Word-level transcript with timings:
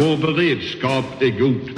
Vår 0.00 0.16
beredskap 0.16 1.04
är 1.22 1.38
god. 1.38 1.70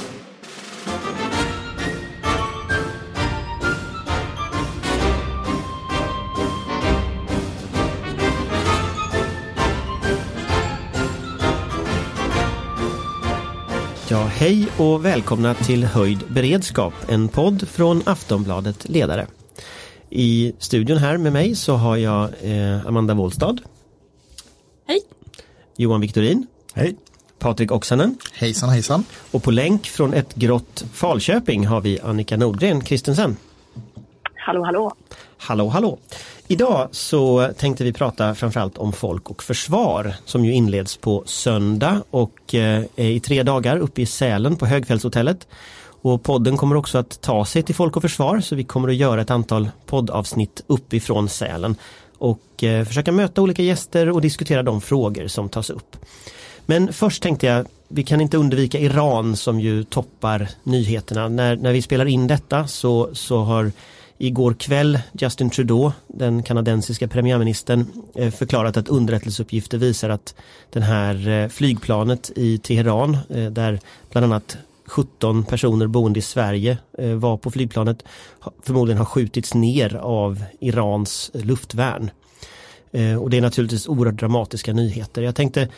Ja, 14.08 14.24
hej 14.24 14.68
och 14.78 15.04
välkomna 15.04 15.54
till 15.54 15.84
Höjd 15.84 16.18
beredskap, 16.28 16.94
en 17.08 17.28
podd 17.28 17.68
från 17.68 18.02
Aftonbladet 18.06 18.88
Ledare. 18.88 19.26
I 20.10 20.52
studion 20.58 20.96
här 20.96 21.18
med 21.18 21.32
mig 21.32 21.54
så 21.54 21.74
har 21.74 21.96
jag 21.96 22.30
eh, 22.42 22.86
Amanda 22.86 23.14
Wollstad. 23.14 23.60
Hej. 24.86 25.00
Johan 25.76 26.00
Viktorin. 26.00 26.46
Hej. 26.74 26.96
Patrik 27.42 27.72
Oksanen. 27.72 28.18
Hejsan 28.32 28.68
hejsan. 28.68 29.04
Och 29.30 29.42
på 29.42 29.50
länk 29.50 29.86
från 29.86 30.14
ett 30.14 30.34
grått 30.34 30.84
Falköping 30.92 31.66
har 31.66 31.80
vi 31.80 32.00
Annika 32.00 32.36
Nordgren 32.36 32.80
Kristensen. 32.80 33.36
Hallå, 34.34 34.64
hallå. 34.64 34.92
Hallå, 35.36 35.68
hallå. 35.68 35.98
Idag 36.48 36.88
så 36.90 37.48
tänkte 37.58 37.84
vi 37.84 37.92
prata 37.92 38.34
framförallt 38.34 38.78
om 38.78 38.92
folk 38.92 39.30
och 39.30 39.42
försvar 39.42 40.14
som 40.24 40.44
ju 40.44 40.52
inleds 40.52 40.96
på 40.96 41.22
söndag 41.26 42.02
och 42.10 42.54
eh, 42.54 42.84
är 42.96 43.10
i 43.10 43.20
tre 43.20 43.42
dagar 43.42 43.78
uppe 43.78 44.02
i 44.02 44.06
Sälen 44.06 44.56
på 44.56 44.66
Högfältshotellet. 44.66 45.48
Och 46.02 46.22
podden 46.22 46.56
kommer 46.56 46.76
också 46.76 46.98
att 46.98 47.20
ta 47.20 47.44
sig 47.44 47.62
till 47.62 47.74
Folk 47.74 47.96
och 47.96 48.02
Försvar 48.02 48.40
så 48.40 48.54
vi 48.54 48.64
kommer 48.64 48.88
att 48.88 48.94
göra 48.94 49.20
ett 49.20 49.30
antal 49.30 49.70
poddavsnitt 49.86 50.64
uppifrån 50.66 51.28
Sälen 51.28 51.76
och 52.18 52.64
eh, 52.64 52.84
försöka 52.84 53.12
möta 53.12 53.42
olika 53.42 53.62
gäster 53.62 54.10
och 54.10 54.20
diskutera 54.20 54.62
de 54.62 54.80
frågor 54.80 55.28
som 55.28 55.48
tas 55.48 55.70
upp. 55.70 55.96
Men 56.66 56.92
först 56.92 57.22
tänkte 57.22 57.46
jag, 57.46 57.66
vi 57.88 58.02
kan 58.02 58.20
inte 58.20 58.36
undvika 58.36 58.78
Iran 58.78 59.36
som 59.36 59.60
ju 59.60 59.84
toppar 59.84 60.48
nyheterna. 60.62 61.28
När, 61.28 61.56
när 61.56 61.72
vi 61.72 61.82
spelar 61.82 62.06
in 62.06 62.26
detta 62.26 62.66
så, 62.66 63.14
så 63.14 63.42
har 63.42 63.72
igår 64.18 64.54
kväll 64.54 64.98
Justin 65.12 65.50
Trudeau, 65.50 65.92
den 66.06 66.42
kanadensiska 66.42 67.08
premiärministern, 67.08 67.86
eh, 68.14 68.30
förklarat 68.30 68.76
att 68.76 68.88
underrättelseuppgifter 68.88 69.78
visar 69.78 70.08
att 70.10 70.34
den 70.70 70.82
här 70.82 71.28
eh, 71.28 71.48
flygplanet 71.48 72.30
i 72.36 72.58
Teheran, 72.58 73.18
eh, 73.28 73.50
där 73.50 73.80
bland 74.10 74.24
annat 74.24 74.56
17 74.86 75.44
personer 75.44 75.86
boende 75.86 76.18
i 76.18 76.22
Sverige 76.22 76.78
var 77.16 77.36
på 77.36 77.50
flygplanet, 77.50 78.02
förmodligen 78.62 78.98
har 78.98 79.04
skjutits 79.04 79.54
ner 79.54 79.96
av 79.96 80.44
Irans 80.60 81.30
luftvärn. 81.34 82.10
Och 83.20 83.30
det 83.30 83.36
är 83.36 83.40
naturligtvis 83.40 83.88
oerhört 83.88 84.20
dramatiska 84.20 84.72
nyheter. 84.72 85.22
Jag 85.22 85.34
tänkte 85.34 85.68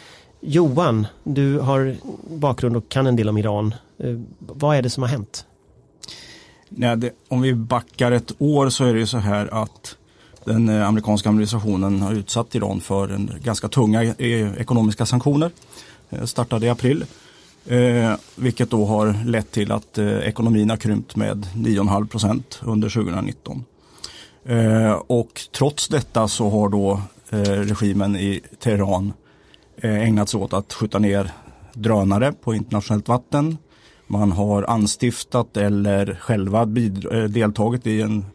Johan, 0.46 1.06
du 1.24 1.58
har 1.58 1.96
bakgrund 2.30 2.76
och 2.76 2.88
kan 2.88 3.06
en 3.06 3.16
del 3.16 3.28
om 3.28 3.38
Iran. 3.38 3.74
Eh, 3.98 4.20
vad 4.38 4.76
är 4.76 4.82
det 4.82 4.90
som 4.90 5.02
har 5.02 5.10
hänt? 5.10 5.46
Nej, 6.68 6.96
det, 6.96 7.10
om 7.28 7.40
vi 7.40 7.54
backar 7.54 8.12
ett 8.12 8.32
år 8.38 8.68
så 8.68 8.84
är 8.84 8.92
det 8.94 9.00
ju 9.00 9.06
så 9.06 9.18
här 9.18 9.62
att 9.62 9.96
den 10.44 10.68
eh, 10.68 10.88
amerikanska 10.88 11.28
administrationen 11.28 12.02
har 12.02 12.12
utsatt 12.12 12.54
Iran 12.54 12.80
för 12.80 13.08
en 13.08 13.30
ganska 13.42 13.68
tunga 13.68 14.02
eh, 14.02 14.54
ekonomiska 14.60 15.06
sanktioner. 15.06 15.50
Startade 16.24 16.66
i 16.66 16.68
april. 16.68 17.04
Eh, 17.66 18.14
vilket 18.36 18.70
då 18.70 18.84
har 18.84 19.24
lett 19.24 19.50
till 19.50 19.72
att 19.72 19.98
eh, 19.98 20.18
ekonomin 20.18 20.70
har 20.70 20.76
krympt 20.76 21.16
med 21.16 21.46
9,5 21.54 22.08
procent 22.08 22.60
under 22.62 22.88
2019. 22.88 23.64
Eh, 24.44 24.92
och 24.92 25.40
trots 25.52 25.88
detta 25.88 26.28
så 26.28 26.50
har 26.50 26.68
då 26.68 27.00
regimen 27.30 28.16
i 28.16 28.40
Teheran 28.58 29.12
Eh, 29.76 30.08
ägnat 30.08 30.28
sig 30.28 30.40
åt 30.40 30.52
att 30.52 30.72
skjuta 30.72 30.98
ner 30.98 31.30
drönare 31.72 32.32
på 32.32 32.54
internationellt 32.54 33.08
vatten, 33.08 33.58
man 34.06 34.32
har 34.32 34.62
anstiftat 34.62 35.56
eller 35.56 36.18
själva 36.20 36.60
eh, 36.62 37.24
deltagit 37.24 37.86
i 37.86 38.00
en, 38.00 38.26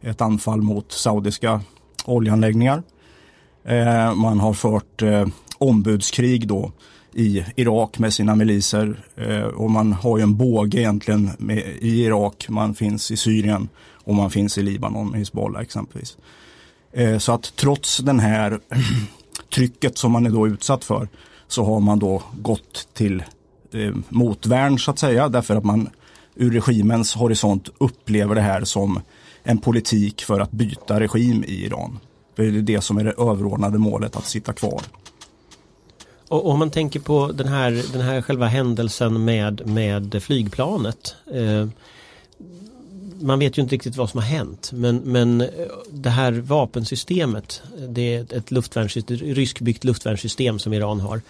ett 0.00 0.20
anfall 0.20 0.62
mot 0.62 0.92
saudiska 0.92 1.60
oljeanläggningar. 2.04 2.82
Eh, 3.64 4.14
man 4.14 4.40
har 4.40 4.52
fört 4.52 5.02
eh, 5.02 5.26
ombudskrig 5.58 6.48
då 6.48 6.72
i 7.14 7.44
Irak 7.56 7.98
med 7.98 8.14
sina 8.14 8.34
miliser 8.34 9.04
eh, 9.16 9.42
och 9.42 9.70
man 9.70 9.92
har 9.92 10.18
ju 10.18 10.22
en 10.22 10.36
båge 10.36 10.78
egentligen 10.78 11.30
med, 11.38 11.58
i 11.80 12.04
Irak, 12.04 12.46
man 12.48 12.74
finns 12.74 13.10
i 13.10 13.16
Syrien 13.16 13.68
och 14.04 14.14
man 14.14 14.30
finns 14.30 14.58
i 14.58 14.62
Libanon 14.62 15.10
med 15.10 15.18
Hizbollah 15.18 15.62
exempelvis. 15.62 16.16
Eh, 16.92 17.18
så 17.18 17.32
att 17.32 17.52
trots 17.56 17.98
den 17.98 18.20
här 18.20 18.60
trycket 19.54 19.98
som 19.98 20.12
man 20.12 20.26
är 20.26 20.30
då 20.30 20.48
utsatt 20.48 20.84
för 20.84 21.08
så 21.48 21.64
har 21.64 21.80
man 21.80 21.98
då 21.98 22.22
gått 22.40 22.88
till 22.94 23.22
eh, 23.72 23.94
motvärn 24.08 24.78
så 24.78 24.90
att 24.90 24.98
säga 24.98 25.28
därför 25.28 25.56
att 25.56 25.64
man 25.64 25.88
ur 26.34 26.50
regimens 26.50 27.14
horisont 27.14 27.68
upplever 27.78 28.34
det 28.34 28.40
här 28.40 28.64
som 28.64 29.00
en 29.42 29.58
politik 29.58 30.22
för 30.22 30.40
att 30.40 30.50
byta 30.50 31.00
regim 31.00 31.44
i 31.44 31.64
Iran. 31.64 31.98
Det 32.34 32.46
är 32.46 32.50
det 32.50 32.80
som 32.80 32.98
är 32.98 33.04
det 33.04 33.12
överordnade 33.18 33.78
målet 33.78 34.16
att 34.16 34.26
sitta 34.26 34.52
kvar. 34.52 34.82
Och 36.28 36.50
om 36.50 36.58
man 36.58 36.70
tänker 36.70 37.00
på 37.00 37.32
den 37.32 37.48
här, 37.48 37.92
den 37.92 38.00
här 38.00 38.22
själva 38.22 38.46
händelsen 38.46 39.24
med, 39.24 39.66
med 39.66 40.22
flygplanet. 40.22 41.14
Eh, 41.34 41.68
man 43.20 43.38
vet 43.38 43.58
ju 43.58 43.62
inte 43.62 43.74
riktigt 43.74 43.96
vad 43.96 44.10
som 44.10 44.20
har 44.20 44.26
hänt 44.26 44.70
men, 44.72 44.96
men 44.96 45.40
eh, 45.40 45.48
det 45.90 46.10
här 46.10 46.32
vapensystemet 46.32 47.62
det 47.88 48.14
är 48.14 48.36
ett 48.36 48.50
luftvärnssystem, 48.50 49.16
ryskbyggt 49.16 49.84
luftvärnssystem 49.84 50.58
som 50.58 50.72
Iran 50.72 51.00
har. 51.00 51.20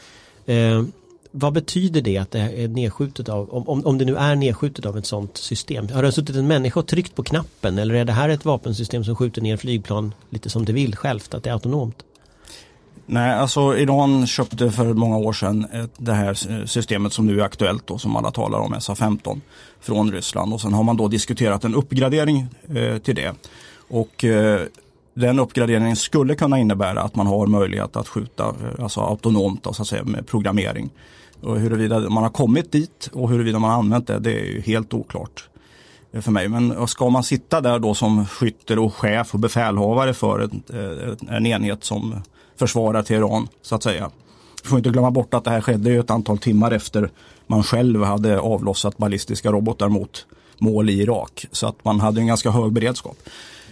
Eh, 0.46 0.82
vad 1.30 1.52
betyder 1.52 2.00
det 2.00 2.18
att 2.18 2.30
det 2.30 2.40
är 2.40 2.68
nedskjutet 2.68 3.28
av, 3.28 3.50
om, 3.50 3.86
om 3.86 3.98
det 3.98 4.04
nu 4.04 4.16
är 4.16 4.34
nedskjutet 4.34 4.86
av 4.86 4.98
ett 4.98 5.06
sådant 5.06 5.36
system? 5.36 5.88
Har 5.88 6.02
det 6.02 6.12
suttit 6.12 6.36
en 6.36 6.46
människa 6.46 6.80
och 6.80 6.86
tryckt 6.86 7.14
på 7.14 7.22
knappen 7.22 7.78
eller 7.78 7.94
är 7.94 8.04
det 8.04 8.12
här 8.12 8.28
ett 8.28 8.44
vapensystem 8.44 9.04
som 9.04 9.16
skjuter 9.16 9.42
ner 9.42 9.56
flygplan 9.56 10.14
lite 10.30 10.50
som 10.50 10.64
det 10.64 10.72
vill 10.72 10.96
självt, 10.96 11.34
att 11.34 11.44
det 11.44 11.50
är 11.50 11.54
autonomt? 11.54 12.04
Nej, 13.10 13.34
alltså 13.34 13.78
Iran 13.78 14.26
köpte 14.26 14.70
för 14.70 14.94
många 14.94 15.16
år 15.16 15.32
sedan 15.32 15.66
det 15.96 16.12
här 16.12 16.64
systemet 16.66 17.12
som 17.12 17.26
nu 17.26 17.40
är 17.40 17.44
aktuellt 17.44 17.86
då, 17.86 17.98
som 17.98 18.16
alla 18.16 18.30
talar 18.30 18.58
om, 18.58 18.74
SA-15 18.80 19.40
från 19.80 20.12
Ryssland 20.12 20.52
och 20.52 20.60
sen 20.60 20.72
har 20.72 20.82
man 20.82 20.96
då 20.96 21.08
diskuterat 21.08 21.64
en 21.64 21.74
uppgradering 21.74 22.46
eh, 22.74 22.98
till 22.98 23.14
det. 23.14 23.34
Och 23.88 24.24
eh, 24.24 24.60
den 25.14 25.38
uppgraderingen 25.38 25.96
skulle 25.96 26.34
kunna 26.34 26.58
innebära 26.58 27.00
att 27.02 27.16
man 27.16 27.26
har 27.26 27.46
möjlighet 27.46 27.96
att 27.96 28.08
skjuta 28.08 28.44
eh, 28.44 28.82
alltså 28.82 29.00
autonomt 29.00 29.62
då, 29.62 29.72
så 29.72 29.82
att 29.82 29.88
säga, 29.88 30.04
med 30.04 30.26
programmering. 30.26 30.90
Och 31.40 31.60
huruvida 31.60 32.00
man 32.00 32.22
har 32.22 32.30
kommit 32.30 32.72
dit 32.72 33.10
och 33.12 33.28
huruvida 33.30 33.58
man 33.58 33.70
har 33.70 33.78
använt 33.78 34.06
det, 34.06 34.18
det 34.18 34.40
är 34.40 34.44
ju 34.44 34.60
helt 34.60 34.94
oklart 34.94 35.48
eh, 36.12 36.20
för 36.20 36.30
mig. 36.30 36.48
Men 36.48 36.72
eh, 36.72 36.86
ska 36.86 37.10
man 37.10 37.24
sitta 37.24 37.60
där 37.60 37.78
då 37.78 37.94
som 37.94 38.26
skytter 38.26 38.78
och 38.78 38.94
chef 38.94 39.34
och 39.34 39.40
befälhavare 39.40 40.14
för 40.14 40.40
en, 40.40 40.62
en 41.28 41.46
enhet 41.46 41.84
som 41.84 42.22
försvarar 42.58 43.02
Teheran 43.02 43.48
så 43.62 43.74
att 43.74 43.82
säga. 43.82 44.10
Vi 44.62 44.68
får 44.68 44.78
inte 44.78 44.90
glömma 44.90 45.10
bort 45.10 45.34
att 45.34 45.44
det 45.44 45.50
här 45.50 45.60
skedde 45.60 45.94
ett 45.94 46.10
antal 46.10 46.38
timmar 46.38 46.70
efter 46.70 47.10
man 47.46 47.62
själv 47.62 48.02
hade 48.02 48.40
avlossat 48.40 48.98
ballistiska 48.98 49.52
robotar 49.52 49.88
mot 49.88 50.26
mål 50.58 50.90
i 50.90 51.02
Irak. 51.02 51.46
Så 51.52 51.66
att 51.66 51.84
man 51.84 52.00
hade 52.00 52.20
en 52.20 52.26
ganska 52.26 52.50
hög 52.50 52.72
beredskap. 52.72 53.16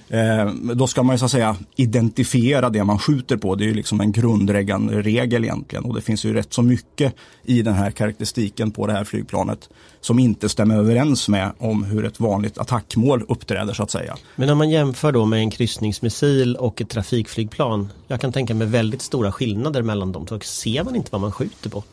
Eh, 0.08 0.46
då 0.74 0.86
ska 0.86 1.02
man 1.02 1.14
ju 1.14 1.18
så 1.18 1.24
att 1.24 1.30
säga 1.30 1.56
identifiera 1.76 2.70
det 2.70 2.84
man 2.84 2.98
skjuter 2.98 3.36
på. 3.36 3.54
Det 3.54 3.64
är 3.64 3.66
ju 3.66 3.74
liksom 3.74 4.00
en 4.00 4.12
grundläggande 4.12 5.02
regel 5.02 5.44
egentligen 5.44 5.84
och 5.84 5.94
det 5.94 6.00
finns 6.00 6.24
ju 6.24 6.34
rätt 6.34 6.52
så 6.52 6.62
mycket 6.62 7.14
i 7.44 7.62
den 7.62 7.74
här 7.74 7.90
karaktäristiken 7.90 8.70
på 8.70 8.86
det 8.86 8.92
här 8.92 9.04
flygplanet 9.04 9.68
som 10.00 10.18
inte 10.18 10.48
stämmer 10.48 10.76
överens 10.76 11.28
med 11.28 11.52
om 11.58 11.84
hur 11.84 12.04
ett 12.04 12.20
vanligt 12.20 12.58
attackmål 12.58 13.24
uppträder 13.28 13.74
så 13.74 13.82
att 13.82 13.90
säga. 13.90 14.16
Men 14.36 14.50
om 14.50 14.58
man 14.58 14.70
jämför 14.70 15.12
då 15.12 15.24
med 15.24 15.38
en 15.38 15.50
kryssningsmissil 15.50 16.56
och 16.56 16.80
ett 16.80 16.88
trafikflygplan. 16.88 17.88
Jag 18.06 18.20
kan 18.20 18.32
tänka 18.32 18.54
mig 18.54 18.66
väldigt 18.66 19.02
stora 19.02 19.32
skillnader 19.32 19.82
mellan 19.82 20.12
dem. 20.12 20.26
Så 20.26 20.38
ser 20.40 20.84
man 20.84 20.96
inte 20.96 21.08
vad 21.12 21.20
man 21.20 21.32
skjuter 21.32 21.70
på? 21.70 21.84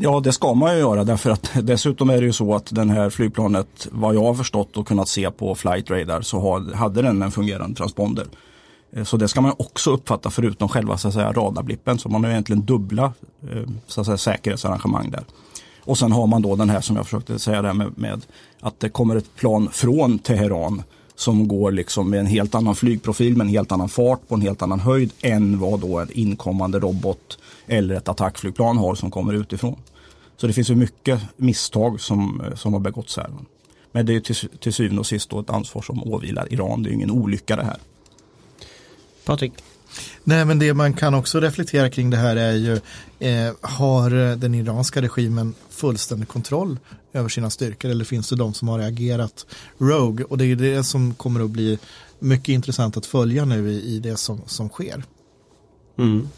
Ja, 0.00 0.20
det 0.20 0.32
ska 0.32 0.54
man 0.54 0.72
ju 0.74 0.78
göra 0.78 1.04
därför 1.04 1.30
att 1.30 1.50
dessutom 1.62 2.10
är 2.10 2.20
det 2.20 2.26
ju 2.26 2.32
så 2.32 2.54
att 2.54 2.74
den 2.74 2.90
här 2.90 3.10
flygplanet, 3.10 3.88
vad 3.90 4.14
jag 4.14 4.22
har 4.22 4.34
förstått 4.34 4.76
och 4.76 4.88
kunnat 4.88 5.08
se 5.08 5.30
på 5.30 5.54
flight 5.54 5.90
radar, 5.90 6.22
så 6.22 6.58
hade 6.74 7.02
den 7.02 7.22
en 7.22 7.30
fungerande 7.30 7.76
transponder. 7.76 8.26
Eh, 8.92 9.04
så 9.04 9.16
det 9.16 9.28
ska 9.28 9.40
man 9.40 9.54
också 9.58 9.90
uppfatta 9.90 10.30
förutom 10.30 10.68
själva 10.68 10.98
så 10.98 11.08
att 11.08 11.14
säga, 11.14 11.32
radarblippen. 11.32 11.98
Så 11.98 12.08
man 12.08 12.24
har 12.24 12.30
egentligen 12.30 12.62
dubbla 12.62 13.12
eh, 13.50 13.62
så 13.86 14.00
att 14.00 14.06
säga, 14.06 14.18
säkerhetsarrangemang 14.18 15.10
där. 15.10 15.24
Och 15.84 15.98
sen 15.98 16.12
har 16.12 16.26
man 16.26 16.42
då 16.42 16.56
den 16.56 16.70
här 16.70 16.80
som 16.80 16.96
jag 16.96 17.04
försökte 17.04 17.38
säga 17.38 17.62
där 17.62 17.72
med, 17.72 17.98
med 17.98 18.22
att 18.60 18.80
det 18.80 18.88
kommer 18.88 19.16
ett 19.16 19.36
plan 19.36 19.68
från 19.72 20.18
Teheran 20.18 20.82
som 21.14 21.48
går 21.48 21.70
liksom 21.70 22.10
med 22.10 22.20
en 22.20 22.26
helt 22.26 22.54
annan 22.54 22.74
flygprofil 22.74 23.36
med 23.36 23.44
en 23.44 23.50
helt 23.50 23.72
annan 23.72 23.88
fart 23.88 24.28
på 24.28 24.34
en 24.34 24.40
helt 24.40 24.62
annan 24.62 24.80
höjd 24.80 25.12
än 25.22 25.58
vad 25.58 25.80
då 25.80 25.98
en 25.98 26.10
inkommande 26.12 26.78
robot 26.78 27.38
eller 27.68 27.94
ett 27.94 28.08
attackflygplan 28.08 28.76
har 28.76 28.94
som 28.94 29.10
kommer 29.10 29.34
utifrån. 29.34 29.76
Så 30.36 30.46
det 30.46 30.52
finns 30.52 30.70
ju 30.70 30.74
mycket 30.74 31.20
misstag 31.36 32.00
som, 32.00 32.42
som 32.54 32.72
har 32.72 32.80
begåtts 32.80 33.16
här. 33.16 33.30
Men 33.92 34.06
det 34.06 34.14
är 34.14 34.20
till, 34.20 34.36
till 34.36 34.72
syvende 34.72 35.00
och 35.00 35.06
sist 35.06 35.30
då 35.30 35.40
ett 35.40 35.50
ansvar 35.50 35.82
som 35.82 36.12
åvilar 36.12 36.52
Iran. 36.52 36.82
Det 36.82 36.90
är 36.90 36.92
ingen 36.92 37.10
olycka 37.10 37.56
det 37.56 37.64
här. 37.64 37.78
Patrik? 39.24 39.52
Nej 40.24 40.44
men 40.44 40.58
det 40.58 40.74
man 40.74 40.92
kan 40.92 41.14
också 41.14 41.40
reflektera 41.40 41.90
kring 41.90 42.10
det 42.10 42.16
här 42.16 42.36
är 42.36 42.52
ju 42.52 42.80
eh, 43.18 43.54
har 43.60 44.36
den 44.36 44.54
iranska 44.54 45.02
regimen 45.02 45.54
fullständig 45.70 46.28
kontroll 46.28 46.78
över 47.12 47.28
sina 47.28 47.50
styrkor 47.50 47.90
eller 47.90 48.04
finns 48.04 48.28
det 48.28 48.36
de 48.36 48.54
som 48.54 48.68
har 48.68 48.78
agerat 48.78 49.46
rogue 49.78 50.24
och 50.24 50.38
det 50.38 50.44
är 50.44 50.56
det 50.56 50.84
som 50.84 51.14
kommer 51.14 51.40
att 51.40 51.50
bli 51.50 51.78
mycket 52.18 52.48
intressant 52.48 52.96
att 52.96 53.06
följa 53.06 53.44
nu 53.44 53.70
i, 53.70 53.94
i 53.94 53.98
det 53.98 54.16
som, 54.16 54.40
som 54.46 54.68
sker. 54.68 55.04
Mm. 55.98 56.28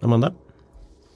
Amanda? 0.00 0.32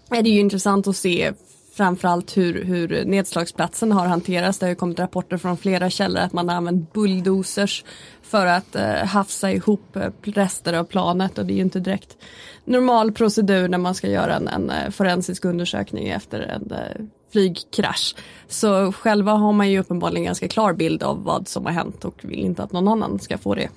Det 0.09 0.17
är 0.17 0.23
ju 0.23 0.41
intressant 0.41 0.87
att 0.87 0.97
se 0.97 1.33
framförallt 1.75 2.37
hur, 2.37 2.65
hur 2.65 3.05
nedslagsplatsen 3.05 3.93
har 3.93 4.07
hanterats. 4.07 4.59
Det 4.59 4.67
har 4.67 4.71
ju 4.71 4.77
kommit 4.77 4.99
rapporter 4.99 5.37
från 5.37 5.57
flera 5.57 5.91
källor 5.91 6.23
att 6.23 6.33
man 6.33 6.49
har 6.49 6.57
använt 6.57 6.93
bulldozers 6.93 7.85
för 8.23 8.47
att 8.47 8.77
eh, 8.77 9.05
hafsa 9.05 9.53
ihop 9.53 9.97
eh, 9.97 10.11
rester 10.23 10.73
av 10.73 10.85
planet 10.85 11.39
och 11.39 11.47
det 11.47 11.53
är 11.53 11.57
ju 11.57 11.63
inte 11.63 11.81
direkt 11.81 12.17
normal 12.65 13.13
procedur 13.13 13.69
när 13.69 13.79
man 13.79 13.95
ska 13.95 14.09
göra 14.09 14.37
en, 14.37 14.49
en 14.49 14.71
eh, 14.71 14.91
forensisk 14.91 15.45
undersökning 15.45 16.09
efter 16.09 16.41
en 16.41 16.73
eh, 16.73 17.05
flygkrasch. 17.33 18.17
Så 18.49 18.93
själva 18.93 19.33
har 19.33 19.53
man 19.53 19.71
ju 19.71 19.79
uppenbarligen 19.79 20.25
ganska 20.25 20.49
klar 20.49 20.73
bild 20.73 21.03
av 21.03 21.25
vad 21.25 21.49
som 21.49 21.65
har 21.67 21.73
hänt 21.73 22.05
och 22.05 22.21
vill 22.23 22.45
inte 22.45 22.63
att 22.63 22.73
någon 22.73 22.89
annan 22.89 23.19
ska 23.19 23.39
få 23.39 23.55
det. 23.55 23.69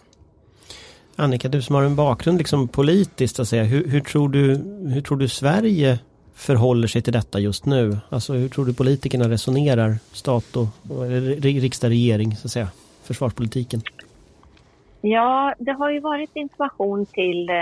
Annika, 1.19 1.48
du 1.48 1.62
som 1.62 1.75
har 1.75 1.84
en 1.84 1.96
bakgrund 1.96 2.38
liksom 2.38 2.68
politiskt, 2.68 3.40
att 3.40 3.48
säga, 3.48 3.64
hur, 3.64 3.88
hur, 3.88 4.00
tror 4.00 4.30
du, 4.30 4.56
hur 4.94 5.02
tror 5.02 5.18
du 5.18 5.28
Sverige 5.28 6.00
förhåller 6.36 6.88
sig 6.88 7.02
till 7.02 7.14
detta 7.14 7.40
just 7.40 7.66
nu? 7.66 7.98
Alltså 8.10 8.34
hur 8.34 8.50
tror 8.50 8.66
du 8.66 8.74
politikerna 8.74 9.30
resonerar, 9.30 9.96
stat 10.12 10.56
och, 10.56 10.68
och 10.98 11.10
riksdag, 11.42 11.90
regering, 11.90 12.36
så 12.36 12.48
att 12.48 12.52
säga, 12.52 12.68
försvarspolitiken? 13.04 13.81
Ja, 15.02 15.56
det 15.60 15.72
har 15.72 15.92
ju 15.92 16.00
varit 16.00 16.31
information 16.34 17.06
till 17.06 17.50
eh, 17.50 17.56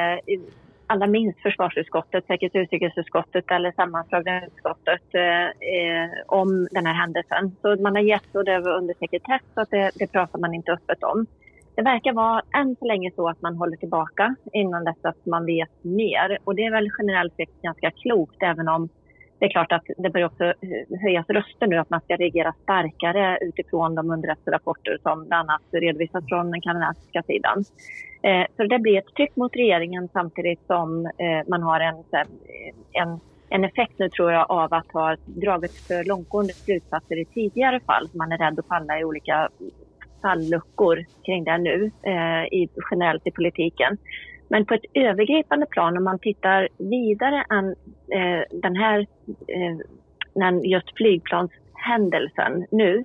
allra 0.87 1.07
minst 1.07 1.39
försvarsutskottet, 1.39 2.25
säkert 2.27 2.55
utrikesutskottet 2.55 3.51
eller 3.51 3.71
sammanslagna 3.71 4.45
utskottet 4.45 5.15
eh, 5.15 6.23
om 6.27 6.67
den 6.71 6.85
här 6.85 6.93
händelsen. 6.93 7.55
Så 7.61 7.75
man 7.75 7.95
har 7.95 8.03
gett 8.03 8.35
och 8.35 8.45
det 8.45 8.57
under 8.57 8.93
sekretess 8.99 9.41
så 9.53 9.61
att 9.61 9.69
det, 9.69 9.91
det 9.95 10.07
pratar 10.07 10.39
man 10.39 10.53
inte 10.53 10.71
öppet 10.71 11.03
om. 11.03 11.25
Det 11.75 11.81
verkar 11.81 12.13
vara 12.13 12.41
än 12.55 12.75
så 12.79 12.85
länge 12.85 13.11
så 13.15 13.29
att 13.29 13.41
man 13.41 13.55
håller 13.55 13.77
tillbaka 13.77 14.35
innan 14.53 14.83
dess 14.83 15.05
att 15.05 15.25
man 15.25 15.45
vet 15.45 15.83
mer. 15.83 16.37
Och 16.43 16.55
det 16.55 16.65
är 16.65 16.71
väl 16.71 16.89
generellt 16.97 17.35
sett 17.35 17.61
ganska 17.61 17.91
klokt 17.91 18.43
även 18.43 18.67
om 18.67 18.89
det 19.39 19.45
är 19.45 19.49
klart 19.49 19.71
att 19.71 19.83
det 19.97 20.09
börjar 20.09 20.27
också 20.27 20.53
höjas 21.01 21.29
röster 21.29 21.67
nu 21.67 21.77
att 21.77 21.89
man 21.89 22.01
ska 22.01 22.15
reagera 22.15 22.53
starkare 22.63 23.37
utifrån 23.41 23.95
de 23.95 24.11
underrättelserapporter 24.11 24.97
som 25.03 25.25
bland 25.27 25.49
annat 25.49 25.61
redovisas 25.71 26.25
från 26.27 26.51
den 26.51 26.61
kanadensiska 26.61 27.23
sidan. 27.23 27.63
Eh, 28.21 28.45
så 28.57 28.63
det 28.63 28.79
blir 28.79 28.97
ett 28.97 29.15
tryck 29.15 29.35
mot 29.35 29.55
regeringen 29.55 30.09
samtidigt 30.13 30.67
som 30.67 31.05
eh, 31.05 31.47
man 31.47 31.63
har 31.63 31.79
en, 31.79 31.95
en, 32.91 33.19
en 33.49 33.63
effekt 33.63 33.93
nu 33.99 34.09
tror 34.09 34.31
jag 34.31 34.51
av 34.51 34.73
att 34.73 34.91
ha 34.91 35.15
dragit 35.25 35.73
för 35.73 36.03
långtgående 36.03 36.53
slutsatser 36.53 37.19
i 37.19 37.25
tidigare 37.25 37.79
fall. 37.79 38.09
Man 38.13 38.31
är 38.31 38.37
rädd 38.37 38.59
att 38.59 38.67
falla 38.67 38.99
i 38.99 39.03
olika 39.03 39.49
falluckor 40.21 41.05
kring 41.25 41.43
det 41.43 41.57
nu 41.57 41.91
eh, 42.03 42.43
i, 42.45 42.69
generellt 42.91 43.27
i 43.27 43.31
politiken. 43.31 43.97
Men 44.47 44.65
på 44.65 44.73
ett 44.73 44.85
övergripande 44.93 45.65
plan, 45.65 45.97
om 45.97 46.03
man 46.03 46.19
tittar 46.19 46.69
vidare 46.77 47.45
än 47.49 47.69
eh, 48.11 48.43
den 48.51 48.75
här 48.75 49.07
eh, 49.47 50.59
just 50.63 50.97
flygplanshändelsen 50.97 52.65
nu, 52.71 53.03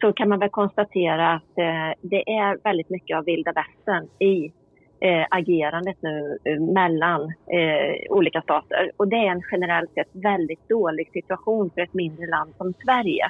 så 0.00 0.12
kan 0.12 0.28
man 0.28 0.38
väl 0.38 0.50
konstatera 0.50 1.32
att 1.32 1.58
eh, 1.58 1.92
det 2.00 2.30
är 2.30 2.58
väldigt 2.64 2.90
mycket 2.90 3.16
av 3.16 3.24
vilda 3.24 3.52
västern 3.52 4.08
i 4.18 4.52
eh, 5.00 5.26
agerandet 5.30 5.96
nu 6.00 6.38
eh, 6.44 6.60
mellan 6.60 7.22
eh, 7.22 8.10
olika 8.10 8.42
stater. 8.42 8.90
Och 8.96 9.08
det 9.08 9.16
är 9.16 9.30
en 9.30 9.42
generellt 9.52 9.92
sett 9.94 10.08
väldigt 10.12 10.68
dålig 10.68 11.10
situation 11.12 11.70
för 11.74 11.80
ett 11.80 11.94
mindre 11.94 12.26
land 12.26 12.54
som 12.56 12.74
Sverige 12.84 13.28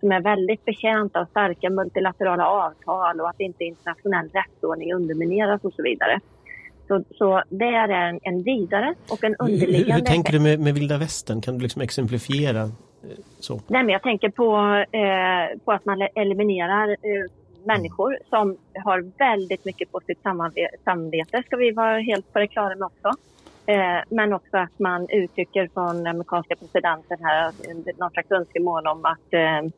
som 0.00 0.12
är 0.12 0.20
väldigt 0.20 0.64
betjänt 0.64 1.16
av 1.16 1.24
starka 1.24 1.70
multilaterala 1.70 2.46
avtal 2.46 3.20
och 3.20 3.28
att 3.28 3.40
inte 3.40 3.64
internationell 3.64 4.28
rättsordning 4.28 4.94
undermineras 4.94 5.64
och 5.64 5.72
så 5.72 5.82
vidare. 5.82 6.20
Så, 6.88 7.02
så 7.14 7.42
det 7.48 7.64
är 7.64 7.88
en, 7.88 8.20
en 8.22 8.42
vidare 8.42 8.94
och 9.10 9.24
en 9.24 9.36
underliggande... 9.38 9.92
Hur, 9.92 10.00
hur 10.00 10.06
tänker 10.06 10.32
du 10.32 10.40
med, 10.40 10.60
med 10.60 10.74
vilda 10.74 10.98
västern? 10.98 11.40
Kan 11.40 11.54
du 11.58 11.62
liksom 11.62 11.82
exemplifiera? 11.82 12.60
Eh, 12.60 12.68
så? 13.40 13.60
Nej, 13.66 13.82
men 13.82 13.88
jag 13.88 14.02
tänker 14.02 14.30
på, 14.30 14.56
eh, 14.98 15.58
på 15.64 15.72
att 15.72 15.84
man 15.84 16.08
eliminerar 16.14 16.90
eh, 16.90 17.30
människor 17.64 18.18
som 18.28 18.56
har 18.84 19.00
väldigt 19.18 19.64
mycket 19.64 19.92
på 19.92 20.00
sitt 20.06 20.22
samvete, 20.84 21.42
ska 21.46 21.56
vi 21.56 21.70
vara 21.70 21.98
helt 21.98 22.32
på 22.32 22.38
det 22.38 22.46
klara 22.46 22.76
med 22.76 22.86
också. 22.86 23.10
Eh, 23.68 24.02
men 24.08 24.32
också 24.32 24.56
att 24.56 24.78
man 24.78 25.06
uttrycker 25.10 25.70
från 25.74 26.06
amerikanska 26.06 26.56
presidenten 26.56 27.18
här 27.20 27.46
eh, 27.46 27.96
någon 27.98 28.10
slags 28.10 28.30
önskemål 28.30 28.86
om 28.86 29.04
att 29.04 29.32
eh, 29.32 29.70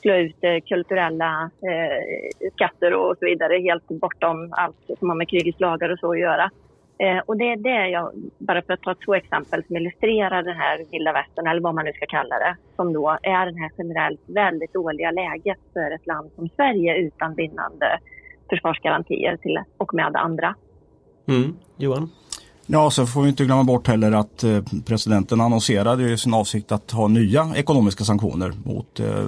slå 0.00 0.14
ut 0.14 0.36
eh, 0.40 0.60
kulturella 0.68 1.50
eh, 1.62 2.50
skatter 2.52 2.94
och 2.94 3.16
så 3.18 3.24
vidare 3.24 3.58
helt 3.58 3.88
bortom 3.88 4.52
allt 4.52 4.98
som 4.98 5.08
har 5.08 5.16
med 5.16 5.28
krigets 5.28 5.60
lagar 5.60 5.92
och 5.92 5.98
så 5.98 6.12
att 6.12 6.18
göra. 6.18 6.50
Eh, 6.98 7.18
och 7.26 7.36
det 7.36 7.44
är 7.44 7.56
det 7.56 7.88
jag, 7.88 8.12
bara 8.38 8.62
för 8.62 8.72
att 8.72 8.82
ta 8.82 8.94
två 8.94 9.14
exempel 9.14 9.64
som 9.64 9.76
illustrerar 9.76 10.42
den 10.42 10.56
här 10.56 10.84
vilda 10.90 11.12
västern 11.12 11.46
eller 11.46 11.60
vad 11.60 11.74
man 11.74 11.84
nu 11.84 11.92
ska 11.92 12.06
kalla 12.06 12.38
det, 12.38 12.56
som 12.76 12.92
då 12.92 13.18
är 13.22 13.46
det 13.46 13.60
här 13.60 13.70
generellt 13.78 14.20
väldigt 14.26 14.72
dåliga 14.72 15.10
läget 15.10 15.58
för 15.72 15.90
ett 15.94 16.06
land 16.06 16.30
som 16.36 16.48
Sverige 16.48 16.96
utan 16.96 17.34
bindande 17.34 17.86
försvarsgarantier 18.50 19.36
till 19.36 19.58
och 19.76 19.94
med 19.94 20.16
andra. 20.16 20.54
Mm. 21.28 21.56
Johan? 21.76 22.10
Ja, 22.66 22.90
så 22.90 23.06
får 23.06 23.22
vi 23.22 23.28
inte 23.28 23.44
glömma 23.44 23.64
bort 23.64 23.88
heller 23.88 24.12
att 24.12 24.44
eh, 24.44 24.62
presidenten 24.84 25.40
annonserade 25.40 26.18
sin 26.18 26.34
avsikt 26.34 26.72
att 26.72 26.90
ha 26.90 27.08
nya 27.08 27.52
ekonomiska 27.56 28.04
sanktioner 28.04 28.52
mot 28.64 29.00
eh, 29.00 29.24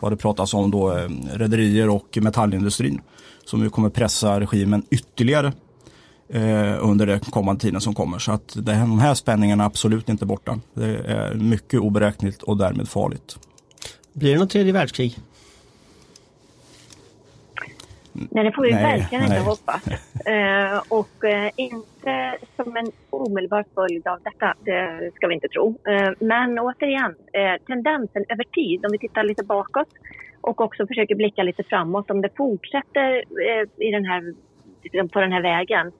vad 0.00 0.12
det 0.12 0.16
pratas 0.16 0.54
om 0.54 0.70
då 0.70 0.96
eh, 0.96 1.08
rederier 1.32 1.88
och 1.88 2.18
metallindustrin 2.20 3.00
som 3.44 3.62
ju 3.62 3.70
kommer 3.70 3.90
pressa 3.90 4.40
regimen 4.40 4.82
ytterligare 4.90 5.52
under 6.80 7.06
den 7.06 7.20
kommande 7.20 7.60
tiden 7.60 7.80
som 7.80 7.94
kommer. 7.94 8.18
Så 8.18 8.32
att 8.32 8.56
de 8.56 8.98
här 8.98 9.14
spänningarna 9.14 9.64
är 9.64 9.66
absolut 9.66 10.08
inte 10.08 10.26
borta. 10.26 10.58
Det 10.74 10.96
är 10.98 11.34
mycket 11.34 11.80
oberäkneligt 11.80 12.42
och 12.42 12.56
därmed 12.56 12.88
farligt. 12.88 13.38
Blir 14.12 14.32
det 14.32 14.38
något 14.38 14.50
tredje 14.50 14.72
världskrig? 14.72 15.18
Nej, 18.12 18.44
det 18.44 18.52
får 18.52 18.62
vi 18.62 18.72
nej, 18.72 18.82
verkligen 18.82 19.24
nej. 19.24 19.38
inte 19.38 19.50
hoppas. 19.50 19.82
Eh, 20.28 20.82
och 20.88 21.24
eh, 21.24 21.50
inte 21.56 22.38
som 22.56 22.76
en 22.76 22.92
omedelbar 23.10 23.64
följd 23.74 24.06
av 24.06 24.18
detta, 24.22 24.54
det 24.60 25.10
ska 25.14 25.26
vi 25.26 25.34
inte 25.34 25.48
tro. 25.48 25.78
Eh, 25.88 26.10
men 26.20 26.58
återigen, 26.58 27.14
eh, 27.32 27.62
tendensen 27.66 28.24
över 28.28 28.44
tid, 28.44 28.86
om 28.86 28.92
vi 28.92 28.98
tittar 28.98 29.24
lite 29.24 29.44
bakåt 29.44 29.88
och 30.40 30.60
också 30.60 30.86
försöker 30.86 31.14
blicka 31.14 31.42
lite 31.42 31.62
framåt, 31.62 32.10
om 32.10 32.20
det 32.20 32.36
fortsätter 32.36 33.16
eh, 33.16 33.86
i 33.86 33.90
den 33.90 34.04
här, 34.04 34.34
på 35.08 35.20
den 35.20 35.32
här 35.32 35.42
vägen, 35.42 35.92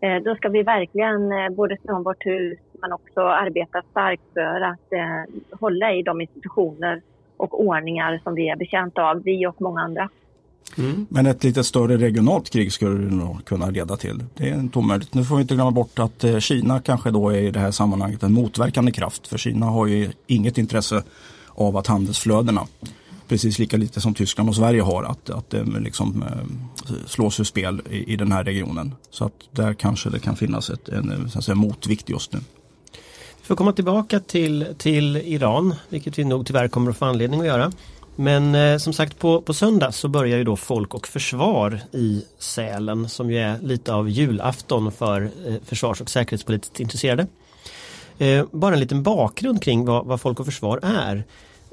eh, 0.00 0.22
då 0.22 0.34
ska 0.34 0.48
vi 0.48 0.62
verkligen 0.62 1.54
både 1.54 1.76
från 1.86 2.02
vårt 2.02 2.26
hus 2.26 2.58
men 2.80 2.92
också 2.92 3.20
arbeta 3.20 3.82
starkt 3.90 4.32
för 4.34 4.60
att 4.60 4.92
hålla 5.60 5.92
i 5.92 6.02
de 6.02 6.20
institutioner 6.20 7.02
och 7.36 7.60
ordningar 7.60 8.20
som 8.24 8.34
vi 8.34 8.48
är 8.48 8.56
betjänta 8.56 9.10
av, 9.10 9.22
vi 9.22 9.46
och 9.46 9.60
många 9.60 9.80
andra. 9.80 10.08
Mm. 10.78 11.06
Men 11.08 11.26
ett 11.26 11.44
lite 11.44 11.64
större 11.64 11.96
regionalt 11.96 12.50
krig 12.50 12.72
skulle 12.72 13.04
det 13.04 13.14
nog 13.14 13.44
kunna 13.44 13.70
leda 13.70 13.96
till. 13.96 14.24
Det 14.36 14.48
är 14.48 14.54
inte 14.54 14.78
omöjligt. 14.78 15.14
Nu 15.14 15.24
får 15.24 15.36
vi 15.36 15.42
inte 15.42 15.54
glömma 15.54 15.70
bort 15.70 15.98
att 15.98 16.24
eh, 16.24 16.38
Kina 16.38 16.80
kanske 16.80 17.10
då 17.10 17.30
är 17.30 17.38
i 17.38 17.50
det 17.50 17.60
här 17.60 17.70
sammanhanget 17.70 18.22
en 18.22 18.32
motverkande 18.32 18.92
kraft. 18.92 19.26
För 19.26 19.38
Kina 19.38 19.66
har 19.66 19.86
ju 19.86 20.12
inget 20.26 20.58
intresse 20.58 21.02
av 21.48 21.76
att 21.76 21.86
handelsflödena 21.86 22.66
precis 23.32 23.58
lika 23.58 23.76
lite 23.76 24.00
som 24.00 24.14
Tyskland 24.14 24.48
och 24.48 24.56
Sverige 24.56 24.82
har 24.82 25.02
att, 25.04 25.30
att 25.30 25.50
det 25.50 25.64
liksom 25.64 26.22
eh, 26.22 26.96
slås 27.06 27.40
ur 27.40 27.44
spel 27.44 27.82
i, 27.90 28.12
i 28.12 28.16
den 28.16 28.32
här 28.32 28.44
regionen. 28.44 28.94
Så 29.10 29.24
att 29.24 29.32
där 29.50 29.74
kanske 29.74 30.10
det 30.10 30.18
kan 30.18 30.36
finnas 30.36 30.70
ett, 30.70 30.88
en 30.88 31.12
eh, 31.12 31.28
så 31.28 31.38
att 31.38 31.44
säga, 31.44 31.54
motvikt 31.54 32.08
just 32.08 32.32
nu. 32.32 32.38
Vi 33.40 33.46
får 33.46 33.56
komma 33.56 33.72
tillbaka 33.72 34.20
till, 34.20 34.66
till 34.78 35.16
Iran, 35.16 35.74
vilket 35.88 36.18
vi 36.18 36.24
nog 36.24 36.46
tyvärr 36.46 36.68
kommer 36.68 36.90
att 36.90 36.96
få 36.96 37.04
anledning 37.04 37.40
att 37.40 37.46
göra. 37.46 37.72
Men 38.16 38.54
eh, 38.54 38.78
som 38.78 38.92
sagt 38.92 39.18
på, 39.18 39.40
på 39.42 39.54
söndag 39.54 39.92
så 39.92 40.08
börjar 40.08 40.38
ju 40.38 40.44
då 40.44 40.56
Folk 40.56 40.94
och 40.94 41.08
Försvar 41.08 41.80
i 41.92 42.24
Sälen 42.38 43.08
som 43.08 43.30
ju 43.30 43.38
är 43.38 43.58
lite 43.58 43.94
av 43.94 44.10
julafton 44.10 44.92
för 44.92 45.30
eh, 45.46 45.54
försvars 45.64 46.00
och 46.00 46.10
säkerhetspolitiskt 46.10 46.80
intresserade. 46.80 47.26
Eh, 48.18 48.44
bara 48.50 48.74
en 48.74 48.80
liten 48.80 49.02
bakgrund 49.02 49.62
kring 49.62 49.84
vad, 49.84 50.06
vad 50.06 50.20
Folk 50.20 50.40
och 50.40 50.46
Försvar 50.46 50.80
är. 50.82 51.24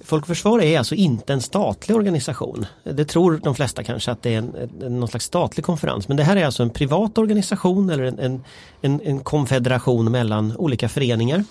Folk 0.04 0.24
och 0.24 0.28
Försvar 0.28 0.62
är 0.62 0.78
alltså 0.78 0.96
inte 0.96 1.34
en 1.34 1.42
statlig 1.42 1.98
organisation. 1.98 2.66
Det 2.84 3.06
tror 3.06 3.40
de 3.44 3.56
flesta 3.56 3.84
kanske 3.84 4.12
att 4.12 4.22
det 4.22 4.34
är 4.34 4.38
en, 4.38 4.56
en, 4.82 5.00
någon 5.00 5.10
slags 5.10 5.26
statlig 5.26 5.66
konferens. 5.66 6.08
Men 6.08 6.18
det 6.18 6.24
här 6.24 6.36
är 6.36 6.46
alltså 6.46 6.64
en 6.64 6.70
privat 6.70 7.18
organisation 7.18 7.90
eller 7.90 8.04
en, 8.04 8.44
en, 8.82 9.02
en 9.04 9.20
konfederation 9.20 10.12
mellan 10.12 10.58
olika 10.58 10.90
föreningar 10.90 11.44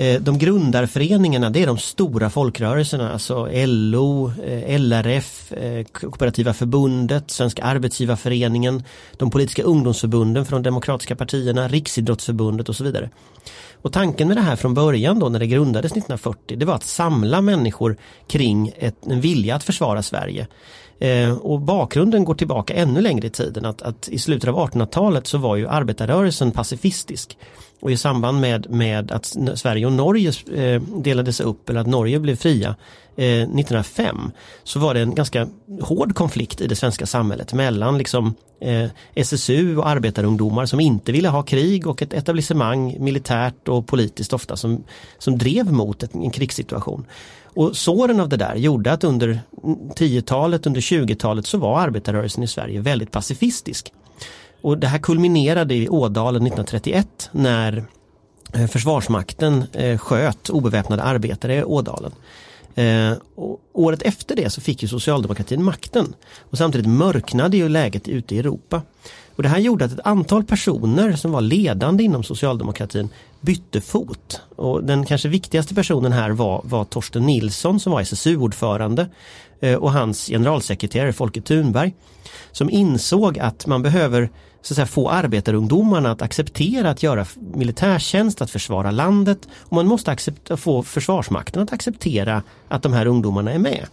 Eh, 0.00 0.20
de 0.20 0.38
grundarföreningarna 0.38 1.50
det 1.50 1.62
är 1.62 1.66
de 1.66 1.78
stora 1.78 2.30
folkrörelserna, 2.30 3.12
alltså 3.12 3.48
LO, 3.66 4.32
eh, 4.44 4.80
LRF, 4.80 5.52
eh, 5.52 5.84
Kooperativa 5.84 6.52
förbundet, 6.52 7.30
Svenska 7.30 7.62
arbetsgivarföreningen, 7.62 8.82
de 9.16 9.30
politiska 9.30 9.62
ungdomsförbunden 9.62 10.46
från 10.46 10.62
de 10.62 10.68
demokratiska 10.68 11.16
partierna, 11.16 11.68
Riksidrottsförbundet 11.68 12.68
och 12.68 12.76
så 12.76 12.84
vidare. 12.84 13.10
Och 13.82 13.92
tanken 13.92 14.28
med 14.28 14.36
det 14.36 14.40
här 14.40 14.56
från 14.56 14.74
början 14.74 15.18
då 15.18 15.28
när 15.28 15.38
det 15.38 15.46
grundades 15.46 15.92
1940 15.92 16.56
det 16.58 16.64
var 16.64 16.74
att 16.74 16.84
samla 16.84 17.40
människor 17.40 17.96
kring 18.28 18.72
ett, 18.76 19.06
en 19.06 19.20
vilja 19.20 19.54
att 19.54 19.64
försvara 19.64 20.02
Sverige. 20.02 20.46
Eh, 21.00 21.32
och 21.32 21.60
bakgrunden 21.60 22.24
går 22.24 22.34
tillbaka 22.34 22.74
ännu 22.74 23.00
längre 23.00 23.26
i 23.26 23.30
tiden 23.30 23.64
att, 23.64 23.82
att 23.82 24.08
i 24.08 24.18
slutet 24.18 24.48
av 24.48 24.56
1800-talet 24.56 25.26
så 25.26 25.38
var 25.38 25.56
ju 25.56 25.68
arbetarrörelsen 25.68 26.52
pacifistisk. 26.52 27.38
Och 27.80 27.90
i 27.90 27.96
samband 27.96 28.40
med, 28.40 28.70
med 28.70 29.12
att 29.12 29.36
Sverige 29.54 29.86
och 29.86 29.92
Norge 29.92 30.32
eh, 30.54 30.82
delades 30.82 31.40
upp 31.40 31.70
eller 31.70 31.80
att 31.80 31.86
Norge 31.86 32.18
blev 32.18 32.36
fria 32.36 32.76
eh, 33.16 33.42
1905 33.42 34.30
så 34.64 34.78
var 34.78 34.94
det 34.94 35.00
en 35.00 35.14
ganska 35.14 35.48
hård 35.80 36.14
konflikt 36.14 36.60
i 36.60 36.66
det 36.66 36.76
svenska 36.76 37.06
samhället 37.06 37.52
mellan 37.52 37.98
liksom, 37.98 38.34
eh, 38.60 38.90
SSU 39.14 39.76
och 39.76 39.88
arbetarungdomar 39.88 40.66
som 40.66 40.80
inte 40.80 41.12
ville 41.12 41.28
ha 41.28 41.42
krig 41.42 41.86
och 41.86 42.02
ett 42.02 42.12
etablissemang 42.12 42.96
militärt 42.98 43.68
och 43.68 43.86
politiskt 43.86 44.32
ofta 44.32 44.56
som, 44.56 44.84
som 45.18 45.38
drev 45.38 45.72
mot 45.72 46.02
en 46.02 46.30
krigssituation. 46.30 47.06
Och 47.60 47.76
såren 47.76 48.20
av 48.20 48.28
det 48.28 48.36
där 48.36 48.54
gjorde 48.54 48.92
att 48.92 49.04
under 49.04 49.40
10-talet, 49.96 50.66
under 50.66 50.80
20-talet 50.80 51.46
så 51.46 51.58
var 51.58 51.80
arbetarrörelsen 51.80 52.42
i 52.42 52.46
Sverige 52.46 52.80
väldigt 52.80 53.10
pacifistisk. 53.10 53.92
Och 54.60 54.78
det 54.78 54.86
här 54.86 54.98
kulminerade 54.98 55.74
i 55.74 55.88
Ådalen 55.88 56.42
1931 56.42 57.30
när 57.32 57.84
eh, 58.54 58.66
Försvarsmakten 58.66 59.64
eh, 59.72 59.98
sköt 59.98 60.50
obeväpnade 60.50 61.02
arbetare 61.02 61.54
i 61.54 61.64
Ådalen. 61.64 62.12
Eh, 62.74 63.12
och 63.34 63.60
året 63.72 64.02
efter 64.02 64.36
det 64.36 64.50
så 64.50 64.60
fick 64.60 64.82
ju 64.82 64.88
socialdemokratin 64.88 65.64
makten 65.64 66.14
och 66.50 66.58
samtidigt 66.58 66.88
mörknade 66.88 67.56
ju 67.56 67.68
läget 67.68 68.08
ute 68.08 68.34
i 68.34 68.38
Europa. 68.38 68.82
Och 69.36 69.42
det 69.42 69.48
här 69.48 69.58
gjorde 69.58 69.84
att 69.84 69.92
ett 69.92 70.06
antal 70.06 70.44
personer 70.44 71.12
som 71.12 71.32
var 71.32 71.40
ledande 71.40 72.04
inom 72.04 72.22
socialdemokratin 72.22 73.08
bytte 73.40 73.80
fot. 73.80 74.40
Och 74.56 74.84
den 74.84 75.06
kanske 75.06 75.28
viktigaste 75.28 75.74
personen 75.74 76.12
här 76.12 76.30
var, 76.30 76.60
var 76.64 76.84
Torsten 76.84 77.26
Nilsson 77.26 77.80
som 77.80 77.92
var 77.92 78.00
SSU-ordförande 78.00 79.08
eh, 79.60 79.74
och 79.74 79.92
hans 79.92 80.26
generalsekreterare 80.26 81.12
Folke 81.12 81.40
Thunberg 81.40 81.94
som 82.52 82.70
insåg 82.70 83.38
att 83.38 83.66
man 83.66 83.82
behöver 83.82 84.30
så 84.62 84.72
att 84.72 84.76
säga, 84.76 84.86
få 84.86 85.08
arbetarungdomarna 85.08 86.10
att 86.10 86.22
acceptera 86.22 86.90
att 86.90 87.02
göra 87.02 87.26
militärtjänst, 87.54 88.42
att 88.42 88.50
försvara 88.50 88.90
landet 88.90 89.48
och 89.58 89.72
man 89.72 89.86
måste 89.86 90.16
få 90.56 90.82
Försvarsmakten 90.82 91.62
att 91.62 91.72
acceptera 91.72 92.42
att 92.68 92.82
de 92.82 92.92
här 92.92 93.06
ungdomarna 93.06 93.52
är 93.52 93.58
med. 93.58 93.86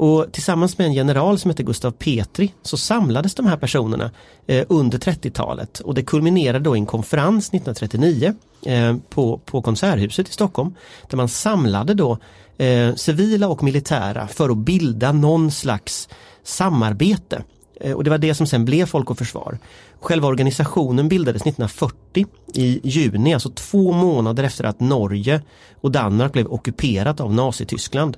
Och 0.00 0.32
tillsammans 0.32 0.78
med 0.78 0.86
en 0.86 0.92
general 0.92 1.38
som 1.38 1.50
hette 1.50 1.62
Gustav 1.62 1.90
Petri 1.90 2.54
så 2.62 2.76
samlades 2.76 3.34
de 3.34 3.46
här 3.46 3.56
personerna 3.56 4.10
eh, 4.46 4.64
under 4.68 4.98
30-talet 4.98 5.80
och 5.80 5.94
det 5.94 6.02
kulminerade 6.02 6.64
då 6.64 6.76
i 6.76 6.78
en 6.78 6.86
konferens 6.86 7.48
1939 7.48 8.34
eh, 8.66 8.96
på, 9.08 9.38
på 9.38 9.62
Konserthuset 9.62 10.28
i 10.28 10.32
Stockholm 10.32 10.74
där 11.10 11.16
man 11.16 11.28
samlade 11.28 11.94
då 11.94 12.18
eh, 12.58 12.94
civila 12.94 13.48
och 13.48 13.62
militära 13.62 14.28
för 14.28 14.50
att 14.50 14.56
bilda 14.56 15.12
någon 15.12 15.50
slags 15.50 16.08
samarbete. 16.42 17.44
Eh, 17.80 17.92
och 17.92 18.04
det 18.04 18.10
var 18.10 18.18
det 18.18 18.34
som 18.34 18.46
sen 18.46 18.64
blev 18.64 18.86
Folk 18.86 19.10
och 19.10 19.18
Försvar. 19.18 19.58
Själva 20.00 20.28
organisationen 20.28 21.08
bildades 21.08 21.42
1940 21.42 22.26
i 22.54 22.80
juni, 22.82 23.34
alltså 23.34 23.50
två 23.50 23.92
månader 23.92 24.44
efter 24.44 24.64
att 24.64 24.80
Norge 24.80 25.42
och 25.80 25.90
Danmark 25.90 26.32
blev 26.32 26.46
ockuperat 26.46 27.20
av 27.20 27.34
Nazityskland. 27.34 28.16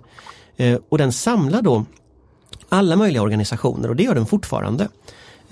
Eh, 0.57 0.79
och 0.89 0.99
den 0.99 1.13
samlar 1.13 1.63
då 1.63 1.85
alla 2.69 2.97
möjliga 2.97 3.23
organisationer 3.23 3.89
och 3.89 3.97
det 3.97 4.03
gör 4.03 4.15
den 4.15 4.27
fortfarande. 4.27 4.89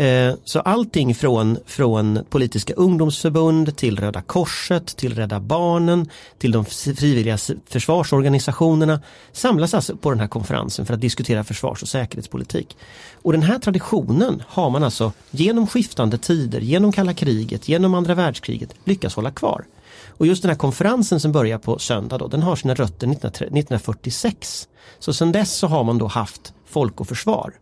Eh, 0.01 0.35
så 0.45 0.61
allting 0.61 1.15
från, 1.15 1.59
från 1.67 2.25
politiska 2.31 2.75
ungdomsförbund 2.75 3.77
till 3.77 3.99
Röda 3.99 4.23
Korset, 4.23 4.87
till 4.97 5.15
Rädda 5.15 5.41
Barnen, 5.41 6.09
till 6.39 6.53
de 6.53 6.65
frivilliga 6.65 7.39
försvarsorganisationerna 7.67 9.01
samlas 9.33 9.75
alltså 9.75 9.97
på 9.97 10.11
den 10.11 10.21
här 10.21 10.29
konferensen 10.29 10.87
för 10.87 10.95
att 10.95 11.01
diskutera 11.01 11.45
försvars 11.45 11.83
och 11.83 11.89
säkerhetspolitik. 11.89 12.77
Och 13.23 13.33
den 13.33 13.43
här 13.43 13.59
traditionen 13.59 14.43
har 14.47 14.71
man 14.71 14.85
alltså 14.85 15.13
genom 15.31 15.67
skiftande 15.67 16.19
tider, 16.19 16.61
genom 16.61 16.93
kalla 16.93 17.15
kriget, 17.15 17.69
genom 17.69 17.95
andra 17.95 18.15
världskriget 18.15 18.75
lyckats 18.85 19.17
hålla 19.17 19.31
kvar. 19.31 19.65
Och 20.09 20.27
just 20.27 20.43
den 20.43 20.51
här 20.51 20.59
konferensen 20.59 21.21
som 21.21 21.33
börjar 21.33 21.59
på 21.59 21.79
söndag 21.79 22.19
då, 22.19 22.29
den 22.29 22.43
har 22.43 22.57
sina 22.57 22.75
rötter 22.75 23.07
1946. 23.07 24.69
Så 24.99 25.13
sedan 25.13 25.33
dess 25.33 25.53
så 25.53 25.67
har 25.67 25.85
man 25.85 25.99
då 25.99 26.07
haft 26.07 26.53
Folk 26.67 27.01
och 27.01 27.09
Försvar. 27.09 27.53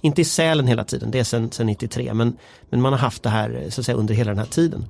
Inte 0.00 0.20
i 0.20 0.24
Sälen 0.24 0.66
hela 0.66 0.84
tiden, 0.84 1.10
det 1.10 1.18
är 1.18 1.24
sedan, 1.24 1.52
sedan 1.52 1.66
93 1.66 2.14
men, 2.14 2.36
men 2.70 2.80
man 2.80 2.92
har 2.92 3.00
haft 3.00 3.22
det 3.22 3.28
här 3.28 3.66
så 3.70 3.80
att 3.80 3.84
säga, 3.84 3.98
under 3.98 4.14
hela 4.14 4.30
den 4.30 4.38
här 4.38 4.46
tiden. 4.46 4.84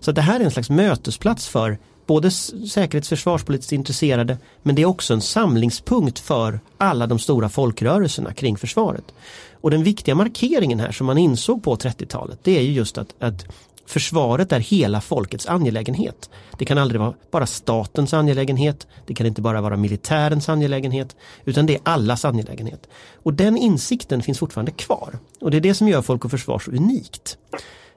Så 0.00 0.12
det 0.12 0.22
här 0.22 0.40
är 0.40 0.44
en 0.44 0.50
slags 0.50 0.70
mötesplats 0.70 1.48
för 1.48 1.78
både 2.06 2.30
säkerhets 2.30 3.12
och 3.12 3.18
försvarspolitiskt 3.18 3.72
intresserade 3.72 4.38
men 4.62 4.74
det 4.74 4.82
är 4.82 4.86
också 4.86 5.14
en 5.14 5.20
samlingspunkt 5.20 6.18
för 6.18 6.60
alla 6.78 7.06
de 7.06 7.18
stora 7.18 7.48
folkrörelserna 7.48 8.32
kring 8.32 8.56
försvaret. 8.56 9.04
Och 9.60 9.70
den 9.70 9.82
viktiga 9.82 10.14
markeringen 10.14 10.80
här 10.80 10.92
som 10.92 11.06
man 11.06 11.18
insåg 11.18 11.62
på 11.62 11.76
30-talet 11.76 12.38
det 12.42 12.58
är 12.58 12.62
ju 12.62 12.72
just 12.72 12.98
att, 12.98 13.14
att 13.18 13.46
Försvaret 13.88 14.52
är 14.52 14.60
hela 14.60 15.00
folkets 15.00 15.46
angelägenhet. 15.46 16.30
Det 16.58 16.64
kan 16.64 16.78
aldrig 16.78 17.00
vara 17.00 17.14
bara 17.30 17.46
statens 17.46 18.14
angelägenhet. 18.14 18.86
Det 19.06 19.14
kan 19.14 19.26
inte 19.26 19.42
bara 19.42 19.60
vara 19.60 19.76
militärens 19.76 20.48
angelägenhet. 20.48 21.16
Utan 21.44 21.66
det 21.66 21.74
är 21.74 21.80
allas 21.82 22.24
angelägenhet. 22.24 22.88
Och 23.22 23.34
den 23.34 23.56
insikten 23.56 24.22
finns 24.22 24.38
fortfarande 24.38 24.72
kvar. 24.72 25.18
Och 25.40 25.50
det 25.50 25.56
är 25.56 25.60
det 25.60 25.74
som 25.74 25.88
gör 25.88 26.02
Folk 26.02 26.24
och 26.24 26.30
Försvar 26.30 26.58
så 26.58 26.70
unikt. 26.70 27.38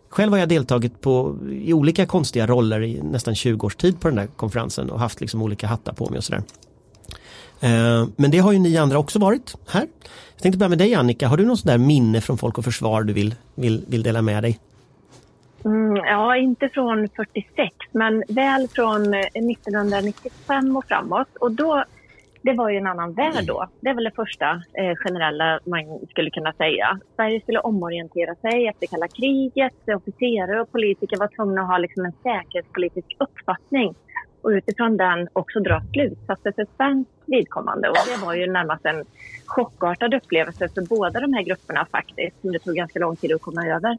Själv 0.10 0.32
har 0.32 0.40
jag 0.40 0.50
deltagit 0.50 1.02
på, 1.02 1.38
i 1.52 1.74
olika 1.74 2.06
konstiga 2.06 2.48
roller 2.48 2.84
i 2.84 3.02
nästan 3.04 3.36
20 3.36 3.66
års 3.66 3.76
tid 3.76 4.00
på 4.00 4.08
den 4.08 4.18
där 4.18 4.28
konferensen 4.28 4.90
och 4.90 5.00
haft 5.00 5.22
liksom 5.22 5.42
olika 5.42 5.68
hattar 5.68 5.94
på 5.94 6.10
mig 6.10 6.18
och 6.18 6.24
sådär. 6.24 6.44
Eh, 7.60 8.08
men 8.16 8.32
det 8.32 8.38
har 8.38 8.52
ju 8.52 8.60
ni 8.60 8.78
andra 8.78 8.98
också 8.98 9.20
varit 9.20 9.56
här. 9.68 9.88
Jag 10.36 10.44
tänkte 10.44 10.58
börja 10.58 10.70
med 10.70 10.78
dig 10.78 10.96
Annika, 10.96 11.28
har 11.28 11.38
du 11.38 11.46
något 11.46 11.60
sådär 11.60 11.78
minne 11.78 12.22
från 12.22 12.38
Folk 12.38 12.58
och 12.58 12.64
Försvar 12.64 13.04
du 13.04 13.14
vill, 13.14 13.36
vill, 13.56 13.86
vill 13.88 14.04
dela 14.04 14.22
med 14.22 14.44
dig? 14.44 14.60
Mm, 15.66 15.96
ja, 15.96 16.38
inte 16.38 16.70
från 16.70 17.10
46 17.10 17.76
men 17.92 18.24
väl 18.28 18.68
från 18.68 19.14
1995 19.14 20.68
eh, 20.68 20.78
och 20.78 20.86
framåt. 20.86 21.36
Och 21.40 21.52
då, 21.52 21.84
det 22.42 22.54
var 22.54 22.70
ju 22.70 22.78
en 22.78 22.88
annan 22.88 23.14
värld 23.14 23.46
då. 23.48 23.68
Det 23.80 23.90
är 23.90 23.94
väl 23.94 24.04
det 24.04 24.16
första 24.16 24.50
eh, 24.52 24.96
generella 24.96 25.60
man 25.66 26.00
skulle 26.10 26.30
kunna 26.30 26.54
säga. 26.54 27.00
Sverige 27.16 27.42
skulle 27.42 27.60
omorientera 27.60 28.36
sig 28.36 28.68
efter 28.68 28.88
kalla 28.88 29.08
kriget. 29.08 29.74
Officerare 29.96 30.62
och 30.62 30.72
politiker 30.72 31.18
var 31.18 31.28
tvungna 31.28 31.62
att 31.62 31.68
ha 31.68 31.78
liksom 31.78 32.06
en 32.06 32.14
säkerhetspolitisk 32.24 33.16
uppfattning 33.20 33.96
och 34.42 34.50
utifrån 34.50 34.98
den 34.98 35.28
också 35.34 35.60
dra 35.60 35.82
slutsatser 35.94 36.52
för 36.52 36.68
svenskt 36.78 37.12
vidkommande. 37.26 37.90
Och 37.90 37.96
det 38.08 38.26
var 38.26 38.34
ju 38.34 38.52
närmast 38.52 38.86
en 38.86 39.06
chockartad 39.46 40.14
upplevelse 40.14 40.70
för 40.70 40.82
båda 40.82 41.20
de 41.20 41.34
här 41.34 41.44
grupperna 41.44 41.88
faktiskt, 41.92 42.42
som 42.42 42.52
det 42.52 42.60
tog 42.60 42.76
ganska 42.76 43.00
lång 43.00 43.16
tid 43.16 43.34
att 43.34 43.42
komma 43.42 43.68
över. 43.68 43.98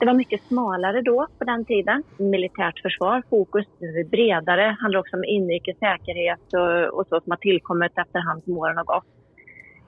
Det 0.00 0.06
var 0.06 0.14
mycket 0.14 0.42
smalare 0.42 1.02
då 1.02 1.26
på 1.38 1.44
den 1.44 1.64
tiden. 1.64 2.02
Militärt 2.18 2.82
försvar, 2.82 3.22
fokus 3.30 3.66
bredare, 4.10 4.76
handlar 4.80 5.00
också 5.00 5.16
om 5.16 5.24
inrikes 5.24 5.78
säkerhet 5.78 6.52
och, 6.52 6.98
och 6.98 7.06
så 7.06 7.20
som 7.20 7.30
har 7.30 7.36
tillkommit 7.36 7.98
efterhand 7.98 8.44
som 8.44 8.58
åren 8.58 8.76
har 8.76 8.84
gått. 8.84 9.06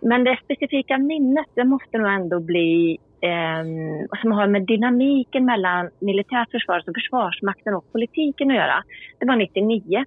Men 0.01 0.25
det 0.25 0.39
specifika 0.45 0.99
minnet, 0.99 1.47
det 1.55 1.65
måste 1.65 1.99
nog 1.99 2.13
ändå 2.13 2.41
bli 2.41 2.99
eh, 3.21 3.65
som 4.23 4.33
har 4.33 4.47
med 4.47 4.67
dynamiken 4.67 5.45
mellan 5.45 5.91
militärt 5.99 6.51
försvar, 6.51 6.75
alltså 6.75 6.93
Försvarsmakten 6.95 7.75
och 7.75 7.93
politiken 7.93 8.51
att 8.51 8.57
göra. 8.57 8.83
Det 9.19 9.27
var 9.27 9.37
99. 9.37 10.05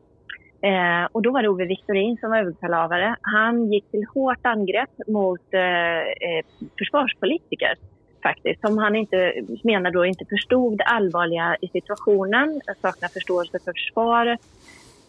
Eh, 0.62 1.06
och 1.12 1.22
då 1.22 1.32
var 1.32 1.42
det 1.42 1.50
Ove 1.50 1.66
Viktorin 1.66 2.18
som 2.18 2.30
var 2.30 2.38
överbefälhavare. 2.38 3.16
Han 3.22 3.72
gick 3.72 3.92
till 3.92 4.06
hårt 4.14 4.46
angrepp 4.46 5.08
mot 5.08 5.54
eh, 5.54 6.00
eh 6.00 6.44
försvarspolitiker 6.78 7.76
faktiskt, 8.24 8.62
som 8.62 8.77
han 8.77 8.96
inte, 8.96 9.34
menar 9.63 9.92
då 9.92 10.06
inte 10.06 10.25
förstod 10.25 10.77
det 10.77 10.84
allvarliga 10.84 11.58
i 11.62 11.68
situationen, 11.68 12.62
saknar 12.82 13.10
förståelse 13.10 13.60
för 13.60 13.74
försvaret 13.74 14.39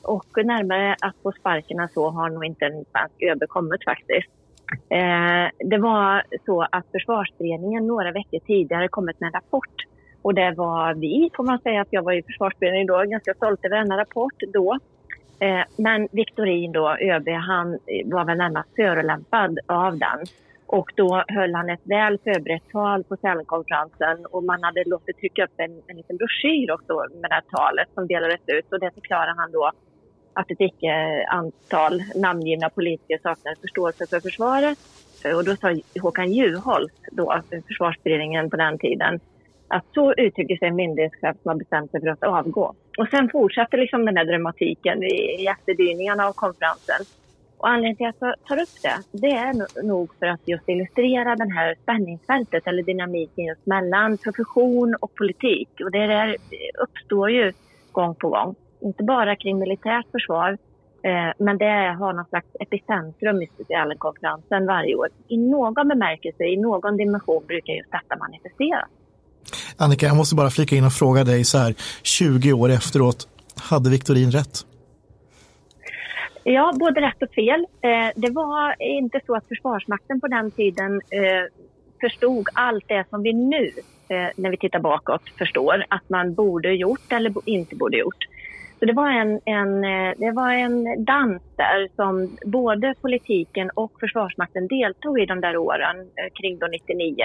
och 0.03 0.45
närmare 0.45 0.97
att 1.01 1.17
få 1.23 1.33
sparken 1.33 1.89
så 1.95 2.11
har 2.11 2.31
nog 2.31 2.45
inte 2.45 2.65
en 2.65 2.85
svensk 2.93 3.23
ÖB 3.23 3.49
kommit 3.49 3.85
faktiskt. 3.85 4.31
Eh, 4.89 5.69
det 5.71 5.79
var 5.79 6.23
så 6.47 6.67
att 6.71 6.87
försvarsberedningen 6.93 7.87
några 7.87 8.13
veckor 8.13 8.39
tidigare 8.47 8.89
kommit 8.89 9.21
med 9.21 9.27
en 9.27 9.33
rapport 9.33 9.77
och 10.23 10.35
det 10.35 10.55
var 10.57 10.95
vi, 10.95 11.31
får 11.37 11.45
man 11.45 11.59
säga, 11.59 11.81
att 11.81 11.89
jag 11.91 12.03
var 12.03 12.13
i 12.13 12.23
försvarsberedningen 12.23 12.87
då, 12.87 13.05
ganska 13.05 13.35
stolt 13.35 13.65
över 13.65 13.77
denna 13.77 13.97
rapport 13.97 14.43
då. 14.53 14.79
Eh, 15.39 15.65
men 15.77 16.09
Viktorin 16.13 16.73
då, 16.73 16.97
ÖB, 17.01 17.29
han 17.29 17.79
var 18.05 18.25
väl 18.25 18.39
närmast 18.39 18.69
förolämpad 18.77 19.59
av 19.67 19.99
den. 19.99 20.19
Och 20.67 20.93
då 20.97 21.25
höll 21.29 21.55
han 21.55 21.71
ett 21.71 21.81
väl 21.85 22.19
förberett 22.19 22.69
tal 22.73 23.05
på 23.05 23.17
Sälenkonferensen 23.17 24.27
och 24.27 24.45
man 24.45 24.63
hade 24.63 24.85
låtit 24.87 25.17
trycka 25.19 25.45
upp 25.45 25.55
en, 25.57 25.83
en 25.87 25.97
liten 25.97 26.17
broschyr 26.17 26.71
också 26.71 26.93
med 27.21 27.31
det 27.31 27.35
här 27.35 27.45
talet 27.51 27.89
som 27.95 28.07
delades 28.07 28.41
ut 28.47 28.73
och 28.73 28.81
det 28.81 28.91
förklarar 28.95 29.35
han 29.37 29.53
då 29.53 29.71
att 30.35 30.51
ett 30.51 30.61
icke-antal 30.61 32.03
namngivna 32.15 32.69
politiker 32.71 33.19
saknade 33.23 33.57
förståelse 33.61 34.07
för 34.07 34.21
försvaret. 34.21 34.79
Och 35.37 35.45
då 35.45 35.57
sa 35.57 35.75
Håkan 36.03 36.33
Juholt, 36.33 37.01
då, 37.13 37.43
försvarsberedningen 37.67 38.51
på 38.51 38.57
den 38.57 38.79
tiden, 38.79 39.21
att 39.69 39.85
så 39.95 40.13
uttrycker 40.13 40.57
sig 40.57 40.69
en 40.69 40.77
myndighetschef 40.77 41.37
som 41.43 41.49
har 41.49 41.57
bestämt 41.57 41.91
sig 41.91 42.01
för 42.01 42.09
att 42.09 42.23
avgå. 42.23 42.75
Och 42.99 43.09
sen 43.11 43.29
fortsatte 43.29 43.77
liksom 43.77 44.05
den 44.05 44.17
här 44.17 44.25
dramatiken 44.25 45.03
i, 45.03 45.43
i 45.43 45.47
efterdyningarna 45.47 46.27
av 46.27 46.33
konferensen. 46.33 47.01
Och 47.65 47.71
anledningen 47.71 47.97
till 47.97 48.07
att 48.07 48.17
jag 48.21 48.35
tar 48.49 48.63
upp 48.63 48.83
det, 48.83 48.97
det 49.13 49.31
är 49.31 49.83
nog 49.83 50.15
för 50.19 50.27
att 50.27 50.41
just 50.45 50.69
illustrera 50.69 51.37
den 51.37 51.51
här 51.51 51.75
spänningsfältet 51.83 52.67
eller 52.67 52.83
dynamiken 52.83 53.45
just 53.45 53.67
mellan 53.67 54.19
profession 54.19 54.97
och 55.01 55.15
politik. 55.15 55.69
Och 55.85 55.91
det 55.91 56.07
där 56.07 56.37
uppstår 56.83 57.31
ju 57.31 57.53
gång 57.93 58.15
på 58.15 58.29
gång. 58.29 58.55
Inte 58.81 59.03
bara 59.05 59.37
kring 59.37 59.59
militärt 59.59 60.07
försvar, 60.13 60.59
eh, 61.03 61.33
men 61.39 61.59
det 61.59 61.97
har 62.01 62.13
någon 62.13 62.25
slags 62.25 62.47
epicentrum 62.61 63.43
i 63.43 63.49
konferensen 63.99 64.67
varje 64.67 64.95
år. 64.95 65.09
I 65.29 65.37
någon 65.37 65.89
bemärkelse, 65.89 66.45
i 66.45 66.57
någon 66.57 66.97
dimension 66.97 67.47
brukar 67.47 67.73
just 67.73 67.91
detta 67.91 68.17
manifesteras. 68.17 68.89
Annika, 69.77 70.07
jag 70.07 70.17
måste 70.17 70.35
bara 70.35 70.51
flika 70.51 70.77
in 70.77 70.85
och 70.85 70.93
fråga 70.93 71.25
dig 71.25 71.45
så 71.45 71.59
här 71.59 71.75
20 72.03 72.53
år 72.53 72.71
efteråt, 72.71 73.29
hade 73.57 73.91
Viktorin 73.91 74.31
rätt? 74.31 74.74
Ja, 76.47 76.73
både 76.75 77.01
rätt 77.01 77.23
och 77.23 77.35
fel. 77.35 77.67
Eh, 77.81 78.11
det 78.17 78.31
var 78.31 78.83
inte 78.83 79.21
så 79.27 79.35
att 79.35 79.49
Försvarsmakten 79.49 80.21
på 80.21 80.29
den 80.29 80.51
tiden 80.51 80.95
eh, 80.95 81.45
förstod 82.01 82.49
allt 82.55 82.89
det 82.89 83.05
som 83.11 83.23
vi 83.23 83.33
nu, 83.33 83.71
eh, 84.09 84.29
när 84.37 84.51
vi 84.51 84.57
tittar 84.57 84.79
bakåt, 84.79 85.23
förstår 85.39 85.85
att 85.89 86.09
man 86.09 86.35
borde 86.35 86.73
gjort 86.73 87.13
eller 87.13 87.33
inte 87.45 87.77
borde 87.77 87.97
gjort. 87.97 88.25
Så 88.79 88.85
det 88.85 88.93
var 88.93 89.11
en, 89.11 89.41
en, 89.45 89.85
eh, 89.85 90.15
det 90.17 90.31
var 90.31 90.53
en 90.53 91.05
dans 91.05 91.43
där 91.57 91.89
som 91.97 92.37
både 92.45 92.95
politiken 93.01 93.71
och 93.75 93.93
Försvarsmakten 94.01 94.69
deltog 94.69 95.21
i 95.21 95.27
de 95.27 95.41
där 95.41 95.57
åren 95.57 95.97
eh, 96.01 96.33
kring 96.35 96.59
då 96.59 96.67
99. 96.67 97.25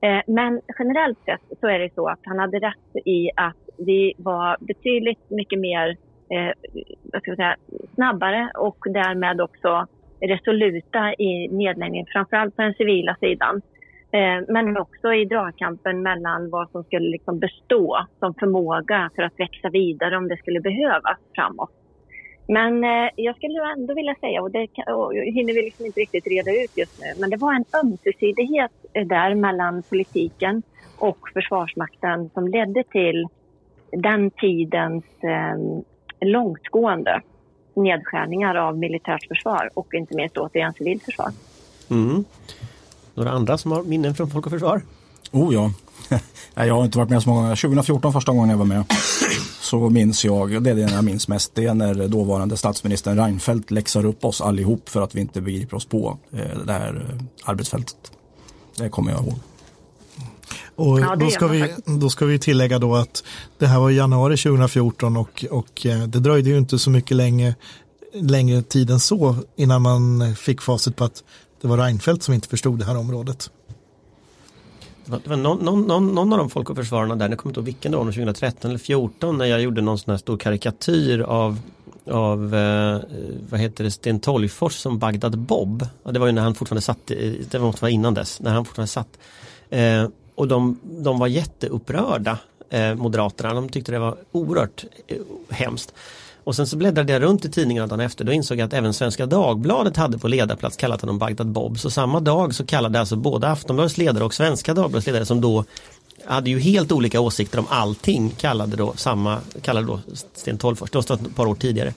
Eh, 0.00 0.20
men 0.26 0.60
generellt 0.78 1.18
sett 1.24 1.58
så 1.60 1.66
är 1.66 1.78
det 1.78 1.94
så 1.94 2.08
att 2.08 2.20
han 2.22 2.38
hade 2.38 2.58
rätt 2.58 3.06
i 3.06 3.30
att 3.36 3.64
vi 3.78 4.14
var 4.16 4.56
betydligt 4.60 5.30
mycket 5.30 5.58
mer 5.58 5.96
eh, 6.34 6.52
vad 7.12 7.22
ska 7.22 7.30
jag 7.30 7.36
säga, 7.36 7.56
snabbare 7.94 8.50
och 8.54 8.78
därmed 8.90 9.40
också 9.40 9.86
resoluta 10.20 11.14
i 11.14 11.48
nedläggningen, 11.48 12.06
framförallt 12.12 12.56
på 12.56 12.62
den 12.62 12.74
civila 12.74 13.16
sidan. 13.20 13.62
Eh, 14.10 14.44
men 14.48 14.76
också 14.76 15.14
i 15.14 15.24
dragkampen 15.24 16.02
mellan 16.02 16.50
vad 16.50 16.70
som 16.70 16.84
skulle 16.84 17.10
liksom 17.10 17.38
bestå 17.38 18.06
som 18.18 18.34
förmåga 18.34 19.10
för 19.14 19.22
att 19.22 19.40
växa 19.40 19.68
vidare 19.68 20.16
om 20.16 20.28
det 20.28 20.36
skulle 20.36 20.60
behövas 20.60 21.18
framåt. 21.34 21.70
Men 22.48 22.84
eh, 22.84 23.10
jag 23.16 23.36
skulle 23.36 23.72
ändå 23.72 23.94
vilja 23.94 24.14
säga, 24.14 24.42
och 24.42 24.50
det 24.50 24.66
kan, 24.66 24.94
och 24.94 25.14
hinner 25.14 25.54
vi 25.54 25.62
liksom 25.62 25.86
inte 25.86 26.00
riktigt 26.00 26.26
reda 26.26 26.50
ut 26.50 26.76
just 26.76 27.00
nu, 27.00 27.06
men 27.20 27.30
det 27.30 27.36
var 27.36 27.54
en 27.54 27.64
ömsesidighet 27.84 28.72
eh, 28.92 29.06
där 29.06 29.34
mellan 29.34 29.82
politiken 29.82 30.62
och 30.98 31.18
Försvarsmakten 31.32 32.30
som 32.34 32.48
ledde 32.48 32.84
till 32.84 33.26
den 33.92 34.30
tidens 34.30 35.04
eh, 35.22 35.56
långtgående 36.20 37.20
nedskärningar 37.76 38.54
av 38.54 38.78
militärt 38.78 39.28
försvar 39.28 39.70
och 39.74 39.94
inte 39.94 40.16
minst 40.16 40.36
återigen 40.36 40.74
civilt 40.74 41.02
försvar. 41.02 41.32
Mm. 41.90 42.24
Några 43.14 43.30
andra 43.30 43.58
som 43.58 43.72
har 43.72 43.82
minnen 43.82 44.14
från 44.14 44.30
Folk 44.30 44.46
och 44.46 44.52
Försvar? 44.52 44.82
Oh 45.32 45.54
ja, 45.54 45.70
jag 46.64 46.74
har 46.74 46.84
inte 46.84 46.98
varit 46.98 47.10
med 47.10 47.22
så 47.22 47.28
många 47.28 47.42
gånger. 47.42 47.56
2014 47.56 48.12
första 48.12 48.32
gången 48.32 48.50
jag 48.50 48.56
var 48.56 48.64
med 48.64 48.84
så 49.64 49.90
minns 49.90 50.24
jag, 50.24 50.62
det 50.62 50.70
är 50.70 50.74
det 50.74 50.80
jag 50.80 51.04
minns 51.04 51.28
mest, 51.28 51.54
det 51.54 51.66
är 51.66 51.74
när 51.74 52.08
dåvarande 52.08 52.56
statsministern 52.56 53.18
Reinfeldt 53.18 53.70
läxar 53.70 54.04
upp 54.04 54.24
oss 54.24 54.40
allihop 54.40 54.88
för 54.88 55.02
att 55.02 55.14
vi 55.14 55.20
inte 55.20 55.40
begriper 55.40 55.76
oss 55.76 55.84
på 55.84 56.18
eh, 56.32 56.58
det 56.66 56.72
här 56.72 57.06
eh, 57.10 57.50
arbetsfältet. 57.50 58.12
Det 58.78 58.88
kommer 58.88 59.12
jag 59.12 59.20
ihåg. 59.20 59.34
Och 60.76 61.00
ja, 61.00 61.16
då, 61.16 61.30
ska 61.30 61.46
vi, 61.46 61.74
då 61.84 62.10
ska 62.10 62.26
vi 62.26 62.38
tillägga 62.38 62.78
då 62.78 62.94
att 62.94 63.24
det 63.58 63.66
här 63.66 63.80
var 63.80 63.90
i 63.90 63.96
januari 63.96 64.36
2014 64.36 65.16
och, 65.16 65.44
och 65.50 65.86
eh, 65.86 66.02
det 66.02 66.20
dröjde 66.20 66.50
ju 66.50 66.58
inte 66.58 66.78
så 66.78 66.90
mycket 66.90 67.16
länge, 67.16 67.54
längre 68.14 68.62
tid 68.62 68.90
än 68.90 69.00
så 69.00 69.36
innan 69.56 69.82
man 69.82 70.34
fick 70.36 70.60
facit 70.60 70.96
på 70.96 71.04
att 71.04 71.24
det 71.60 71.68
var 71.68 71.78
Reinfeldt 71.78 72.22
som 72.22 72.34
inte 72.34 72.48
förstod 72.48 72.78
det 72.78 72.84
här 72.84 72.96
området. 72.96 73.50
Det 75.04 75.10
var, 75.10 75.20
det 75.24 75.30
var 75.30 75.36
någon, 75.36 75.86
någon, 75.86 76.08
någon, 76.14 76.32
av 76.32 76.38
de 76.38 76.50
folk 76.50 76.70
och 76.70 76.76
försvararna 76.76 77.16
där, 77.16 77.28
nu 77.28 77.36
kommer 77.36 77.50
inte 77.50 77.60
ihåg 77.60 77.64
vilken 77.64 77.92
då, 77.92 77.98
2013 77.98 78.70
eller 78.70 78.78
2014 78.78 79.38
när 79.38 79.44
jag 79.44 79.60
gjorde 79.60 79.80
någon 79.80 79.98
sån 79.98 80.10
här 80.10 80.18
stor 80.18 80.36
karikatyr 80.36 81.20
av 81.20 81.58
av, 82.10 82.54
eh, 82.54 83.00
vad 83.50 83.60
heter 83.60 83.84
det, 83.84 83.90
Sten 83.90 84.20
Tolgfors 84.20 84.74
som 84.74 84.98
Bagdad 84.98 85.38
Bob. 85.38 85.86
Ja, 86.04 86.12
det 86.12 86.18
var 86.18 86.26
ju 86.26 86.32
när 86.32 86.42
han 86.42 86.54
fortfarande 86.54 86.82
satt, 86.82 87.06
det 87.50 87.58
måste 87.58 87.82
vara 87.82 87.90
innan 87.90 88.14
dess, 88.14 88.40
när 88.40 88.50
han 88.52 88.64
fortfarande 88.64 88.88
satt. 88.88 89.18
Eh, 89.70 90.08
och 90.34 90.48
de, 90.48 90.78
de 90.82 91.18
var 91.18 91.26
jätteupprörda, 91.26 92.38
eh, 92.70 92.94
Moderaterna. 92.94 93.54
De 93.54 93.68
tyckte 93.68 93.92
det 93.92 93.98
var 93.98 94.16
oerhört 94.32 94.84
eh, 95.06 95.16
hemskt. 95.50 95.94
Och 96.44 96.56
sen 96.56 96.66
så 96.66 96.76
bläddrade 96.76 97.12
jag 97.12 97.22
runt 97.22 97.44
i 97.44 97.50
tidningarna 97.50 97.86
dagen 97.86 98.00
efter. 98.00 98.24
Då 98.24 98.32
insåg 98.32 98.58
jag 98.58 98.66
att 98.66 98.72
även 98.72 98.94
Svenska 98.94 99.26
Dagbladet 99.26 99.96
hade 99.96 100.18
på 100.18 100.28
ledarplats 100.28 100.76
kallat 100.76 101.00
honom 101.00 101.18
Bagdad 101.18 101.46
Bob. 101.46 101.78
Så 101.78 101.90
samma 101.90 102.20
dag 102.20 102.54
så 102.54 102.66
kallade 102.66 103.00
alltså 103.00 103.16
både 103.16 103.48
Aftonbladets 103.48 103.98
ledare 103.98 104.24
och 104.24 104.34
Svenska 104.34 104.74
Dagbladets 104.74 105.06
ledare 105.06 105.26
som 105.26 105.40
då 105.40 105.64
hade 106.24 106.50
ju 106.50 106.58
helt 106.58 106.92
olika 106.92 107.20
åsikter 107.20 107.58
om 107.58 107.66
allting 107.68 108.30
kallade 108.30 108.76
då 108.76 108.92
samma, 108.96 109.38
kallade 109.62 109.86
då 109.86 110.00
Sten 110.34 110.58
Tolgfors, 110.58 110.90
det 110.90 111.10
var 111.10 111.16
ett 111.16 111.36
par 111.36 111.46
år 111.46 111.54
tidigare. 111.54 111.94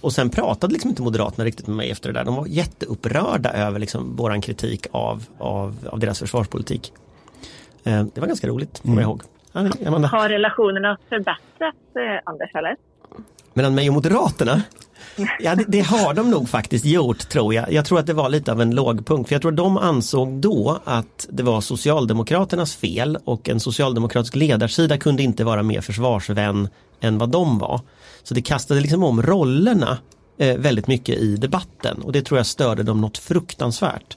Och 0.00 0.12
sen 0.12 0.30
pratade 0.30 0.72
liksom 0.72 0.90
inte 0.90 1.02
Moderaterna 1.02 1.44
riktigt 1.44 1.66
med 1.66 1.76
mig 1.76 1.90
efter 1.90 2.12
det 2.12 2.18
där. 2.18 2.24
De 2.24 2.34
var 2.34 2.46
jätteupprörda 2.46 3.52
över 3.52 3.78
liksom 3.78 4.16
våran 4.16 4.40
kritik 4.40 4.86
av, 4.90 5.24
av, 5.38 5.76
av 5.90 5.98
deras 5.98 6.18
försvarspolitik. 6.18 6.92
Eh, 7.86 8.04
det 8.14 8.20
var 8.20 8.26
ganska 8.26 8.48
roligt, 8.48 8.80
kommer 8.82 9.02
jag 9.02 9.10
mm. 9.52 9.72
ihåg. 9.92 10.10
Har 10.10 10.28
relationerna 10.28 10.98
förbättrats, 11.08 11.96
eh, 11.96 12.20
Anders, 12.24 12.54
eller? 12.54 12.76
Mellan 13.54 13.74
mig 13.74 13.88
och 13.88 13.94
Moderaterna? 13.94 14.62
Ja, 15.40 15.54
det, 15.54 15.64
det, 15.68 15.80
har 15.80 16.14
de 16.14 16.30
nog 16.30 16.48
faktiskt 16.48 16.84
gjort 16.84 17.28
tror 17.28 17.54
jag. 17.54 17.72
Jag 17.72 17.84
tror 17.84 17.98
att 17.98 18.06
det 18.06 18.12
var 18.12 18.28
lite 18.28 18.52
av 18.52 18.60
en 18.60 18.74
lågpunkt. 18.74 19.28
För 19.28 19.34
jag 19.34 19.42
tror 19.42 19.52
att 19.52 19.56
de 19.56 19.78
ansåg 19.78 20.32
då 20.32 20.80
att 20.84 21.26
det 21.30 21.42
var 21.42 21.60
Socialdemokraternas 21.60 22.76
fel 22.76 23.18
och 23.24 23.48
en 23.48 23.60
socialdemokratisk 23.60 24.34
ledarsida 24.34 24.98
kunde 24.98 25.22
inte 25.22 25.44
vara 25.44 25.62
mer 25.62 25.80
försvarsvän 25.80 26.68
än 27.00 27.18
vad 27.18 27.28
de 27.28 27.58
var. 27.58 27.80
Så 28.22 28.34
det 28.34 28.42
kastade 28.42 28.80
liksom 28.80 29.02
om 29.02 29.22
rollerna 29.22 29.98
eh, 30.38 30.56
väldigt 30.56 30.86
mycket 30.86 31.18
i 31.18 31.36
debatten 31.36 32.02
och 32.02 32.12
det 32.12 32.22
tror 32.22 32.38
jag 32.38 32.46
störde 32.46 32.82
dem 32.82 33.00
något 33.00 33.18
fruktansvärt. 33.18 34.16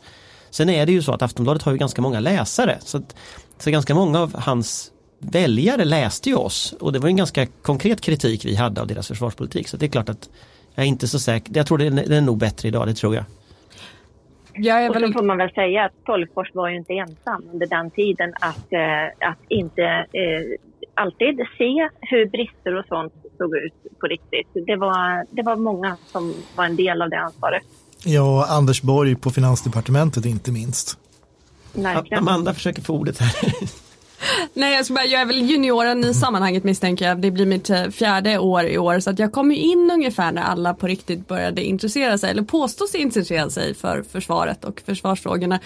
Sen 0.49 0.69
är 0.69 0.85
det 0.85 0.91
ju 0.91 1.01
så 1.01 1.11
att 1.11 1.21
Aftonbladet 1.21 1.63
har 1.63 1.71
ju 1.71 1.77
ganska 1.77 2.01
många 2.01 2.19
läsare 2.19 2.77
så 2.81 2.97
att 2.97 3.15
så 3.59 3.71
ganska 3.71 3.95
många 3.95 4.19
av 4.19 4.35
hans 4.35 4.91
väljare 5.19 5.85
läste 5.85 6.29
ju 6.29 6.35
oss 6.35 6.73
och 6.79 6.93
det 6.93 6.99
var 6.99 7.09
en 7.09 7.15
ganska 7.15 7.45
konkret 7.45 8.01
kritik 8.01 8.45
vi 8.45 8.55
hade 8.55 8.81
av 8.81 8.87
deras 8.87 9.07
försvarspolitik. 9.07 9.67
Så 9.67 9.77
det 9.77 9.85
är 9.85 9.89
klart 9.89 10.09
att 10.09 10.29
jag 10.75 10.83
är 10.83 10.87
inte 10.87 11.07
så 11.07 11.19
säker. 11.19 11.51
Jag 11.55 11.67
tror 11.67 11.77
det 11.77 11.85
är, 11.85 11.91
det 11.91 12.17
är 12.17 12.21
nog 12.21 12.37
bättre 12.37 12.67
idag, 12.67 12.87
det 12.87 12.93
tror 12.93 13.15
jag. 13.15 13.23
Jag 14.53 14.83
är 14.83 14.93
väl... 14.93 15.03
Och 15.03 15.09
så 15.09 15.13
får 15.13 15.25
man 15.25 15.37
väl 15.37 15.51
säga 15.51 15.85
att 15.85 16.05
Tolgfors 16.05 16.53
var 16.53 16.69
ju 16.69 16.77
inte 16.77 16.93
ensam 16.93 17.43
under 17.53 17.67
den 17.67 17.91
tiden 17.91 18.33
att, 18.41 18.73
eh, 18.73 19.29
att 19.29 19.39
inte 19.47 19.83
eh, 19.83 20.59
alltid 20.93 21.37
se 21.57 21.89
hur 22.01 22.25
brister 22.25 22.75
och 22.75 22.85
sånt 22.85 23.13
såg 23.37 23.55
ut 23.55 23.99
på 23.99 24.07
riktigt. 24.07 24.47
Det 24.65 24.75
var, 24.75 25.25
det 25.35 25.41
var 25.41 25.55
många 25.55 25.97
som 26.05 26.33
var 26.55 26.65
en 26.65 26.75
del 26.75 27.01
av 27.01 27.09
det 27.09 27.19
ansvaret. 27.19 27.63
Ja, 28.05 28.45
Anders 28.49 28.81
Borg 28.81 29.15
på 29.15 29.29
Finansdepartementet 29.29 30.25
inte 30.25 30.51
minst. 30.51 30.97
Verkligen. 31.73 32.23
Amanda 32.23 32.53
försöker 32.53 32.81
få 32.81 32.93
ordet 32.93 33.17
här. 33.19 33.33
Nej, 34.53 34.75
jag, 34.75 34.85
bara, 34.95 35.05
jag 35.05 35.21
är 35.21 35.25
väl 35.25 35.49
junioren 35.49 36.03
i 36.03 36.13
sammanhanget 36.13 36.63
misstänker 36.63 37.07
jag. 37.07 37.21
Det 37.21 37.31
blir 37.31 37.45
mitt 37.45 37.69
eh, 37.69 37.89
fjärde 37.89 38.37
år 38.37 38.63
i 38.63 38.77
år 38.77 38.99
så 38.99 39.09
att 39.09 39.19
jag 39.19 39.31
kom 39.31 39.51
in 39.51 39.91
ungefär 39.91 40.31
när 40.31 40.41
alla 40.41 40.73
på 40.73 40.87
riktigt 40.87 41.27
började 41.27 41.63
intressera 41.63 42.17
sig 42.17 42.31
eller 42.31 42.43
påstås 42.43 42.95
intressera 42.95 43.49
sig 43.49 43.73
för 43.73 44.03
försvaret 44.03 44.65
och 44.65 44.81
försvarsfrågorna. 44.85 45.59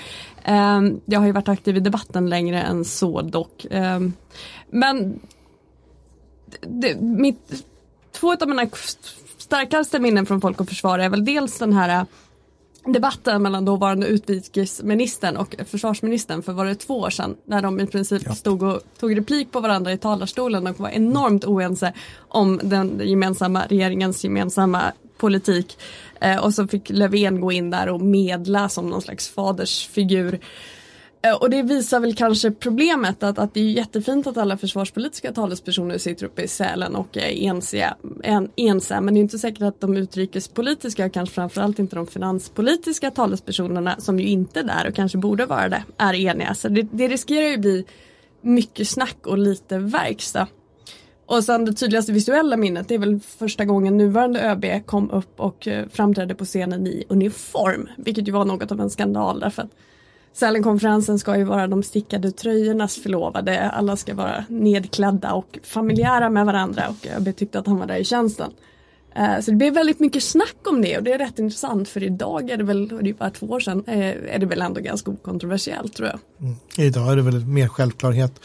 Um, 0.48 1.02
jag 1.06 1.20
har 1.20 1.26
ju 1.26 1.32
varit 1.32 1.50
aktiv 1.50 1.78
i 1.78 1.80
debatten 1.80 2.30
längre 2.30 2.62
än 2.62 2.86
så 2.86 3.22
dock. 3.22 3.66
Um, 3.72 4.14
men 4.70 5.20
det, 6.62 7.02
mitt, 7.02 7.66
två 8.12 8.34
av 8.34 8.50
mina 8.50 8.68
starkaste 9.38 10.00
minnen 10.00 10.26
från 10.26 10.42
Folk 10.42 10.62
och 10.62 10.70
Försvar 10.70 11.00
är 11.00 11.10
väl 11.10 11.26
dels 11.26 11.58
den 11.58 11.74
här 11.74 12.06
debatten 12.86 13.42
mellan 13.42 13.66
dåvarande 13.66 14.08
utrikesministern 14.08 15.38
och 15.38 15.56
försvarsministern 15.68 16.44
för 16.44 16.54
var 16.54 16.66
det 16.66 16.76
två 16.76 17.00
år 17.00 17.10
sedan 17.10 17.36
när 17.46 17.62
de 17.62 17.80
i 17.80 17.88
princip 17.88 18.22
ja. 18.26 18.36
stod 18.36 18.64
och 18.64 18.82
tog 19.00 19.18
replik 19.18 19.52
på 19.52 19.60
varandra 19.60 19.92
i 19.92 19.98
talarstolen 19.98 20.68
och 20.68 20.80
var 20.80 20.90
enormt 20.90 21.46
oense 21.46 21.94
om 22.18 22.60
den 22.64 23.02
gemensamma 23.04 23.66
regeringens 23.66 24.24
gemensamma 24.24 24.92
politik. 25.18 25.78
Eh, 26.22 26.44
och 26.44 26.54
så 26.54 26.68
fick 26.68 26.90
Löfven 26.90 27.42
gå 27.42 27.52
in 27.52 27.70
där 27.70 27.90
och 27.90 28.02
medla 28.02 28.70
som 28.70 28.90
någon 28.90 29.02
slags 29.02 29.30
fadersfigur. 29.30 30.40
Eh, 31.28 31.36
och 31.36 31.50
det 31.50 31.64
visar 31.64 32.00
väl 32.00 32.16
kanske 32.16 32.52
problemet 32.52 33.24
att, 33.24 33.40
att 33.40 33.54
det 33.54 33.60
är 33.60 33.64
jättefint 33.64 34.28
att 34.28 34.38
alla 34.38 34.58
försvarspolitiska 34.58 35.32
talespersoner 35.32 35.98
sitter 35.98 36.26
uppe 36.26 36.42
i 36.42 36.48
Sälen 36.48 36.96
och 36.96 37.18
är 37.18 37.44
ensiga, 37.44 37.98
en, 38.24 38.50
men 38.90 39.14
det 39.14 39.20
är 39.20 39.22
inte 39.22 39.40
säkert 39.40 39.62
att 39.62 39.82
de 39.82 39.98
utrikespolitiska 39.98 41.06
och 41.06 41.14
kanske 41.14 41.36
framförallt 41.36 41.80
inte 41.80 41.96
de 41.96 42.08
finanspolitiska 42.08 43.12
talespersonerna 43.12 43.96
som 44.00 44.20
ju 44.20 44.28
inte 44.28 44.60
är 44.60 44.64
där 44.64 44.88
och 44.88 44.96
kanske 44.96 45.18
borde 45.18 45.46
vara 45.46 45.70
det 45.70 45.84
är 45.98 46.14
eniga. 46.14 46.54
Så 46.54 46.70
det, 46.70 46.88
det 46.92 47.08
riskerar 47.08 47.48
ju 47.48 47.58
bli 47.58 47.86
mycket 48.42 48.88
snack 48.88 49.28
och 49.28 49.38
lite 49.38 49.78
verkstad. 49.78 50.48
Och 51.26 51.44
sen 51.44 51.66
det 51.66 51.74
tydligaste 51.74 52.12
visuella 52.12 52.58
minnet 52.58 52.88
det 52.88 52.96
är 52.96 53.00
väl 53.00 53.20
första 53.20 53.66
gången 53.66 53.98
nuvarande 53.98 54.42
ÖB 54.42 54.86
kom 54.86 55.12
upp 55.12 55.40
och 55.40 55.68
eh, 55.68 55.88
framträdde 55.92 56.36
på 56.36 56.46
scenen 56.46 56.88
i 56.88 57.06
uniform. 57.10 57.90
Vilket 57.98 58.28
ju 58.28 58.32
var 58.32 58.46
något 58.46 58.72
av 58.72 58.82
en 58.82 58.90
skandal 58.90 59.40
därför 59.40 59.62
att 59.62 59.72
Sälenkonferensen 60.34 61.20
ska 61.20 61.38
ju 61.38 61.44
vara 61.44 61.68
de 61.68 61.84
stickade 61.84 62.32
tröjornas 62.32 62.96
förlovade. 62.96 63.70
Alla 63.70 63.96
ska 63.96 64.16
vara 64.16 64.46
nedklädda 64.50 65.34
och 65.34 65.60
familjära 65.64 66.30
med 66.30 66.46
varandra 66.46 66.84
och 66.90 67.08
ÖB 67.08 67.36
tyckte 67.36 67.60
att 67.60 67.68
han 67.68 67.78
var 67.80 67.88
där 67.88 67.98
i 67.98 68.04
tjänsten. 68.04 68.52
Eh, 69.16 69.40
så 69.42 69.52
det 69.52 69.58
blev 69.58 69.74
väldigt 69.74 70.00
mycket 70.00 70.24
snack 70.24 70.56
om 70.64 70.82
det 70.82 70.98
och 70.98 71.04
det 71.04 71.14
är 71.14 71.18
rätt 71.18 71.40
intressant 71.40 71.90
för 71.90 72.04
idag 72.04 72.50
är 72.50 72.58
det 72.58 72.64
väl, 72.64 72.88
det 72.88 73.10
är 73.10 73.14
bara 73.14 73.30
två 73.30 73.46
år 73.46 73.60
sedan, 73.60 73.84
eh, 73.88 74.34
är 74.36 74.40
det 74.40 74.46
väl 74.46 74.62
ändå 74.62 74.82
ganska 74.82 75.12
okontroversiellt 75.12 75.96
tror 75.96 76.08
jag. 76.08 76.20
Mm. 76.40 76.56
Idag 76.78 77.12
är 77.12 77.16
det 77.16 77.22
väl 77.22 77.46
mer 77.46 77.68
självklarhet. 77.68 78.40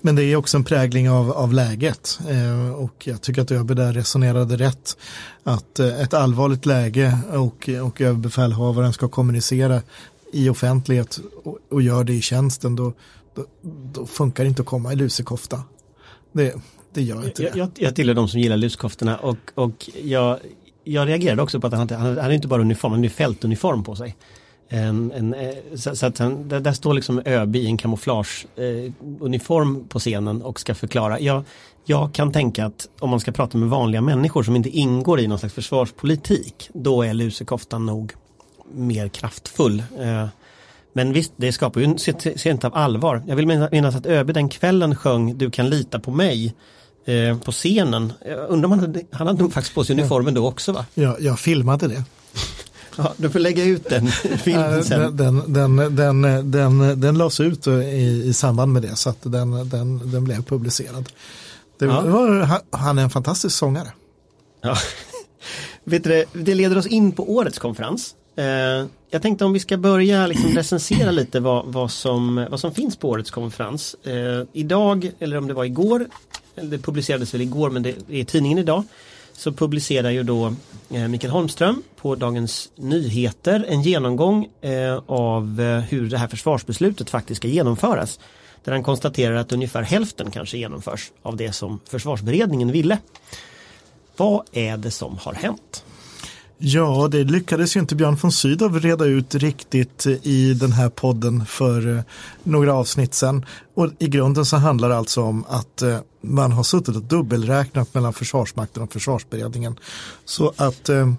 Men 0.00 0.16
det 0.16 0.24
är 0.24 0.36
också 0.36 0.56
en 0.56 0.64
prägling 0.64 1.10
av, 1.10 1.32
av 1.32 1.52
läget 1.52 2.18
eh, 2.28 2.74
och 2.74 3.06
jag 3.06 3.20
tycker 3.20 3.42
att 3.42 3.50
ÖB 3.50 3.76
där 3.76 3.92
resonerade 3.92 4.56
rätt. 4.56 4.96
Att 5.44 5.78
eh, 5.78 6.00
ett 6.02 6.14
allvarligt 6.14 6.66
läge 6.66 7.18
och, 7.32 7.68
och 7.82 8.00
överbefälhavaren 8.00 8.92
ska 8.92 9.08
kommunicera 9.08 9.82
i 10.34 10.48
offentlighet 10.48 11.20
och, 11.44 11.58
och 11.70 11.82
gör 11.82 12.04
det 12.04 12.12
i 12.12 12.20
tjänsten 12.20 12.76
då, 12.76 12.92
då, 13.34 13.44
då 13.92 14.06
funkar 14.06 14.44
det 14.44 14.48
inte 14.48 14.62
att 14.62 14.68
komma 14.68 14.92
i 14.92 14.96
lusekofta. 14.96 15.62
Det, 16.32 16.54
det 16.92 17.02
gör 17.02 17.24
inte 17.24 17.42
jag, 17.42 17.52
det. 17.52 17.58
Jag, 17.58 17.70
jag 17.76 17.94
tillhör 17.94 18.14
de 18.14 18.28
som 18.28 18.40
gillar 18.40 18.56
luskoftorna 18.56 19.16
och, 19.16 19.36
och 19.54 19.90
jag, 20.02 20.38
jag 20.84 21.08
reagerade 21.08 21.42
också 21.42 21.60
på 21.60 21.66
att 21.66 21.72
han, 21.72 21.90
han 21.90 22.18
hade 22.18 22.34
inte 22.34 22.48
bara 22.48 22.60
uniform, 22.60 22.92
han 22.92 23.00
hade 23.00 23.08
fältuniform 23.08 23.84
på 23.84 23.96
sig. 23.96 24.16
En, 24.68 25.12
en, 25.12 25.34
eh, 25.34 25.54
så, 25.74 25.96
så, 25.96 26.06
att 26.06 26.18
han, 26.18 26.48
där, 26.48 26.60
där, 26.60 26.72
står 26.72 26.94
liksom 26.94 27.22
ÖB 27.24 27.56
i 27.56 27.66
en 27.66 27.76
kamouflageuniform 27.76 29.76
eh, 29.76 29.82
på 29.88 29.98
scenen 29.98 30.42
och 30.42 30.60
ska 30.60 30.74
förklara. 30.74 31.20
Jag, 31.20 31.44
jag 31.84 32.14
kan 32.14 32.32
tänka 32.32 32.66
att 32.66 32.88
om 32.98 33.10
man 33.10 33.20
ska 33.20 33.32
prata 33.32 33.58
med 33.58 33.68
vanliga 33.68 34.00
människor 34.00 34.42
som 34.42 34.56
inte 34.56 34.68
ingår 34.68 35.20
i 35.20 35.26
någon 35.26 35.38
slags 35.38 35.54
försvarspolitik, 35.54 36.70
då 36.74 37.02
är 37.02 37.14
lusekoftan 37.14 37.86
nog 37.86 38.12
mer 38.74 39.08
kraftfull. 39.08 39.82
Eh, 40.00 40.26
men 40.92 41.12
visst, 41.12 41.32
det 41.36 41.52
skapar 41.52 41.80
ju 41.80 41.86
en 41.86 41.98
sent 42.38 42.64
av 42.64 42.74
allvar. 42.74 43.22
Jag 43.26 43.36
vill 43.36 43.46
minnas 43.46 43.94
att 43.94 44.06
ÖB 44.06 44.34
den 44.34 44.48
kvällen 44.48 44.96
sjöng 44.96 45.38
Du 45.38 45.50
kan 45.50 45.70
lita 45.70 45.98
på 45.98 46.10
mig 46.10 46.54
eh, 47.04 47.38
på 47.38 47.52
scenen. 47.52 48.12
Jag 48.26 48.48
undrar 48.48 48.64
om 48.66 48.70
han 48.70 48.80
hade, 48.80 49.02
han 49.10 49.26
hade 49.26 49.50
faktiskt 49.50 49.74
på 49.74 49.84
sig 49.84 49.98
uniformen 49.98 50.34
då 50.34 50.48
också 50.48 50.72
va? 50.72 50.86
Ja, 50.94 51.16
jag 51.20 51.40
filmade 51.40 51.88
det. 51.88 52.04
Ja, 52.96 53.14
du 53.16 53.30
får 53.30 53.38
lägga 53.38 53.64
ut 53.64 53.88
den 53.88 54.06
filmen 54.38 54.84
sen. 54.84 55.16
Den, 55.16 55.52
den, 55.52 55.76
den, 55.76 55.96
den, 55.96 56.50
den, 56.50 57.00
den 57.00 57.18
lades 57.18 57.40
ut 57.40 57.66
i, 57.66 58.22
i 58.26 58.32
samband 58.32 58.72
med 58.72 58.82
det 58.82 58.96
så 58.96 59.10
att 59.10 59.22
den, 59.22 59.68
den, 59.68 60.10
den 60.10 60.24
blev 60.24 60.42
publicerad. 60.42 61.08
Det 61.78 61.84
ja. 61.84 62.00
var, 62.00 62.60
han 62.70 62.98
är 62.98 63.02
en 63.02 63.10
fantastisk 63.10 63.56
sångare. 63.56 63.92
Ja. 64.60 64.76
Vet 65.84 66.04
du, 66.04 66.24
det 66.32 66.54
leder 66.54 66.78
oss 66.78 66.86
in 66.86 67.12
på 67.12 67.32
årets 67.32 67.58
konferens. 67.58 68.14
Eh, 68.36 68.86
jag 69.10 69.22
tänkte 69.22 69.44
om 69.44 69.52
vi 69.52 69.60
ska 69.60 69.76
börja 69.76 70.26
liksom 70.26 70.50
recensera 70.50 71.10
lite 71.10 71.40
vad, 71.40 71.66
vad, 71.66 71.90
som, 71.90 72.46
vad 72.50 72.60
som 72.60 72.74
finns 72.74 72.96
på 72.96 73.08
årets 73.08 73.30
konferens. 73.30 73.96
Eh, 74.04 74.42
idag, 74.52 75.10
eller 75.18 75.38
om 75.38 75.48
det 75.48 75.54
var 75.54 75.64
igår, 75.64 76.06
det 76.54 76.78
publicerades 76.78 77.34
väl 77.34 77.40
igår 77.40 77.70
men 77.70 77.82
det 77.82 77.94
är 78.10 78.24
tidningen 78.24 78.58
idag, 78.58 78.84
så 79.32 79.52
publicerar 79.52 80.10
ju 80.10 80.22
då 80.22 80.54
eh, 80.90 81.08
Mikael 81.08 81.32
Holmström 81.32 81.82
på 81.96 82.14
Dagens 82.14 82.70
Nyheter 82.76 83.66
en 83.68 83.82
genomgång 83.82 84.48
eh, 84.60 85.00
av 85.06 85.60
eh, 85.60 85.80
hur 85.80 86.10
det 86.10 86.18
här 86.18 86.28
försvarsbeslutet 86.28 87.10
faktiskt 87.10 87.36
ska 87.36 87.48
genomföras. 87.48 88.20
Där 88.64 88.72
han 88.72 88.82
konstaterar 88.82 89.34
att 89.34 89.52
ungefär 89.52 89.82
hälften 89.82 90.30
kanske 90.30 90.58
genomförs 90.58 91.12
av 91.22 91.36
det 91.36 91.52
som 91.52 91.80
försvarsberedningen 91.88 92.72
ville. 92.72 92.98
Vad 94.16 94.46
är 94.52 94.76
det 94.76 94.90
som 94.90 95.18
har 95.18 95.34
hänt? 95.34 95.84
Ja, 96.58 97.08
det 97.10 97.24
lyckades 97.24 97.76
ju 97.76 97.80
inte 97.80 97.94
Björn 97.94 98.16
von 98.16 98.32
Sydow 98.32 98.80
reda 98.80 99.04
ut 99.04 99.34
riktigt 99.34 100.06
i 100.22 100.54
den 100.54 100.72
här 100.72 100.88
podden 100.88 101.46
för 101.46 101.96
eh, 101.96 102.02
några 102.42 102.74
avsnitt 102.74 103.14
sedan. 103.14 103.46
Och 103.74 103.90
i 103.98 104.08
grunden 104.08 104.44
så 104.44 104.56
handlar 104.56 104.88
det 104.88 104.96
alltså 104.96 105.22
om 105.22 105.44
att 105.48 105.82
eh, 105.82 105.98
man 106.20 106.52
har 106.52 106.62
suttit 106.62 106.96
och 106.96 107.02
dubbelräknat 107.02 107.94
mellan 107.94 108.12
Försvarsmakten 108.12 108.82
och 108.82 108.92
Försvarsberedningen. 108.92 109.78
Så 110.24 110.52
att 110.56 110.88
eh, 110.88 111.12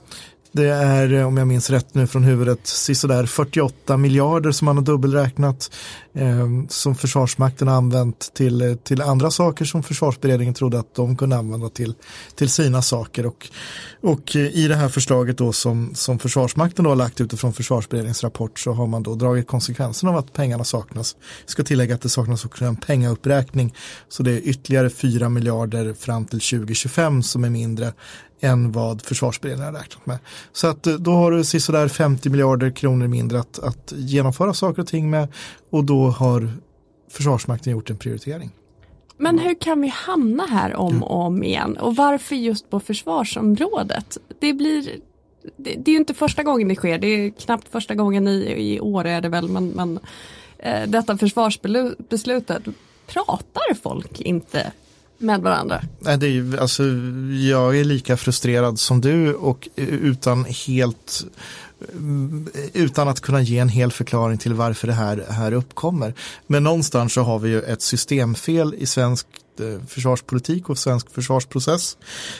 det 0.56 0.70
är, 0.70 1.14
eh, 1.14 1.28
om 1.28 1.38
jag 1.38 1.48
minns 1.48 1.70
rätt 1.70 1.94
nu 1.94 2.08
från 2.08 2.24
huvudet, 2.24 2.60
sådär 2.68 3.26
48 3.26 3.98
miljarder 3.98 4.52
som 4.52 4.66
man 4.66 4.78
har 4.78 4.84
dubbelräknat 4.84 5.72
eh, 6.14 6.48
som 6.70 6.96
Försvarsmakten 6.96 7.68
har 7.68 7.76
använt 7.76 8.34
till, 8.34 8.62
eh, 8.62 8.76
till 8.76 9.02
andra 9.02 9.32
saker 9.32 9.66
som 9.66 9.84
Försvarsberedningen 9.84 10.54
trodde 10.54 10.80
att 10.80 10.96
de 10.96 11.18
kunde 11.18 11.36
använda 11.36 11.70
till, 11.70 11.94
till 12.36 12.50
sina 12.50 12.82
saker. 12.82 13.26
Och, 13.26 13.50
och 14.02 14.36
eh, 14.36 14.42
i 14.42 14.68
det 14.68 14.76
här 14.76 14.90
förslaget 14.90 15.38
då 15.38 15.54
som, 15.54 15.96
som 15.96 16.20
Försvarsmakten 16.20 16.84
då 16.84 16.92
har 16.92 16.96
lagt 16.96 17.22
utifrån 17.22 17.54
Försvarsberedningens 17.54 18.24
rapport 18.24 18.60
så 18.60 18.72
har 18.72 18.88
man 18.88 19.04
då 19.04 19.16
dragit 19.16 19.48
konsekvenserna 19.48 20.12
av 20.12 20.18
att 20.18 20.34
pengarna 20.34 20.64
saknas. 20.64 21.16
Jag 21.42 21.50
ska 21.50 21.64
tillägga 21.64 21.96
att 21.96 22.02
det 22.02 22.10
saknas 22.10 22.46
också 22.46 22.66
en 22.66 22.76
pengauppräkning 22.76 23.76
så 24.10 24.24
det 24.24 24.32
är 24.32 24.42
ytterligare 24.48 24.90
4 24.90 25.30
miljarder 25.30 25.94
fram 25.94 26.26
till 26.26 26.40
2025 26.40 27.24
som 27.24 27.44
är 27.44 27.50
mindre 27.50 27.94
än 28.46 28.72
vad 28.72 29.02
försvarsberedningen 29.02 29.74
har 29.74 29.82
räknat 29.82 30.06
med. 30.06 30.18
Så 30.52 30.68
att 30.68 30.88
eh, 30.88 30.94
då 30.94 31.12
har 31.12 31.32
du 31.32 31.44
sådär 31.44 31.88
50 31.88 32.30
miljarder 32.30 32.70
kronor 32.70 33.08
mindre 33.08 33.40
att, 33.40 33.60
att 33.60 33.94
genomföra 33.96 34.54
saker 34.54 34.82
och 34.82 34.88
ting 34.88 35.10
med 35.10 35.28
och 35.70 35.84
då 35.84 36.08
har 36.10 36.50
Försvarsmakten 37.16 37.72
gjort 37.72 37.90
en 37.90 37.98
prioritering. 37.98 38.52
Men 39.18 39.40
hur 39.40 39.56
kan 39.56 39.82
vi 39.82 39.88
hamna 39.88 40.46
här 40.46 40.76
om 40.76 41.04
och 41.04 41.26
om 41.26 41.44
igen 41.44 41.78
och 41.78 41.96
varför 41.96 42.36
just 42.36 42.70
på 42.70 42.80
försvarsområdet? 42.80 44.18
Det 44.40 44.54
blir 44.54 44.90
det, 45.58 45.76
det 45.76 45.92
är 45.92 45.94
ju 45.94 45.98
inte 45.98 46.14
första 46.14 46.44
gången 46.44 46.68
det 46.68 46.76
sker, 46.76 46.98
det 46.98 47.08
är 47.08 47.30
knappt 47.30 47.70
första 47.72 47.96
gången 47.96 48.28
i, 48.28 48.56
i 48.58 48.80
år 48.80 49.06
är 49.06 49.22
det 49.22 49.30
väl, 49.30 49.48
men, 49.48 49.68
men 49.68 50.00
eh, 50.58 50.90
detta 50.90 51.18
försvarsbeslutet, 51.18 52.64
pratar 53.08 53.74
folk 53.84 54.22
inte 54.22 54.72
med 55.18 55.42
varandra? 55.42 55.82
Nej, 56.00 56.18
det 56.18 56.28
är, 56.28 56.58
alltså, 56.58 56.84
jag 57.50 57.80
är 57.80 57.84
lika 57.84 58.18
frustrerad 58.18 58.80
som 58.80 59.02
du 59.02 59.34
och 59.34 59.70
utan 59.76 60.46
helt 60.46 61.26
utan 62.74 63.08
att 63.08 63.20
kunna 63.20 63.42
ge 63.42 63.60
en 63.60 63.70
hel 63.70 63.92
förklaring 63.92 64.38
till 64.38 64.54
varför 64.54 64.88
det 64.88 64.94
här, 64.94 65.26
här 65.30 65.52
uppkommer. 65.52 66.14
Men 66.48 66.64
någonstans 66.64 67.14
så 67.14 67.22
har 67.22 67.40
vi 67.40 67.50
ju 67.50 67.62
ett 67.62 67.82
systemfel 67.82 68.76
i 68.78 68.86
svensk 68.86 69.28
Eh, 69.60 69.86
försvarspolitik 69.88 70.70
och 70.70 70.78
svensk 70.78 71.10
försvarsprocess. 71.12 71.98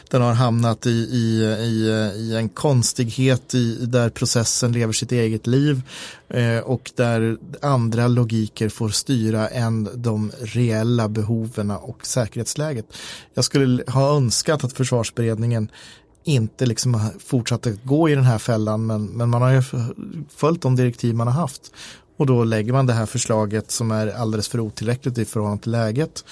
Den 0.10 0.22
har 0.22 0.34
hamnat 0.34 0.86
i, 0.86 0.90
i, 0.90 1.44
i, 1.44 1.90
i 2.16 2.36
en 2.36 2.50
konstighet 2.50 3.56
i, 3.56 3.86
där 3.86 4.10
processen 4.10 4.72
lever 4.72 4.94
sitt 4.94 5.12
eget 5.12 5.48
liv 5.48 5.82
eh, 6.28 6.60
och 6.60 6.92
där 6.96 7.38
andra 7.62 8.08
logiker 8.08 8.70
får 8.70 8.90
styra 8.90 9.48
än 9.48 9.90
de 9.96 10.32
reella 10.42 11.10
behoven 11.10 11.72
och 11.72 12.06
säkerhetsläget. 12.06 12.86
Jag 13.34 13.46
skulle 13.46 13.84
ha 13.88 14.16
önskat 14.16 14.64
att 14.64 14.74
försvarsberedningen 14.74 15.70
inte 16.24 16.66
liksom 16.66 17.10
fortsatte 17.20 17.78
gå 17.84 18.10
i 18.10 18.16
den 18.16 18.24
här 18.24 18.38
fällan 18.38 18.86
men, 18.86 19.06
men 19.06 19.30
man 19.30 19.42
har 19.42 19.52
ju 19.52 19.62
följt 20.36 20.62
de 20.62 20.76
direktiv 20.76 21.16
man 21.16 21.28
har 21.28 21.34
haft. 21.34 21.72
Och 22.18 22.26
då 22.26 22.44
lägger 22.44 22.74
man 22.74 22.86
det 22.86 22.94
här 22.94 23.06
förslaget 23.06 23.72
som 23.72 23.92
är 23.92 24.08
alldeles 24.08 24.48
för 24.48 24.60
otillräckligt 24.60 25.18
i 25.18 25.26
förhållande 25.26 25.64
till 25.64 25.72
läget. 25.72 26.26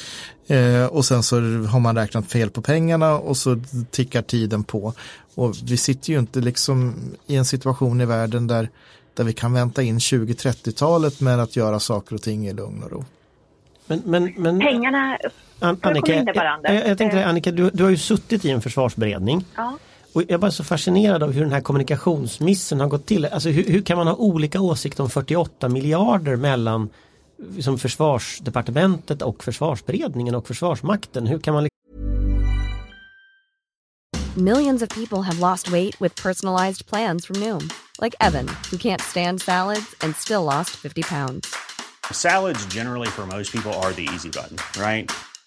Eh, 0.47 0.85
och 0.85 1.05
sen 1.05 1.23
så 1.23 1.35
har 1.65 1.79
man 1.79 1.95
räknat 1.95 2.31
fel 2.31 2.49
på 2.49 2.61
pengarna 2.61 3.17
och 3.17 3.37
så 3.37 3.61
tickar 3.91 4.21
tiden 4.21 4.63
på. 4.63 4.93
Och 5.35 5.55
vi 5.63 5.77
sitter 5.77 6.13
ju 6.13 6.19
inte 6.19 6.39
liksom 6.39 6.95
i 7.27 7.35
en 7.35 7.45
situation 7.45 8.01
i 8.01 8.05
världen 8.05 8.47
där, 8.47 8.69
där 9.13 9.23
vi 9.23 9.33
kan 9.33 9.53
vänta 9.53 9.83
in 9.83 9.97
20-30-talet 9.97 11.21
med 11.21 11.39
att 11.39 11.55
göra 11.55 11.79
saker 11.79 12.15
och 12.15 12.21
ting 12.21 12.47
i 12.47 12.53
lugn 12.53 12.83
och 12.83 12.91
ro. 12.91 13.05
Men, 13.85 14.01
men, 14.05 14.33
men... 14.37 14.59
Pengarna 14.59 15.17
An 15.59 15.79
Annika, 15.81 16.13
jag, 16.13 16.35
jag, 16.63 16.87
jag 16.87 16.97
tänkte 16.97 17.25
Annika, 17.25 17.51
du, 17.51 17.69
du 17.69 17.83
har 17.83 17.89
ju 17.89 17.97
suttit 17.97 18.45
i 18.45 18.49
en 18.49 18.61
försvarsberedning. 18.61 19.45
Ja. 19.55 19.77
Och 20.13 20.21
jag 20.21 20.32
är 20.32 20.38
bara 20.38 20.52
så 20.52 20.63
fascinerad 20.63 21.23
av 21.23 21.32
hur 21.32 21.41
den 21.41 21.52
här 21.52 21.62
kommunikationsmissen 21.62 22.80
har 22.80 22.88
gått 22.88 23.06
till. 23.06 23.26
Alltså 23.26 23.49
hur, 23.49 23.63
hur 23.63 23.82
kan 23.82 23.97
man 23.97 24.08
ha 24.08 24.15
olika 24.15 24.62
åsikter 24.62 25.04
om 25.04 25.10
48 25.10 25.69
miljarder 25.69 26.36
mellan 26.36 26.89
som 27.60 27.80
försvarsdepartementet 27.80 29.21
och 29.21 29.43
försvarsberedningen 29.43 30.36
och 30.36 30.47
försvarsmakten? 30.47 31.28
Hur 31.28 31.39
kan 31.39 31.54
man 31.54 31.67
Millions 34.36 34.82
of 34.82 34.89
people 34.89 35.21
have 35.21 35.39
lost 35.39 35.71
weight 35.71 36.02
with 36.02 36.23
personalized 36.23 36.88
plans 36.88 37.26
from 37.28 37.39
Noom. 37.39 37.69
Like 38.02 38.15
Evan, 38.19 38.47
who 38.71 38.78
can't 38.78 39.02
stand 39.02 39.41
salads 39.41 39.95
and 40.02 40.15
still 40.15 40.43
lost 40.43 40.71
50 40.71 41.04
pounds. 41.04 41.56
Salads, 42.12 42.65
generally, 42.65 43.08
for 43.08 43.28
most 43.28 43.52
people, 43.52 43.71
are 43.73 43.93
the 43.93 44.10
easy 44.13 44.30
button, 44.30 44.58
right? 44.82 45.12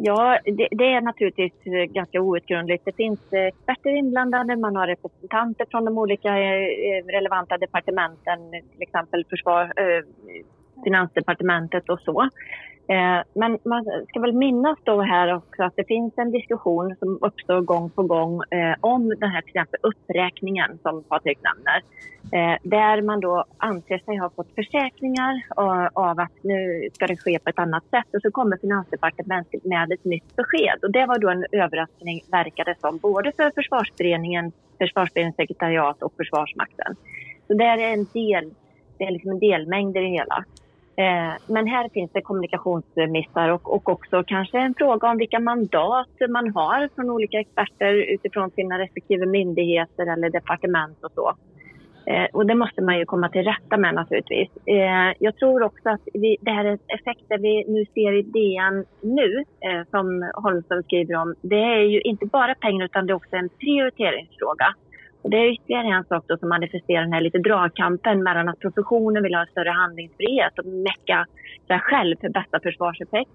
Ja, 0.00 0.38
det, 0.44 0.68
det, 0.70 0.92
är 0.92 1.00
naturligtvis 1.00 1.52
ganska 1.92 2.20
outgrundligt. 2.20 2.84
Det 2.84 2.96
finns 2.96 3.20
experter 3.32 3.90
inblandade, 3.90 4.56
man 4.56 4.76
har 4.76 4.86
representanter 4.86 5.66
från 5.70 5.84
de 5.84 5.98
olika 5.98 6.28
eh, 6.28 7.04
relevanta 7.06 7.58
departementen, 7.58 8.50
till 8.50 8.82
exempel 8.82 9.24
försvar, 9.30 9.62
eh, 9.62 10.04
Finansdepartementet 10.84 11.88
och 11.88 12.00
så. 12.00 12.28
Eh, 12.88 13.22
men 13.34 13.58
man 13.64 13.84
ska 14.08 14.20
väl 14.20 14.32
minnas 14.32 14.78
då 14.84 15.00
här 15.00 15.34
också 15.34 15.62
att 15.62 15.76
det 15.76 15.84
finns 15.84 16.12
en 16.16 16.30
diskussion 16.30 16.96
som 16.98 17.18
uppstår 17.20 17.60
gång 17.60 17.90
på 17.90 18.02
gång 18.02 18.42
eh, 18.50 18.76
om 18.80 19.08
den 19.08 19.30
här 19.30 19.40
till 19.40 19.50
exempel 19.50 19.80
uppräkningen 19.82 20.78
som 20.82 21.02
Patrik 21.02 21.38
nämner. 21.42 21.82
Eh, 22.32 22.58
där 22.62 23.02
man 23.02 23.20
då 23.20 23.44
anser 23.56 23.98
sig 23.98 24.16
ha 24.16 24.30
fått 24.30 24.54
försäkringar 24.54 25.42
eh, 25.56 25.88
av 25.92 26.20
att 26.20 26.32
nu 26.42 26.88
ska 26.92 27.06
det 27.06 27.16
ske 27.16 27.38
på 27.38 27.50
ett 27.50 27.58
annat 27.58 27.84
sätt 27.90 28.14
och 28.14 28.22
så 28.22 28.30
kommer 28.30 28.56
Finansdepartementet 28.56 29.64
med 29.64 29.92
ett 29.92 30.04
nytt 30.04 30.36
besked. 30.36 30.78
Och 30.82 30.92
det 30.92 31.06
var 31.06 31.18
då 31.18 31.28
en 31.28 31.46
överraskning, 31.52 32.20
verkade 32.30 32.74
som, 32.80 32.98
både 32.98 33.32
för 33.32 33.50
försvarsberedningen, 33.54 34.52
försvarsberedningens 34.78 35.36
sekretariat 35.36 36.02
och 36.02 36.12
Försvarsmakten. 36.16 36.96
Så 37.46 37.54
det 37.54 37.64
är 37.64 37.78
en 37.78 38.06
del, 38.12 38.50
det 38.98 39.04
är 39.04 39.10
liksom 39.10 39.30
en 39.30 39.38
delmängd 39.38 39.96
i 39.96 40.00
det 40.00 40.06
hela. 40.06 40.44
Eh, 40.98 41.32
men 41.46 41.66
här 41.66 41.88
finns 41.88 42.10
det 42.12 42.22
kommunikationsmissar 42.22 43.48
och, 43.48 43.74
och 43.74 43.88
också 43.88 44.24
kanske 44.26 44.58
en 44.58 44.74
fråga 44.74 45.10
om 45.10 45.18
vilka 45.18 45.40
mandat 45.40 46.08
man 46.28 46.52
har 46.54 46.88
från 46.94 47.10
olika 47.10 47.40
experter 47.40 47.92
utifrån 48.14 48.50
sina 48.50 48.78
respektive 48.78 49.26
myndigheter 49.26 50.12
eller 50.12 50.30
departement 50.30 51.04
och 51.04 51.12
så. 51.14 51.34
Eh, 52.06 52.26
och 52.32 52.46
det 52.46 52.54
måste 52.54 52.82
man 52.82 52.98
ju 52.98 53.04
komma 53.04 53.28
till 53.28 53.44
rätta 53.44 53.76
med 53.76 53.94
naturligtvis. 53.94 54.48
Eh, 54.66 55.12
jag 55.18 55.36
tror 55.36 55.62
också 55.62 55.88
att 55.88 56.00
vi, 56.14 56.36
det 56.40 56.50
här 56.50 56.78
effekter 56.86 57.38
vi 57.38 57.64
nu 57.68 57.84
ser 57.94 58.12
i 58.12 58.22
DN 58.22 58.84
nu, 59.02 59.44
eh, 59.60 59.82
som 59.90 60.30
Holmström 60.34 60.82
skriver 60.82 61.14
om, 61.14 61.34
det 61.42 61.62
är 61.62 61.80
ju 61.80 62.00
inte 62.00 62.26
bara 62.26 62.54
pengar 62.54 62.84
utan 62.84 63.06
det 63.06 63.12
är 63.12 63.14
också 63.14 63.36
en 63.36 63.48
prioriteringsfråga. 63.48 64.74
Och 65.22 65.30
det 65.30 65.36
är 65.36 65.52
ytterligare 65.52 65.86
en 65.86 66.04
sak 66.04 66.24
då 66.26 66.36
som 66.36 66.48
manifesterar 66.48 67.02
den 67.02 67.12
här 67.12 67.20
lite 67.20 67.38
dragkampen 67.38 68.22
mellan 68.22 68.48
att 68.48 68.58
professionen 68.58 69.22
vill 69.22 69.34
ha 69.34 69.46
större 69.46 69.70
handlingsfrihet 69.70 70.58
och 70.58 70.66
mecka 70.66 71.26
sig 71.66 71.80
själv 71.80 72.16
för 72.20 72.28
bästa 72.28 72.60
försvarseffekt. 72.60 73.30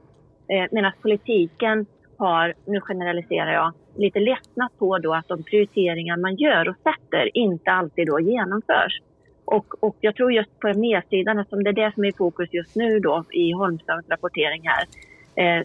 Eh, 0.48 0.65
Medan 0.72 0.91
politiken 1.02 1.86
har, 2.17 2.54
nu 2.65 2.82
generaliserar 2.82 3.54
jag, 3.54 3.74
lite 3.96 4.19
ledsnat 4.19 4.78
på 4.80 4.98
då 4.98 5.13
att 5.13 5.28
de 5.28 5.43
prioriteringar 5.43 6.17
man 6.17 6.36
gör 6.36 6.69
och 6.69 6.76
sätter 6.76 7.38
inte 7.38 7.72
alltid 7.72 8.08
då 8.08 8.19
genomförs. 8.19 9.02
Och, 9.46 9.84
och 9.84 9.96
jag 10.00 10.15
tror 10.15 10.32
just 10.34 10.60
på 10.60 10.67
medsidan, 10.67 11.39
eftersom 11.39 11.63
det 11.63 11.69
är 11.69 11.74
det 11.74 11.93
som 11.93 12.04
är 12.04 12.08
i 12.08 12.13
fokus 12.17 12.50
just 12.54 12.76
nu 12.76 13.00
då 13.00 13.26
i 13.32 13.52
Holmströms 13.52 14.10
rapportering 14.10 14.62
här, 14.67 14.86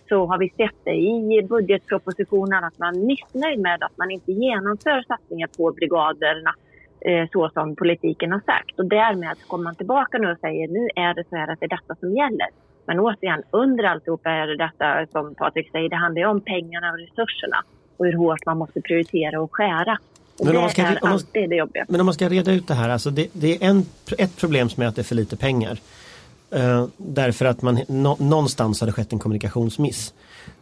så 0.09 0.27
har 0.27 0.39
vi 0.39 0.49
sett 0.49 0.85
det 0.85 0.95
i 0.95 1.47
budgetpropositionen 1.49 2.65
att 2.65 2.79
man 2.79 2.97
är 2.97 3.07
missnöjd 3.07 3.61
med 3.61 3.83
att 3.83 3.97
man 3.97 4.11
inte 4.11 4.33
genomför 4.33 5.03
satsningar 5.03 5.49
på 5.57 5.73
brigaderna 5.73 6.55
eh, 7.01 7.29
så 7.33 7.51
som 7.55 7.77
politiken 7.77 8.33
har 8.33 8.41
sagt. 8.41 8.79
Och 8.79 8.87
därmed 8.87 9.37
kommer 9.47 9.65
man 9.65 9.75
tillbaka 9.75 10.19
nu 10.19 10.31
och 10.33 10.39
säger 10.39 10.69
nu 10.69 10.89
är 10.97 11.15
det 11.15 11.25
så 11.31 11.37
här 11.37 11.53
att 11.53 11.61
det 11.61 11.67
är 11.67 11.77
detta 11.79 11.95
som 11.95 12.17
gäller. 12.17 12.49
Men 12.87 13.01
återigen, 13.01 13.43
under 13.51 13.85
alltihop 13.85 14.27
är 14.27 14.47
det 14.47 14.57
detta 14.57 15.07
som 15.13 15.35
Patrik 15.35 15.71
säger, 15.71 15.89
det 15.89 15.97
handlar 15.97 16.21
ju 16.23 16.29
om 16.29 16.41
pengarna 16.41 16.93
och 16.93 16.99
resurserna 16.99 17.63
och 17.97 18.07
hur 18.07 18.13
hårt 18.13 18.47
man 18.47 18.59
måste 18.59 18.81
prioritera 18.81 19.41
och 19.41 19.55
skära. 19.55 19.99
Och 20.39 20.45
men 20.45 20.55
det 20.55 20.61
man 20.61 20.71
ska, 20.71 20.83
är 20.83 20.99
alltid 21.03 21.51
det 21.51 21.57
jobbiga. 21.57 21.85
Men 21.89 22.01
om 22.01 22.07
man 22.07 22.15
ska 22.15 22.29
reda 22.29 22.53
ut 22.53 22.69
det 22.69 22.75
här, 22.75 22.89
alltså 22.89 23.11
det, 23.11 23.29
det 23.33 23.55
är 23.55 23.69
en, 23.71 23.83
ett 24.19 24.37
problem 24.37 24.69
som 24.69 24.83
är 24.83 24.87
att 24.87 24.97
det 24.97 25.03
är 25.03 25.05
för 25.05 25.15
lite 25.15 25.37
pengar. 25.37 25.79
Eh, 26.51 26.87
därför 26.97 27.45
att 27.45 27.63
man 27.63 27.81
no, 27.89 28.17
någonstans 28.19 28.81
har 28.81 28.91
skett 28.91 29.13
en 29.13 29.19
kommunikationsmiss. 29.19 30.15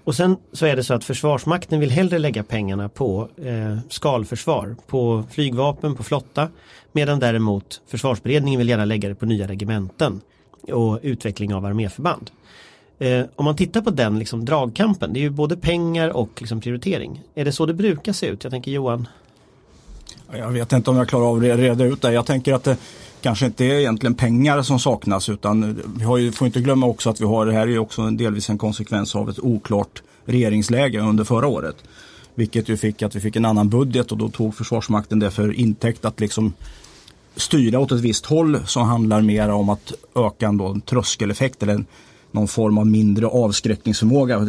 Och 0.04 0.14
sen 0.14 0.36
så 0.52 0.66
är 0.66 0.76
det 0.76 0.84
så 0.84 0.94
att 0.94 1.04
Försvarsmakten 1.04 1.80
vill 1.80 1.90
hellre 1.90 2.18
lägga 2.18 2.42
pengarna 2.42 2.88
på 2.88 3.28
eh, 3.36 3.78
skalförsvar, 3.88 4.76
på 4.86 5.24
flygvapen, 5.30 5.94
på 5.94 6.02
flotta. 6.02 6.48
Medan 6.92 7.18
däremot 7.18 7.80
Försvarsberedningen 7.86 8.58
vill 8.58 8.68
gärna 8.68 8.84
lägga 8.84 9.08
det 9.08 9.14
på 9.14 9.26
nya 9.26 9.48
regementen 9.48 10.20
och 10.72 10.98
utveckling 11.02 11.54
av 11.54 11.64
arméförband. 11.64 12.30
Eh, 12.98 13.24
om 13.36 13.44
man 13.44 13.56
tittar 13.56 13.80
på 13.80 13.90
den 13.90 14.18
liksom, 14.18 14.44
dragkampen, 14.44 15.12
det 15.12 15.18
är 15.18 15.22
ju 15.22 15.30
både 15.30 15.56
pengar 15.56 16.08
och 16.08 16.30
liksom, 16.38 16.60
prioritering. 16.60 17.22
Är 17.34 17.44
det 17.44 17.52
så 17.52 17.66
det 17.66 17.74
brukar 17.74 18.12
se 18.12 18.26
ut? 18.26 18.44
Jag 18.44 18.50
tänker 18.50 18.70
Johan. 18.70 19.08
Jag 20.32 20.50
vet 20.50 20.72
inte 20.72 20.90
om 20.90 20.96
jag 20.96 21.08
klarar 21.08 21.26
av 21.26 21.36
att 21.36 21.42
reda 21.42 21.84
ut 21.84 22.02
det. 22.02 22.12
Jag 22.12 22.26
tänker 22.26 22.54
att 22.54 22.64
det, 22.64 22.76
kanske 23.26 23.46
inte 23.46 23.64
är 23.64 23.78
egentligen 23.78 24.14
pengar 24.14 24.62
som 24.62 24.78
saknas 24.78 25.28
utan 25.28 25.82
vi 25.98 26.04
har 26.04 26.16
ju, 26.16 26.32
får 26.32 26.46
inte 26.46 26.60
glömma 26.60 26.86
också 26.86 27.10
att 27.10 27.20
vi 27.20 27.24
har, 27.24 27.46
det 27.46 27.52
här 27.52 27.68
är 27.68 27.78
också 27.78 28.10
delvis 28.10 28.50
en 28.50 28.58
konsekvens 28.58 29.16
av 29.16 29.30
ett 29.30 29.38
oklart 29.38 30.02
regeringsläge 30.24 31.00
under 31.00 31.24
förra 31.24 31.46
året. 31.46 31.76
Vilket 32.34 32.68
ju 32.68 32.76
fick 32.76 33.02
att 33.02 33.16
vi 33.16 33.20
fick 33.20 33.36
en 33.36 33.44
annan 33.44 33.68
budget 33.68 34.12
och 34.12 34.18
då 34.18 34.28
tog 34.28 34.54
Försvarsmakten 34.54 35.18
det 35.18 35.30
för 35.30 35.52
intäkt 35.52 36.04
att 36.04 36.20
liksom 36.20 36.52
styra 37.36 37.78
åt 37.78 37.92
ett 37.92 38.00
visst 38.00 38.26
håll 38.26 38.58
som 38.66 38.82
handlar 38.82 39.20
mer 39.22 39.48
om 39.48 39.68
att 39.68 39.92
öka 40.14 40.46
en, 40.46 40.56
då, 40.56 40.66
en 40.66 40.80
tröskeleffekt 40.80 41.62
eller 41.62 41.74
en, 41.74 41.86
någon 42.30 42.48
form 42.48 42.78
av 42.78 42.86
mindre 42.86 43.26
avskräckningsförmåga. 43.26 44.46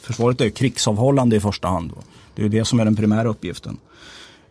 Försvaret 0.00 0.40
är 0.40 0.50
krigsavhållande 0.50 1.36
i 1.36 1.40
första 1.40 1.68
hand. 1.68 1.90
Då. 1.90 2.02
Det 2.34 2.44
är 2.44 2.48
det 2.48 2.64
som 2.64 2.80
är 2.80 2.84
den 2.84 2.96
primära 2.96 3.28
uppgiften. 3.28 3.76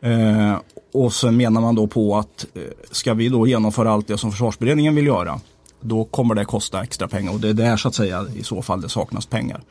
Eh, 0.03 0.55
och 0.93 1.13
sen 1.13 1.37
menar 1.37 1.61
man 1.61 1.75
då 1.75 1.87
på 1.87 2.17
att 2.17 2.45
eh, 2.53 2.61
ska 2.91 3.13
vi 3.13 3.29
då 3.29 3.47
genomföra 3.47 3.91
allt 3.91 4.07
det 4.07 4.17
som 4.17 4.31
försvarsberedningen 4.31 4.95
vill 4.95 5.07
göra 5.07 5.39
då 5.81 6.03
kommer 6.03 6.35
det 6.35 6.45
kosta 6.45 6.83
extra 6.83 7.07
pengar 7.07 7.33
och 7.33 7.39
det 7.39 7.49
är 7.49 7.53
där 7.53 7.77
så 7.77 7.87
att 7.87 7.95
säga 7.95 8.25
i 8.35 8.43
så 8.43 8.61
fall 8.61 8.81
det 8.81 8.89
saknas 8.89 9.25
pengar. 9.25 9.61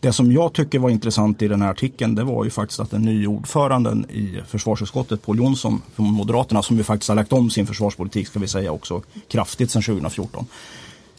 Det 0.00 0.12
som 0.12 0.32
jag 0.32 0.52
tycker 0.52 0.78
var 0.78 0.90
intressant 0.90 1.42
i 1.42 1.48
den 1.48 1.62
här 1.62 1.70
artikeln 1.70 2.14
det 2.14 2.24
var 2.24 2.44
ju 2.44 2.50
faktiskt 2.50 2.80
att 2.80 2.90
den 2.90 3.02
nya 3.02 3.28
ordföranden 3.28 4.10
i 4.10 4.40
försvarsutskottet, 4.46 5.22
Paul 5.22 5.38
Jonsson 5.38 5.82
från 5.94 6.06
Moderaterna, 6.06 6.62
som 6.62 6.76
ju 6.76 6.82
faktiskt 6.82 7.08
har 7.08 7.16
lagt 7.16 7.32
om 7.32 7.50
sin 7.50 7.66
försvarspolitik 7.66 8.28
ska 8.28 8.38
vi 8.38 8.48
säga 8.48 8.72
också 8.72 9.02
kraftigt 9.28 9.70
sedan 9.70 9.82
2014 9.82 10.46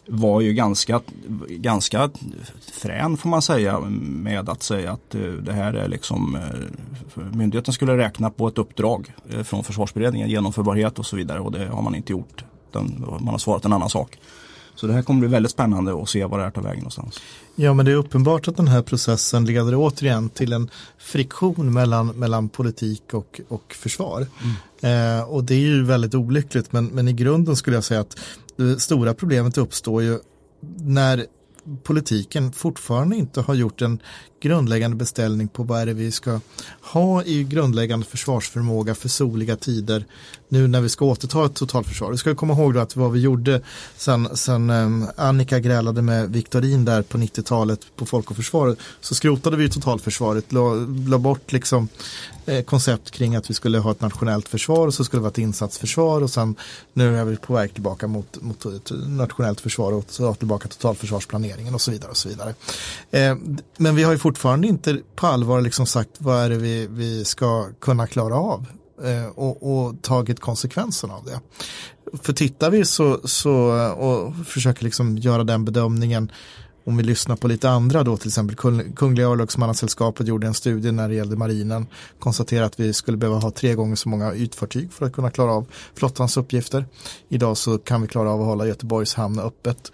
var 0.07 0.41
ju 0.41 0.53
ganska, 0.53 1.01
ganska 1.49 2.09
frän 2.71 3.17
får 3.17 3.29
man 3.29 3.41
säga 3.41 3.79
med 3.99 4.49
att 4.49 4.63
säga 4.63 4.91
att 4.91 5.15
eh, 5.15 5.21
det 5.21 5.53
här 5.53 5.73
är 5.73 5.87
liksom 5.87 6.35
eh, 6.35 7.23
myndigheten 7.33 7.73
skulle 7.73 7.97
räkna 7.97 8.29
på 8.29 8.47
ett 8.47 8.57
uppdrag 8.57 9.13
eh, 9.29 9.43
från 9.43 9.63
försvarsberedningen, 9.63 10.29
genomförbarhet 10.29 10.99
och 10.99 11.05
så 11.05 11.15
vidare 11.15 11.39
och 11.39 11.51
det 11.51 11.67
har 11.67 11.81
man 11.81 11.95
inte 11.95 12.11
gjort. 12.11 12.43
Man 12.71 13.27
har 13.27 13.37
svarat 13.37 13.65
en 13.65 13.73
annan 13.73 13.89
sak. 13.89 14.19
Så 14.75 14.87
det 14.87 14.93
här 14.93 15.01
kommer 15.01 15.19
bli 15.19 15.29
väldigt 15.29 15.51
spännande 15.51 16.01
att 16.01 16.09
se 16.09 16.25
vad 16.25 16.39
det 16.39 16.43
här 16.43 16.51
tar 16.51 16.61
vägen 16.61 16.77
någonstans. 16.77 17.19
Ja 17.55 17.73
men 17.73 17.85
det 17.85 17.91
är 17.91 17.95
uppenbart 17.95 18.47
att 18.47 18.57
den 18.57 18.67
här 18.67 18.81
processen 18.81 19.45
leder 19.45 19.75
återigen 19.75 20.29
till 20.29 20.53
en 20.53 20.69
friktion 20.97 21.73
mellan, 21.73 22.07
mellan 22.07 22.49
politik 22.49 23.13
och, 23.13 23.41
och 23.47 23.73
försvar. 23.73 24.27
Mm. 24.81 25.19
Eh, 25.19 25.23
och 25.23 25.43
det 25.43 25.53
är 25.53 25.59
ju 25.59 25.83
väldigt 25.83 26.15
olyckligt 26.15 26.73
men, 26.73 26.85
men 26.85 27.07
i 27.07 27.13
grunden 27.13 27.55
skulle 27.55 27.77
jag 27.77 27.83
säga 27.83 27.99
att 27.99 28.19
det 28.55 28.79
stora 28.79 29.13
problemet 29.13 29.57
uppstår 29.57 30.03
ju 30.03 30.19
när 30.77 31.25
politiken 31.83 32.51
fortfarande 32.51 33.15
inte 33.15 33.41
har 33.41 33.53
gjort 33.53 33.81
en 33.81 33.99
grundläggande 34.41 34.97
beställning 34.97 35.47
på 35.47 35.63
vad 35.63 35.81
är 35.81 35.85
det 35.85 35.93
vi 35.93 36.11
ska 36.11 36.39
ha 36.81 37.23
i 37.23 37.43
grundläggande 37.43 38.05
försvarsförmåga 38.05 38.95
för 38.95 39.09
soliga 39.09 39.55
tider 39.55 40.05
nu 40.49 40.67
när 40.67 40.81
vi 40.81 40.89
ska 40.89 41.05
återta 41.05 41.45
ett 41.45 41.55
totalförsvar. 41.55 42.11
Vi 42.11 42.17
ska 42.17 42.35
komma 42.35 42.53
ihåg 42.53 42.73
då 42.73 42.79
att 42.79 42.95
vad 42.95 43.11
vi 43.11 43.19
gjorde 43.19 43.61
sen, 43.97 44.37
sen 44.37 44.69
ehm, 44.69 45.07
Annika 45.17 45.59
grälade 45.59 46.01
med 46.01 46.31
Viktorin 46.31 46.85
där 46.85 47.01
på 47.01 47.17
90-talet 47.17 47.79
på 47.95 48.05
Folk 48.05 48.31
och 48.31 48.35
Försvar 48.35 48.75
så 49.01 49.15
skrotade 49.15 49.57
vi 49.57 49.69
totalförsvaret, 49.69 50.51
la, 50.51 50.73
la 51.07 51.17
bort 51.17 51.51
liksom 51.51 51.87
eh, 52.45 52.63
koncept 52.63 53.11
kring 53.11 53.35
att 53.35 53.49
vi 53.49 53.53
skulle 53.53 53.79
ha 53.79 53.91
ett 53.91 54.01
nationellt 54.01 54.47
försvar 54.47 54.87
och 54.87 54.93
så 54.93 55.03
skulle 55.03 55.19
det 55.19 55.23
vara 55.23 55.31
ett 55.31 55.37
insatsförsvar 55.37 56.21
och 56.21 56.29
sen 56.29 56.55
nu 56.93 57.17
är 57.17 57.25
vi 57.25 57.37
på 57.37 57.53
väg 57.53 57.73
tillbaka 57.73 58.07
mot, 58.07 58.41
mot 58.41 58.65
ett 58.65 58.91
nationellt 59.07 59.61
försvar 59.61 59.91
och 59.91 60.05
så 60.07 60.33
tillbaka 60.33 60.67
totalförsvarsplaneringen 60.67 61.73
och 61.73 61.81
så 61.81 61.91
vidare. 61.91 62.11
Och 62.11 62.17
så 62.17 62.29
vidare. 62.29 62.55
Eh, 63.11 63.35
men 63.77 63.95
vi 63.95 64.03
har 64.03 64.11
ju 64.11 64.17
fortfarande 64.17 64.67
inte 64.67 64.99
på 65.15 65.27
allvar 65.27 65.61
liksom 65.61 65.85
sagt 65.85 66.11
vad 66.17 66.43
är 66.43 66.49
det 66.49 66.57
vi, 66.57 66.87
vi 66.87 67.25
ska 67.25 67.67
kunna 67.79 68.07
klara 68.07 68.35
av 68.35 68.65
Eh, 69.03 69.27
och, 69.27 69.85
och, 69.85 70.01
tagit 70.01 70.39
konsekvenserna 70.39 71.13
av 71.13 71.25
det. 71.25 71.39
För 72.21 72.33
tittar 72.33 72.69
vi 72.69 72.85
så, 72.85 73.19
så 73.23 73.77
eh, 73.77 73.91
och 73.91 74.45
försöker 74.45 74.83
liksom 74.83 75.17
göra 75.17 75.43
den 75.43 75.65
bedömningen 75.65 76.31
om 76.85 76.97
vi 76.97 77.03
lyssnar 77.03 77.35
på 77.35 77.47
lite 77.47 77.69
andra 77.69 78.03
då, 78.03 78.17
till 78.17 78.27
exempel 78.27 78.55
Kungliga 78.95 79.27
örlogsmannasällskapet 79.27 80.27
gjorde 80.27 80.47
en 80.47 80.53
studie 80.53 80.91
när 80.91 81.09
det 81.09 81.15
gällde 81.15 81.35
marinen, 81.35 81.87
konstaterade 82.19 82.65
att 82.65 82.79
vi 82.79 82.93
skulle 82.93 83.17
behöva 83.17 83.39
ha 83.39 83.51
tre 83.51 83.73
gånger 83.73 83.95
så 83.95 84.09
många 84.09 84.35
ytfartyg 84.35 84.93
för 84.93 85.05
att 85.05 85.13
kunna 85.13 85.31
klara 85.31 85.51
av 85.51 85.65
flottans 85.95 86.37
uppgifter. 86.37 86.85
Idag 87.29 87.57
så 87.57 87.77
kan 87.77 88.01
vi 88.01 88.07
klara 88.07 88.31
av 88.31 88.41
att 88.41 88.47
hålla 88.47 88.67
Göteborgs 88.67 89.13
hamn 89.13 89.39
öppet 89.39 89.91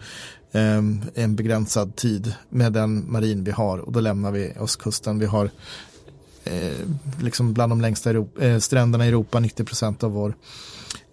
eh, 0.52 0.78
en 1.14 1.36
begränsad 1.36 1.96
tid 1.96 2.34
med 2.50 2.74
den 2.74 3.12
marin 3.12 3.44
vi 3.44 3.52
har 3.52 3.78
och 3.78 3.92
då 3.92 4.00
lämnar 4.00 4.32
vi 4.32 4.54
östkusten. 4.60 5.20
Vi 5.20 5.26
har 5.26 5.50
Eh, 6.44 6.88
liksom 7.22 7.54
bland 7.54 7.72
de 7.72 7.82
längsta 7.82 8.10
Europa, 8.10 8.46
eh, 8.46 8.60
stränderna 8.60 9.06
i 9.06 9.08
Europa, 9.08 9.40
90 9.40 9.66
procent 9.66 10.04
av 10.04 10.12
vår 10.12 10.36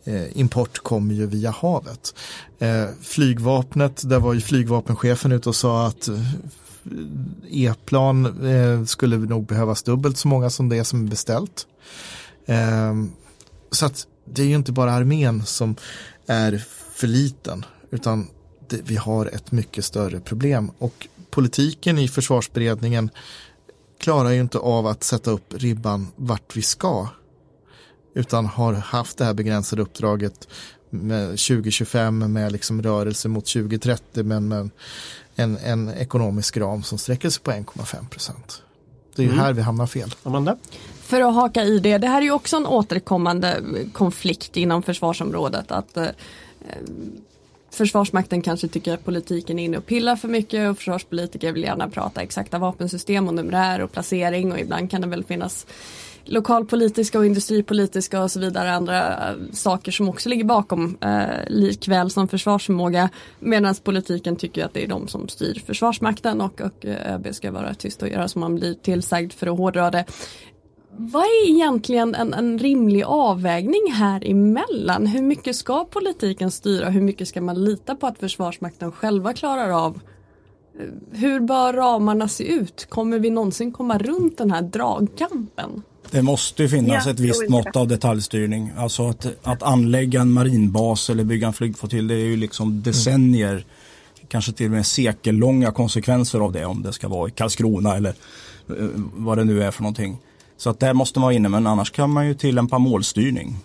eh, 0.05 0.39
import 0.39 0.79
kommer 0.79 1.15
ju 1.15 1.27
via 1.27 1.51
havet. 1.51 2.15
Flygvapnet, 3.01 4.09
där 4.09 4.19
var 4.19 4.35
ju 4.35 4.41
flygvapenchefen 4.41 5.33
ute 5.33 5.49
och 5.49 5.57
sa 5.57 5.87
att 5.87 6.09
E-plan 7.49 8.37
skulle 8.87 9.17
nog 9.17 9.47
behövas 9.47 9.83
dubbelt 9.83 10.19
så 10.19 10.29
många 10.29 10.51
som 10.51 10.69
det 10.69 10.85
som 10.85 11.05
är 11.05 11.11
beställt. 11.11 11.67
Så 13.71 13.87
att 13.87 14.07
det 14.25 14.43
är 14.43 14.47
ju 14.47 14.55
inte 14.55 14.73
bara 14.73 14.93
armén 14.93 15.47
som 15.47 15.77
är 16.27 16.65
för 16.95 17.07
liten 17.07 17.65
utan 17.91 18.29
vi 18.69 18.97
har 18.97 19.27
ett 19.27 19.53
mycket 19.53 19.85
större 19.85 20.21
problem 20.21 20.71
och 20.79 21.09
politiken 21.31 21.99
i 21.99 22.09
försvarsberedningen 22.09 23.11
klarar 23.99 24.31
ju 24.31 24.41
inte 24.41 24.59
av 24.59 24.87
att 24.87 25.05
sätta 25.05 25.31
upp 25.31 25.55
ribban 25.55 26.07
vart 26.17 26.57
vi 26.57 26.63
ska 26.63 27.09
utan 28.15 28.47
har 28.47 28.73
haft 28.73 29.19
det 29.19 29.25
här 29.25 29.35
begränsade 29.35 29.83
uppdraget 29.83 30.49
med 30.91 31.29
2025 31.29 32.33
med 32.33 32.53
liksom 32.53 32.83
rörelse 32.83 33.29
mot 33.29 33.47
2030 33.47 34.25
men 34.25 34.49
med 34.49 34.71
en, 35.35 35.57
en 35.57 35.89
ekonomisk 35.89 36.57
ram 36.57 36.83
som 36.83 36.99
sträcker 36.99 37.31
sig 37.31 37.43
på 37.43 37.51
1,5 37.51 38.09
procent. 38.09 38.63
Det 39.17 39.23
är 39.23 39.27
ju 39.27 39.33
mm. 39.33 39.45
här 39.45 39.53
vi 39.53 39.63
hamnar 39.63 39.87
fel. 39.87 40.15
Amanda? 40.23 40.57
För 41.03 41.21
att 41.21 41.35
haka 41.35 41.65
i 41.65 41.79
det, 41.79 41.99
det 41.99 42.07
här 42.07 42.19
är 42.19 42.25
ju 42.25 42.31
också 42.31 42.57
en 42.57 42.67
återkommande 42.67 43.63
konflikt 43.93 44.57
inom 44.57 44.83
försvarsområdet. 44.83 45.71
Att 45.71 45.97
eh, 45.97 46.07
Försvarsmakten 47.71 48.43
kanske 48.43 48.69
tycker 48.69 48.95
att 48.95 49.05
politiken 49.05 49.59
är 49.59 49.65
inne 49.65 49.79
och 49.79 49.87
pillar 49.87 50.17
för 50.17 50.29
mycket 50.29 50.71
och 50.71 50.77
försvarspolitiker 50.77 51.53
vill 51.53 51.63
gärna 51.63 51.89
prata 51.89 52.23
exakta 52.23 52.59
vapensystem 52.59 53.29
och 53.29 53.35
numerär 53.35 53.81
och 53.81 53.93
placering 53.93 54.53
och 54.53 54.59
ibland 54.59 54.91
kan 54.91 55.01
det 55.01 55.07
väl 55.07 55.25
finnas 55.25 55.67
lokalpolitiska 56.29 57.19
och 57.19 57.27
industripolitiska 57.27 58.23
och 58.23 58.31
så 58.31 58.41
vidare 58.41 58.73
andra 58.73 59.29
eh, 59.31 59.37
saker 59.53 59.93
som 59.93 60.09
också 60.09 60.29
ligger 60.29 60.45
bakom 60.45 60.99
eh, 61.01 61.27
likväl 61.47 62.11
som 62.11 62.29
försvarsförmåga 62.29 63.09
medan 63.41 63.75
politiken 63.75 64.37
tycker 64.37 64.65
att 64.65 64.75
det 64.75 64.85
är 64.85 64.89
de 64.89 65.09
som 65.09 65.29
styr 65.29 65.63
Försvarsmakten 65.67 66.41
och, 66.41 66.61
och 66.61 66.85
eh, 66.85 67.15
ÖB 67.15 67.35
ska 67.35 67.51
vara 67.51 67.75
tyst 67.75 68.03
och 68.03 68.09
göra 68.09 68.29
som 68.29 68.41
man 68.41 68.55
blir 68.55 68.75
tillsagd 68.75 69.33
för 69.33 69.47
att 69.47 69.59
hårdra 69.59 69.91
det. 69.91 70.05
Vad 71.01 71.23
är 71.23 71.49
egentligen 71.51 72.15
en, 72.15 72.35
en 72.35 72.59
rimlig 72.59 73.03
avvägning 73.03 73.93
här 73.93 74.31
emellan? 74.31 75.07
Hur 75.07 75.23
mycket 75.23 75.57
ska 75.57 75.85
politiken 75.85 76.51
styra? 76.51 76.91
Hur 76.91 77.01
mycket 77.01 77.29
ska 77.29 77.41
man 77.41 77.65
lita 77.65 77.95
på 77.95 78.07
att 78.07 78.19
Försvarsmakten 78.19 78.93
själva 78.93 79.33
klarar 79.33 79.71
av? 79.71 80.01
Hur 81.13 81.41
bör 81.41 81.73
ramarna 81.73 82.29
se 82.29 82.45
ut? 82.45 82.87
Kommer 82.89 83.19
vi 83.19 83.31
någonsin 83.31 83.73
komma 83.73 83.99
runt 83.99 84.39
den 84.39 84.51
här 84.51 84.63
dragkampen? 84.63 85.83
Det 86.11 86.23
måste 86.23 86.69
finnas 86.69 87.07
ja, 87.07 87.13
ett 87.13 87.21
visst 87.21 87.49
mått 87.49 87.77
av 87.77 87.89
detaljstyrning. 87.89 88.73
Alltså 88.77 89.09
att, 89.09 89.27
att 89.43 89.63
anlägga 89.63 90.21
en 90.21 90.33
marinbas 90.33 91.11
eller 91.11 91.25
bygga 91.25 91.47
en 91.47 91.53
flygflottilj 91.53 92.09
det 92.09 92.15
är 92.15 92.27
ju 92.27 92.37
liksom 92.37 92.83
decennier, 92.83 93.53
mm. 93.53 93.65
kanske 94.29 94.53
till 94.53 94.67
och 94.67 94.73
med 94.73 94.87
sekellånga 94.87 95.73
konsekvenser 95.73 96.41
av 96.41 96.53
det 96.53 96.65
om 96.65 96.83
det 96.83 96.93
ska 96.93 97.09
vara 97.09 97.29
i 97.29 97.31
Karlskrona 97.31 97.97
eller 97.97 98.15
eh, 98.69 98.89
vad 99.17 99.39
det 99.39 99.45
nu 99.45 99.63
är 99.63 99.71
för 99.71 99.83
någonting. 99.83 100.19
Så 100.59 100.71
att 100.71 100.81
där 100.81 100.95
måste 100.95 101.19
man 101.19 101.27
vara 101.27 101.35
inne 101.35 101.49
men 101.49 101.67
annars 101.67 101.91
kan 101.91 102.11
man 102.11 102.27
ju 102.27 102.35
tillämpa 102.35 102.79
målstyrning. 102.79 103.57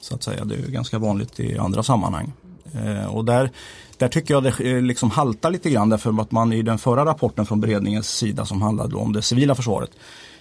Så 0.00 0.14
att 0.14 0.22
säga. 0.22 0.44
Det 0.44 0.54
är 0.54 0.58
ganska 0.58 0.98
vanligt 0.98 1.40
i 1.40 1.58
andra 1.58 1.82
sammanhang. 1.82 2.32
Eh, 2.74 3.06
och 3.06 3.24
där, 3.24 3.50
där 3.98 4.08
tycker 4.08 4.34
jag 4.34 4.42
det 4.42 4.60
eh, 4.60 4.82
liksom 4.82 5.10
haltar 5.10 5.50
lite 5.50 5.70
grann 5.70 5.88
därför 5.88 6.20
att 6.20 6.32
man 6.32 6.52
i 6.52 6.62
den 6.62 6.78
förra 6.78 7.04
rapporten 7.04 7.46
från 7.46 7.60
beredningens 7.60 8.08
sida 8.08 8.46
som 8.46 8.62
handlade 8.62 8.96
om 8.96 9.12
det 9.12 9.22
civila 9.22 9.54
försvaret. 9.54 9.90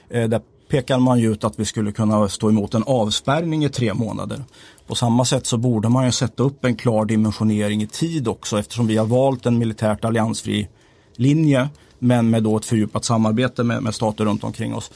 Eh, 0.10 0.30
där 0.30 0.42
pekar 0.70 1.00
man 1.00 1.20
ju 1.20 1.32
ut 1.32 1.44
att 1.44 1.60
vi 1.60 1.66
skulle 1.66 1.92
kunna 1.92 2.30
stå 2.30 2.50
emot 2.50 2.74
en 2.74 2.84
avspärrning 2.84 3.66
i 3.66 3.70
tre 3.70 3.94
månader. 3.94 4.44
På 4.88 4.96
samma 4.96 5.26
sätt 5.26 5.46
så 5.46 5.58
borde 5.58 5.90
man 5.90 6.06
ju 6.06 6.12
sätta 6.12 6.44
upp 6.44 6.66
en 6.66 6.76
klar 6.76 7.06
dimensionering 7.06 7.82
i 7.82 7.88
tid 7.88 8.28
också 8.28 8.60
eftersom 8.60 8.88
vi 8.88 8.98
har 8.98 9.06
valt 9.06 9.46
en 9.46 9.58
militärt 9.58 10.06
alliansfri 10.06 10.68
linje 11.16 11.70
men 12.00 12.30
med 12.30 12.44
då 12.44 12.58
ett 12.58 12.66
fördjupat 12.66 13.06
samarbete 13.06 13.64
med, 13.64 13.84
med 13.84 13.96
stater 13.96 14.26
runt 14.26 14.44
omkring 14.44 14.76
oss 14.76 14.92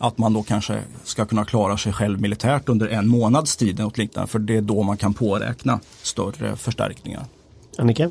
att 0.00 0.18
man 0.18 0.32
då 0.32 0.42
kanske 0.42 0.82
ska 1.04 1.26
kunna 1.26 1.44
klara 1.44 1.76
sig 1.76 1.92
själv 1.92 2.20
militärt 2.20 2.68
under 2.68 2.88
en 2.88 3.08
månads 3.08 3.56
tid 3.56 3.80
och 3.80 3.98
liknande. 3.98 4.30
För 4.30 4.38
det 4.38 4.56
är 4.56 4.60
då 4.60 4.82
man 4.82 4.96
kan 4.96 5.14
påräkna 5.14 5.80
större 6.02 6.56
förstärkningar. 6.56 7.24
Annika? 7.78 8.10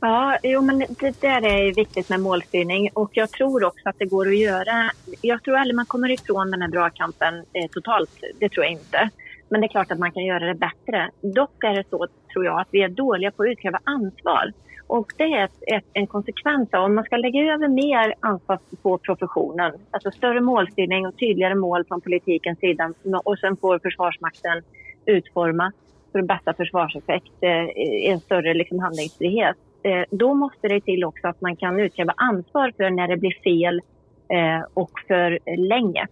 Ja, 0.00 0.38
jo, 0.42 0.62
men 0.62 0.78
det 0.78 1.20
där 1.20 1.46
är 1.46 1.74
viktigt 1.74 2.08
med 2.08 2.20
målstyrning 2.20 2.90
och 2.94 3.10
jag 3.12 3.30
tror 3.30 3.64
också 3.64 3.88
att 3.88 3.98
det 3.98 4.04
går 4.04 4.28
att 4.28 4.38
göra. 4.38 4.90
Jag 5.20 5.42
tror 5.42 5.56
aldrig 5.56 5.76
man 5.76 5.86
kommer 5.86 6.10
ifrån 6.10 6.50
den 6.50 6.62
här 6.62 6.68
dragkampen 6.68 7.34
eh, 7.34 7.68
totalt. 7.70 8.10
Det 8.40 8.48
tror 8.48 8.64
jag 8.64 8.72
inte. 8.72 9.10
Men 9.48 9.60
det 9.60 9.66
är 9.66 9.68
klart 9.68 9.90
att 9.90 9.98
man 9.98 10.12
kan 10.12 10.24
göra 10.24 10.46
det 10.46 10.54
bättre. 10.54 11.10
Dock 11.20 11.64
är 11.64 11.74
det 11.74 11.84
så, 11.90 12.06
tror 12.32 12.44
jag, 12.44 12.60
att 12.60 12.68
vi 12.70 12.82
är 12.82 12.88
dåliga 12.88 13.30
på 13.30 13.42
att 13.42 13.48
utkräva 13.48 13.80
ansvar. 13.84 14.52
Och 14.88 15.12
det 15.16 15.24
är 15.24 15.44
ett, 15.44 15.62
ett, 15.66 15.84
en 15.92 16.06
konsekvens 16.06 16.74
av 16.74 16.84
om 16.84 16.94
man 16.94 17.04
ska 17.04 17.16
lägga 17.16 17.54
över 17.54 17.68
mer 17.68 18.14
ansvar 18.20 18.58
på 18.82 18.98
professionen, 18.98 19.72
alltså 19.90 20.10
större 20.10 20.40
målstyrning 20.40 21.06
och 21.06 21.16
tydligare 21.16 21.54
mål 21.54 21.84
från 21.84 22.00
politikens 22.00 22.58
sida 22.58 22.92
och 23.24 23.38
sen 23.38 23.56
får 23.56 23.78
Försvarsmakten 23.78 24.62
utforma 25.06 25.72
för 26.12 26.22
bästa 26.22 26.54
försvarseffekt, 26.54 27.32
eh, 27.40 28.10
en 28.10 28.20
större 28.20 28.54
liksom, 28.54 28.78
handlingsfrihet. 28.78 29.56
Eh, 29.82 30.04
då 30.10 30.34
måste 30.34 30.68
det 30.68 30.80
till 30.80 31.04
också 31.04 31.28
att 31.28 31.40
man 31.40 31.56
kan 31.56 31.80
utkräva 31.80 32.14
ansvar 32.16 32.72
för 32.76 32.90
när 32.90 33.08
det 33.08 33.16
blir 33.16 33.42
fel 33.44 33.80
eh, 34.28 34.66
och 34.74 34.90
för 35.08 35.56
länge 35.56 36.06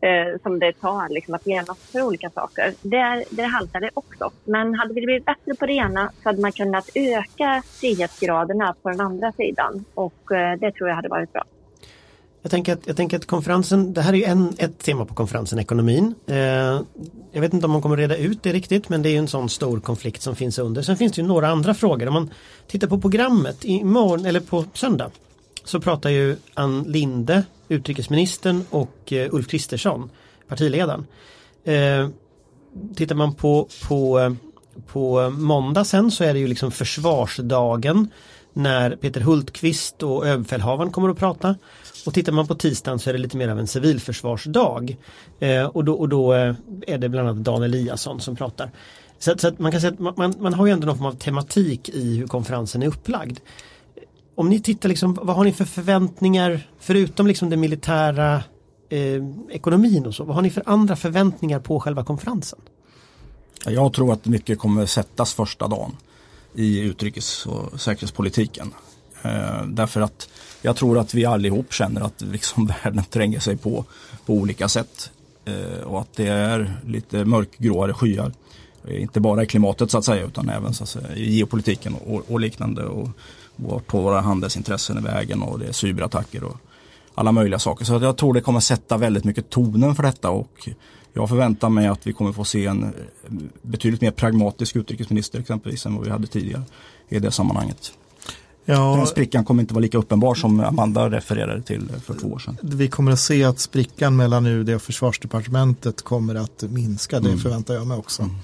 eh, 0.00 0.40
som 0.42 0.58
det 0.58 0.72
tar 0.72 1.08
liksom, 1.08 1.34
att 1.34 1.46
genomföra 1.46 2.04
olika 2.04 2.30
saker. 2.30 2.74
Där, 2.82 3.24
där 3.30 3.44
haltar 3.44 3.80
det 3.80 3.90
också. 3.94 4.30
Men 4.44 4.74
hade 4.74 4.94
vi 4.94 5.00
blivit 5.00 5.24
bättre 5.24 5.54
på 5.54 5.66
det 5.66 5.72
ena 5.72 6.12
så 6.22 6.28
hade 6.28 6.40
man 6.40 6.52
kunnat 6.52 6.88
öka 6.94 7.62
frihetsgraderna 7.80 8.74
på 8.82 8.90
den 8.90 9.00
andra 9.00 9.32
sidan 9.32 9.84
och 9.94 10.32
eh, 10.32 10.58
det 10.58 10.72
tror 10.72 10.88
jag 10.88 10.96
hade 10.96 11.08
varit 11.08 11.32
bra. 11.32 11.44
Jag 12.42 12.50
tänker, 12.50 12.72
att, 12.72 12.86
jag 12.86 12.96
tänker 12.96 13.16
att 13.16 13.26
konferensen, 13.26 13.92
det 13.92 14.00
här 14.00 14.14
är 14.14 14.28
en, 14.28 14.52
ett 14.58 14.78
tema 14.78 15.04
på 15.04 15.14
konferensen, 15.14 15.58
ekonomin. 15.58 16.14
Eh, 16.26 16.36
jag 17.32 17.40
vet 17.40 17.54
inte 17.54 17.66
om 17.66 17.72
man 17.72 17.82
kommer 17.82 17.96
reda 17.96 18.16
ut 18.16 18.42
det 18.42 18.52
riktigt 18.52 18.88
men 18.88 19.02
det 19.02 19.08
är 19.08 19.18
en 19.18 19.28
sån 19.28 19.48
stor 19.48 19.80
konflikt 19.80 20.22
som 20.22 20.36
finns 20.36 20.58
under. 20.58 20.82
Sen 20.82 20.96
finns 20.96 21.12
det 21.12 21.20
ju 21.22 21.28
några 21.28 21.48
andra 21.48 21.74
frågor. 21.74 22.08
Om 22.08 22.14
man 22.14 22.30
tittar 22.66 22.88
på 22.88 22.98
programmet 22.98 23.64
imorgon 23.64 24.26
eller 24.26 24.40
på 24.40 24.64
söndag 24.72 25.10
så 25.64 25.80
pratar 25.80 26.10
ju 26.10 26.36
Ann 26.54 26.82
Linde, 26.82 27.44
utrikesministern 27.68 28.64
och 28.70 29.12
eh, 29.12 29.34
Ulf 29.34 29.48
Kristersson, 29.48 30.10
partiledaren. 30.48 31.06
Eh, 31.64 32.08
tittar 32.96 33.14
man 33.14 33.34
på, 33.34 33.68
på, 33.88 34.36
på 34.86 35.30
måndag 35.30 35.84
sen 35.84 36.10
så 36.10 36.24
är 36.24 36.32
det 36.32 36.38
ju 36.38 36.46
liksom 36.46 36.70
försvarsdagen 36.70 38.08
när 38.52 38.96
Peter 38.96 39.20
Hultqvist 39.20 40.02
och 40.02 40.26
överbefälhavaren 40.26 40.92
kommer 40.92 41.08
att 41.08 41.18
prata. 41.18 41.54
Och 42.06 42.14
tittar 42.14 42.32
man 42.32 42.46
på 42.46 42.54
tisdagen 42.54 42.98
så 42.98 43.10
är 43.10 43.14
det 43.14 43.18
lite 43.18 43.36
mer 43.36 43.48
av 43.48 43.58
en 43.58 43.66
civilförsvarsdag. 43.66 44.96
Eh, 45.40 45.64
och 45.64 45.84
då, 45.84 45.94
och 45.94 46.08
då 46.08 46.34
eh, 46.34 46.54
är 46.86 46.98
det 46.98 47.08
bland 47.08 47.28
annat 47.28 47.44
Dan 47.44 47.62
Eliasson 47.62 48.20
som 48.20 48.36
pratar. 48.36 48.70
Så, 49.18 49.38
så 49.38 49.52
man 49.58 49.72
kan 49.72 49.80
säga 49.80 49.92
att 49.92 50.16
man, 50.16 50.34
man 50.38 50.54
har 50.54 50.66
ju 50.66 50.72
ändå 50.72 50.86
någon 50.86 50.96
form 50.96 51.06
av 51.06 51.12
tematik 51.12 51.88
i 51.88 52.16
hur 52.16 52.26
konferensen 52.26 52.82
är 52.82 52.86
upplagd 52.86 53.38
om 54.36 54.48
ni 54.48 54.60
tittar 54.60 54.88
liksom, 54.88 55.18
vad 55.22 55.36
har 55.36 55.44
ni 55.44 55.52
för 55.52 55.64
förväntningar 55.64 56.60
förutom 56.78 57.26
liksom 57.26 57.50
den 57.50 57.60
militära 57.60 58.42
eh, 58.88 59.24
ekonomin 59.50 60.06
och 60.06 60.14
så, 60.14 60.24
vad 60.24 60.34
har 60.34 60.42
ni 60.42 60.50
för 60.50 60.62
andra 60.66 60.96
förväntningar 60.96 61.60
på 61.60 61.80
själva 61.80 62.04
konferensen? 62.04 62.58
Jag 63.66 63.92
tror 63.92 64.12
att 64.12 64.26
mycket 64.26 64.58
kommer 64.58 64.86
sättas 64.86 65.34
första 65.34 65.68
dagen 65.68 65.96
i 66.54 66.80
utrikes 66.80 67.46
och 67.46 67.80
säkerhetspolitiken. 67.80 68.74
Eh, 69.22 69.66
därför 69.66 70.00
att 70.00 70.28
jag 70.62 70.76
tror 70.76 70.98
att 70.98 71.14
vi 71.14 71.24
allihop 71.24 71.72
känner 71.72 72.00
att 72.00 72.20
liksom 72.20 72.66
världen 72.84 73.04
tränger 73.04 73.40
sig 73.40 73.56
på 73.56 73.84
på 74.26 74.34
olika 74.34 74.68
sätt. 74.68 75.10
Eh, 75.44 75.82
och 75.84 76.00
att 76.00 76.12
det 76.16 76.28
är 76.28 76.76
lite 76.86 77.24
mörkgråare 77.24 77.94
skyar. 77.94 78.32
Inte 78.88 79.20
bara 79.20 79.42
i 79.42 79.46
klimatet 79.46 79.90
så 79.90 79.98
att 79.98 80.04
säga 80.04 80.26
utan 80.26 80.48
även 80.48 80.74
så 80.74 80.82
att 80.82 80.88
säga, 80.88 81.14
i 81.14 81.36
geopolitiken 81.36 81.94
och, 81.94 82.30
och 82.30 82.40
liknande. 82.40 82.84
Och 82.84 83.08
vart 83.56 83.86
på 83.86 84.00
våra 84.00 84.20
handelsintressen 84.20 84.96
är 84.96 85.00
vägen 85.00 85.42
och 85.42 85.58
det 85.58 85.66
är 85.66 85.72
cyberattacker 85.72 86.44
och 86.44 86.56
alla 87.14 87.32
möjliga 87.32 87.58
saker. 87.58 87.84
Så 87.84 87.92
jag 87.92 88.16
tror 88.16 88.34
det 88.34 88.40
kommer 88.40 88.60
sätta 88.60 88.96
väldigt 88.96 89.24
mycket 89.24 89.50
tonen 89.50 89.94
för 89.94 90.02
detta 90.02 90.30
och 90.30 90.68
jag 91.12 91.28
förväntar 91.28 91.68
mig 91.68 91.86
att 91.86 92.06
vi 92.06 92.12
kommer 92.12 92.32
få 92.32 92.44
se 92.44 92.66
en 92.66 92.94
betydligt 93.62 94.00
mer 94.00 94.10
pragmatisk 94.10 94.76
utrikesminister 94.76 95.40
exempelvis 95.40 95.86
än 95.86 95.94
vad 95.94 96.04
vi 96.04 96.10
hade 96.10 96.26
tidigare 96.26 96.62
i 97.08 97.18
det 97.18 97.30
sammanhanget. 97.30 97.92
Ja. 98.64 98.96
Den 98.96 99.06
sprickan 99.06 99.44
kommer 99.44 99.62
inte 99.62 99.74
vara 99.74 99.82
lika 99.82 99.98
uppenbar 99.98 100.34
som 100.34 100.60
Amanda 100.60 101.10
refererade 101.10 101.62
till 101.62 101.88
för 102.04 102.14
två 102.14 102.28
år 102.28 102.38
sedan. 102.38 102.56
Vi 102.62 102.88
kommer 102.88 103.12
att 103.12 103.20
se 103.20 103.44
att 103.44 103.58
sprickan 103.58 104.16
mellan 104.16 104.46
UD 104.46 104.74
och 104.74 104.82
försvarsdepartementet 104.82 106.02
kommer 106.02 106.34
att 106.34 106.62
minska, 106.62 107.20
det 107.20 107.28
mm. 107.28 107.40
förväntar 107.40 107.74
jag 107.74 107.86
mig 107.86 107.98
också. 107.98 108.22
Mm. 108.22 108.36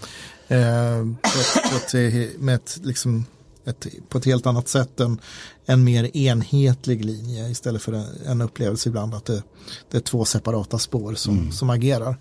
Eh, 0.49 1.17
på, 1.23 1.29
på 1.71 1.97
ett, 1.97 2.41
med 2.41 2.55
ett, 2.55 2.79
liksom, 2.83 3.25
ett, 3.65 3.87
på 4.09 4.19
ett 4.19 4.25
helt 4.25 4.47
annat 4.47 4.69
sätt 4.69 5.01
än 5.01 5.21
en 5.67 5.85
mer 5.85 6.17
enhetlig 6.17 7.05
linje 7.05 7.49
istället 7.49 7.83
för 7.83 7.93
en, 7.93 8.07
en 8.27 8.41
upplevelse 8.41 8.89
ibland 8.89 9.15
att 9.15 9.25
det, 9.25 9.43
det, 9.91 9.97
är 9.97 10.01
två 10.01 10.25
separata 10.25 10.79
spår 10.79 11.15
som, 11.15 11.39
mm. 11.39 11.53
som 11.53 11.71
agerar. 11.71 12.17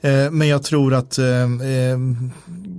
Eh, 0.00 0.30
men 0.30 0.48
jag 0.48 0.62
tror 0.62 0.94
att 0.94 1.18
eh, 1.18 1.42
eh, 1.42 1.98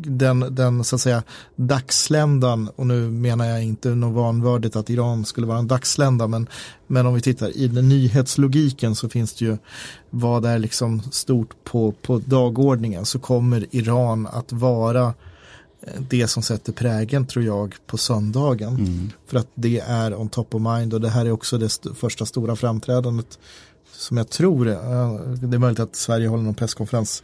den, 0.06 0.56
den 0.56 0.84
så 0.84 0.96
att 0.96 1.02
säga 1.02 1.24
dagsländan, 1.56 2.70
och 2.76 2.88
nu 2.88 3.10
menar 3.10 3.46
jag 3.46 3.64
inte 3.64 3.90
något 3.90 4.16
vanvördigt 4.16 4.76
att 4.76 4.90
Iran 4.90 5.26
skulle 5.26 5.48
vara 5.48 5.60
en 5.60 5.68
dagslända, 5.68 6.28
men, 6.28 6.48
men 6.88 7.06
om 7.06 7.14
vi 7.14 7.22
tittar 7.22 7.58
i 7.58 7.68
den 7.68 7.90
nyhetslogiken 7.90 8.96
så 8.96 9.10
finns 9.10 9.34
det 9.34 9.46
ju 9.46 9.58
vad 10.10 10.46
är 10.46 10.60
liksom 10.60 11.02
stort 11.12 11.64
på, 11.64 11.92
på 11.92 12.20
dagordningen 12.20 13.06
så 13.06 13.20
kommer 13.20 13.66
Iran 13.72 14.28
att 14.28 14.52
vara 14.52 15.14
det 16.10 16.28
som 16.28 16.44
sätter 16.44 16.74
prägen 16.74 17.28
tror 17.28 17.46
jag 17.46 17.76
på 17.88 17.98
söndagen. 17.98 18.76
Mm. 18.76 19.12
För 19.28 19.38
att 19.38 19.48
det 19.56 19.80
är 19.80 20.16
on 20.16 20.30
top 20.30 20.56
of 20.56 20.62
mind 20.62 20.94
och 20.94 21.02
det 21.02 21.10
här 21.10 21.26
är 21.26 21.32
också 21.32 21.58
det 21.58 21.66
st 21.66 21.90
första 21.96 22.26
stora 22.26 22.56
framträdandet 22.56 23.40
som 23.92 24.18
jag 24.18 24.30
tror 24.30 24.68
är, 24.68 25.48
det 25.48 25.58
är 25.58 25.60
möjligt 25.60 25.80
att 25.80 25.96
Sverige 25.96 26.28
håller 26.28 26.44
någon 26.44 26.56
presskonferens 26.56 27.24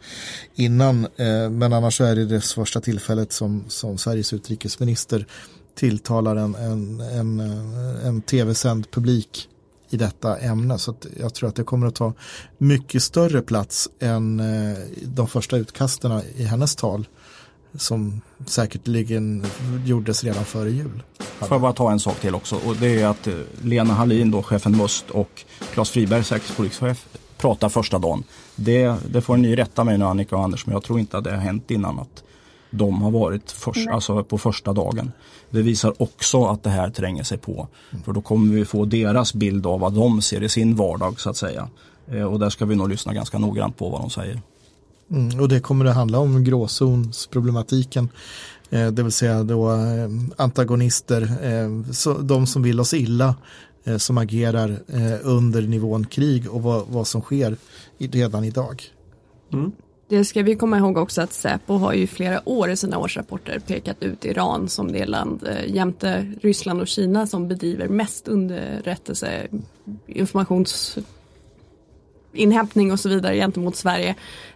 innan, 0.55 1.05
eh, 1.05 1.49
men 1.49 1.73
annars 1.73 2.01
är 2.01 2.15
det 2.15 2.25
det 2.25 2.41
första 2.41 2.81
tillfället 2.81 3.33
som, 3.33 3.63
som 3.67 3.97
Sveriges 3.97 4.33
utrikesminister 4.33 5.27
tilltalar 5.75 6.35
en, 6.35 6.55
en, 6.55 6.99
en, 6.99 7.39
eh, 7.39 8.07
en 8.07 8.21
tv-sänd 8.21 8.91
publik 8.91 9.49
i 9.89 9.97
detta 9.97 10.37
ämne. 10.37 10.77
Så 10.77 10.95
jag 11.19 11.33
tror 11.33 11.49
att 11.49 11.55
det 11.55 11.63
kommer 11.63 11.87
att 11.87 11.95
ta 11.95 12.13
mycket 12.57 13.03
större 13.03 13.41
plats 13.41 13.89
än 13.99 14.39
eh, 14.39 14.77
de 15.03 15.27
första 15.27 15.57
utkasterna 15.57 16.21
i 16.35 16.43
hennes 16.43 16.75
tal 16.75 17.07
som 17.77 18.21
säkerligen 18.45 19.45
gjordes 19.85 20.23
redan 20.23 20.45
före 20.45 20.69
jul. 20.69 21.03
Får 21.19 21.47
jag 21.51 21.61
bara 21.61 21.73
ta 21.73 21.91
en 21.91 21.99
sak 21.99 22.19
till 22.19 22.35
också 22.35 22.55
och 22.65 22.75
det 22.75 23.01
är 23.01 23.07
att 23.07 23.27
eh, 23.27 23.33
Lena 23.61 23.93
Hallin, 23.93 24.31
då, 24.31 24.43
chefen 24.43 24.77
MUST 24.77 25.09
och 25.09 25.45
Claes 25.73 25.89
Friberg, 25.89 26.23
säkerhetspolischef, 26.23 27.07
pratar 27.37 27.69
första 27.69 27.99
dagen. 27.99 28.23
Det, 28.55 28.95
det 29.09 29.21
får 29.21 29.37
ni 29.37 29.55
rätta 29.55 29.83
mig 29.83 29.97
nu 29.97 30.05
Annika 30.05 30.35
och 30.35 30.43
Anders, 30.43 30.65
men 30.65 30.73
jag 30.73 30.83
tror 30.83 30.99
inte 30.99 31.17
att 31.17 31.23
det 31.23 31.31
har 31.31 31.37
hänt 31.37 31.71
innan 31.71 31.99
att 31.99 32.23
de 32.69 33.01
har 33.01 33.11
varit 33.11 33.51
först, 33.51 33.87
alltså 33.87 34.23
på 34.23 34.37
första 34.37 34.73
dagen. 34.73 35.11
Det 35.49 35.61
visar 35.61 36.01
också 36.01 36.45
att 36.45 36.63
det 36.63 36.69
här 36.69 36.89
tränger 36.89 37.23
sig 37.23 37.37
på. 37.37 37.67
För 38.05 38.13
då 38.13 38.21
kommer 38.21 38.55
vi 38.55 38.65
få 38.65 38.85
deras 38.85 39.33
bild 39.33 39.65
av 39.65 39.79
vad 39.79 39.93
de 39.93 40.21
ser 40.21 40.43
i 40.43 40.49
sin 40.49 40.75
vardag 40.75 41.19
så 41.19 41.29
att 41.29 41.37
säga. 41.37 41.69
Eh, 42.07 42.23
och 42.23 42.39
där 42.39 42.49
ska 42.49 42.65
vi 42.65 42.75
nog 42.75 42.89
lyssna 42.89 43.13
ganska 43.13 43.37
noggrant 43.37 43.77
på 43.77 43.89
vad 43.89 44.01
de 44.01 44.09
säger. 44.09 44.41
Mm, 45.11 45.39
och 45.39 45.49
det 45.49 45.59
kommer 45.59 45.85
att 45.85 45.95
handla 45.95 46.19
om 46.19 46.43
gråzonsproblematiken. 46.43 48.09
Eh, 48.69 48.87
det 48.87 49.03
vill 49.03 49.11
säga 49.11 49.43
då 49.43 49.71
eh, 49.71 50.09
antagonister, 50.37 51.21
eh, 51.21 51.91
så, 51.91 52.13
de 52.13 52.47
som 52.47 52.63
vill 52.63 52.79
oss 52.79 52.93
illa, 52.93 53.35
eh, 53.83 53.97
som 53.97 54.17
agerar 54.17 54.69
eh, 54.87 55.19
under 55.23 55.61
nivån 55.61 56.05
krig 56.05 56.49
och 56.49 56.63
vad, 56.63 56.87
vad 56.87 57.07
som 57.07 57.21
sker 57.21 57.57
i, 57.97 58.07
redan 58.07 58.43
idag. 58.43 58.83
Mm. 59.53 59.71
Det 60.07 60.25
ska 60.25 60.43
vi 60.43 60.55
komma 60.55 60.77
ihåg 60.77 60.97
också 60.97 61.21
att 61.21 61.33
Säpo 61.33 61.73
har 61.73 61.93
ju 61.93 62.07
flera 62.07 62.49
år 62.49 62.69
i 62.69 62.77
sina 62.77 62.97
årsrapporter 62.97 63.59
pekat 63.59 64.03
ut 64.03 64.25
Iran 64.25 64.69
som 64.69 64.91
det 64.91 65.05
land 65.05 65.47
eh, 65.47 65.75
jämte 65.75 66.33
Ryssland 66.41 66.81
och 66.81 66.87
Kina 66.87 67.27
som 67.27 67.47
bedriver 67.47 67.87
mest 67.87 68.27
underrättelse 68.27 69.47
informations 70.07 70.97
inhämtning 72.37 72.91
och 72.91 72.99
så 72.99 73.09
vidare 73.09 73.35
gentemot 73.35 73.75
Sverige. 73.75 74.15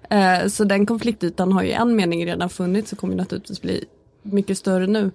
Eh, 0.10 0.48
så 0.48 0.64
den 0.64 0.86
konfliktytan 0.86 1.52
har 1.52 1.64
ju 1.64 1.72
en 1.72 1.96
mening 1.96 2.26
redan 2.26 2.50
funnits 2.50 2.94
och 2.94 3.00
kommer 3.00 3.16
naturligtvis 3.16 3.62
bli 3.62 3.86
mycket 4.22 4.58
större 4.58 4.88
nu. 4.88 5.12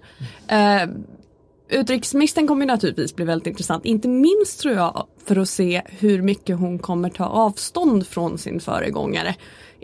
Eh, 0.47 0.89
utrikesministern 1.69 2.47
kommer 2.47 2.65
naturligtvis 2.65 3.15
bli 3.15 3.25
väldigt 3.25 3.47
intressant, 3.47 3.85
inte 3.85 4.07
minst 4.07 4.59
tror 4.59 4.75
jag 4.75 5.07
för 5.25 5.35
att 5.35 5.49
se 5.49 5.81
hur 5.85 6.21
mycket 6.21 6.57
hon 6.57 6.79
kommer 6.79 7.09
ta 7.09 7.25
avstånd 7.25 8.07
från 8.07 8.37
sin 8.37 8.59
föregångare 8.59 9.35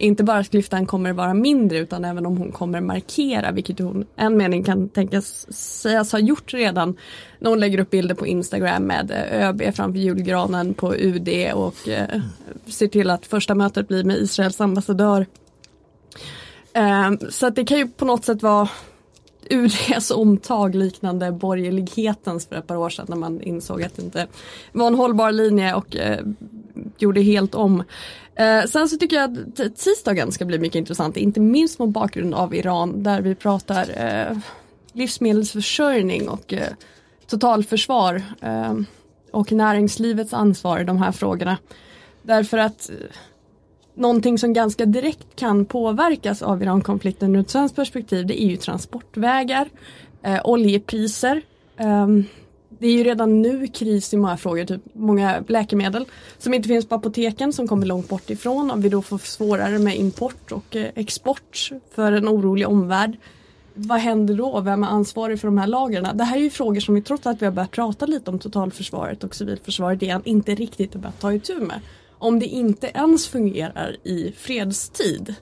inte 0.02 0.24
bara 0.24 0.38
att 0.38 0.50
klyftan 0.50 0.86
kommer 0.86 1.14
vara 1.14 1.34
mindre 1.34 1.78
utan 1.78 2.06
även 2.06 2.26
om 2.26 2.38
hon 2.38 2.52
kommer 2.52 2.82
markera, 2.82 3.52
vilket 3.52 3.80
hon 3.80 4.06
en 4.16 4.38
mening 4.38 4.64
kan 4.64 4.90
tänkas 4.90 5.54
sägas 5.54 6.12
ha 6.12 6.20
gjort 6.20 6.54
redan 6.54 6.98
när 7.40 7.50
hon 7.50 7.60
lägger 7.60 7.80
upp 7.80 7.90
bilder 7.90 8.16
på 8.16 8.28
Instagram 8.28 8.84
med 8.84 9.12
eh, 9.12 9.48
ÖB 9.48 9.62
framför 9.76 10.00
julgranen 10.00 10.74
på 10.74 10.96
UD 10.96 11.30
och 11.54 11.90
eh, 11.90 12.22
ser 12.66 12.88
till 12.88 13.10
att 13.10 13.26
första 13.26 13.56
mötet 13.56 13.88
blir 13.88 14.04
med 14.04 14.18
Israels 14.18 14.62
ambassadör. 14.62 15.26
Eh, 16.74 17.12
så 17.30 17.48
att 17.48 17.56
det 17.56 17.66
kan 17.66 17.78
ju 17.78 17.88
på 17.88 18.06
något 18.06 18.26
sätt 18.26 18.44
vara 18.44 18.70
UDs 19.50 20.12
omtag 20.12 20.76
liknande 20.76 21.32
borgerlighetens 21.32 22.48
för 22.48 22.56
ett 22.56 22.68
par 22.68 22.76
år 22.76 22.90
sedan 22.90 23.06
när 23.10 23.16
man 23.16 23.42
insåg 23.42 23.84
att 23.84 23.96
det 23.96 24.02
inte 24.02 24.28
var 24.72 24.88
en 24.88 24.96
hållbar 24.96 25.32
linje 25.32 25.74
och 25.74 25.96
eh, 25.96 26.20
gjorde 26.98 27.22
helt 27.22 27.56
om. 27.56 27.84
Eh, 28.36 28.64
sen 28.64 28.90
så 28.90 28.98
tycker 28.98 29.16
jag 29.16 29.38
att 29.38 29.76
tisdagen 29.76 30.32
ska 30.32 30.46
bli 30.46 30.60
mycket 30.60 30.76
intressant, 30.76 31.18
inte 31.18 31.40
minst 31.40 31.80
mot 31.80 31.90
bakgrund 31.90 32.34
av 32.34 32.56
Iran 32.56 33.04
där 33.04 33.22
vi 33.22 33.36
pratar 33.36 33.90
eh, 33.96 34.38
livsmedelsförsörjning 34.94 36.30
och 36.30 36.54
eh, 36.54 36.68
totalförsvar 37.28 38.24
eh, 38.42 38.74
och 39.32 39.52
näringslivets 39.52 40.34
ansvar 40.34 40.80
i 40.80 40.84
de 40.84 40.98
här 40.98 41.12
frågorna. 41.12 41.58
Därför 42.22 42.58
att 42.58 42.90
eh, 42.90 42.96
någonting 44.02 44.38
som 44.38 44.54
ganska 44.54 44.86
direkt 44.86 45.36
kan 45.36 45.66
påverkas 45.66 46.42
av 46.42 46.64
Irankonflikten 46.64 47.36
ur 47.36 47.40
ett 47.40 47.50
svenskt 47.50 47.76
perspektiv 47.76 48.26
det 48.28 48.44
är 48.44 48.48
ju 48.48 48.58
transportvägar, 48.58 49.70
eh, 50.24 50.42
oljepriser. 50.44 51.42
Eh, 51.78 52.08
det 52.80 52.88
är 52.88 52.92
ju 52.92 53.04
redan 53.04 53.42
nu 53.42 53.68
kris 53.68 54.14
i 54.14 54.18
många 54.18 54.38
frågor, 54.38 54.66
typ 54.66 54.82
många 54.94 55.44
läkemedel 55.48 56.06
som 56.38 56.54
inte 56.54 56.68
finns 56.68 56.90
på 56.90 56.96
apoteken 56.96 57.54
som 57.54 57.68
kommer 57.68 57.86
långt 57.86 58.10
bort 58.10 58.30
ifrån. 58.30 58.72
Om 58.72 58.82
vi 58.82 58.90
då 58.90 59.02
får 59.02 59.18
svårare 59.18 59.80
med 59.80 59.98
import 59.98 60.52
och 60.52 60.76
eh, 60.76 60.90
export 60.96 61.72
för 61.96 62.12
en 62.12 62.30
orolig 62.30 62.68
omvärld. 62.68 63.18
Vad 63.74 64.00
händer 64.00 64.34
då? 64.34 64.62
Vem 64.62 64.84
är 64.84 64.88
ansvarig 64.88 65.40
för 65.40 65.48
de 65.48 65.58
här 65.58 65.68
lagren? 65.68 66.18
Det 66.18 66.24
här 66.24 66.38
är 66.38 66.42
ju 66.42 66.50
frågor 66.50 66.80
som 66.80 66.96
vi 66.96 67.02
trots 67.02 67.28
att 67.28 67.42
vi 67.42 67.46
har 67.46 67.54
börjat 67.54 67.72
prata 67.72 68.06
lite 68.06 68.32
om 68.32 68.40
totalförsvaret 68.40 69.24
och 69.24 69.36
civilförsvaret 69.36 70.02
igen 70.02 70.22
inte 70.26 70.56
riktigt 70.56 70.94
har 70.94 71.02
börjat 71.02 71.20
ta 71.20 71.34
itu 71.34 71.60
med. 71.60 71.80
Om 72.22 72.40
det 72.40 72.46
inte 72.46 72.88
ens 72.88 73.28
fungerar 73.28 73.98
i 74.04 74.32
fredstid. 74.38 75.36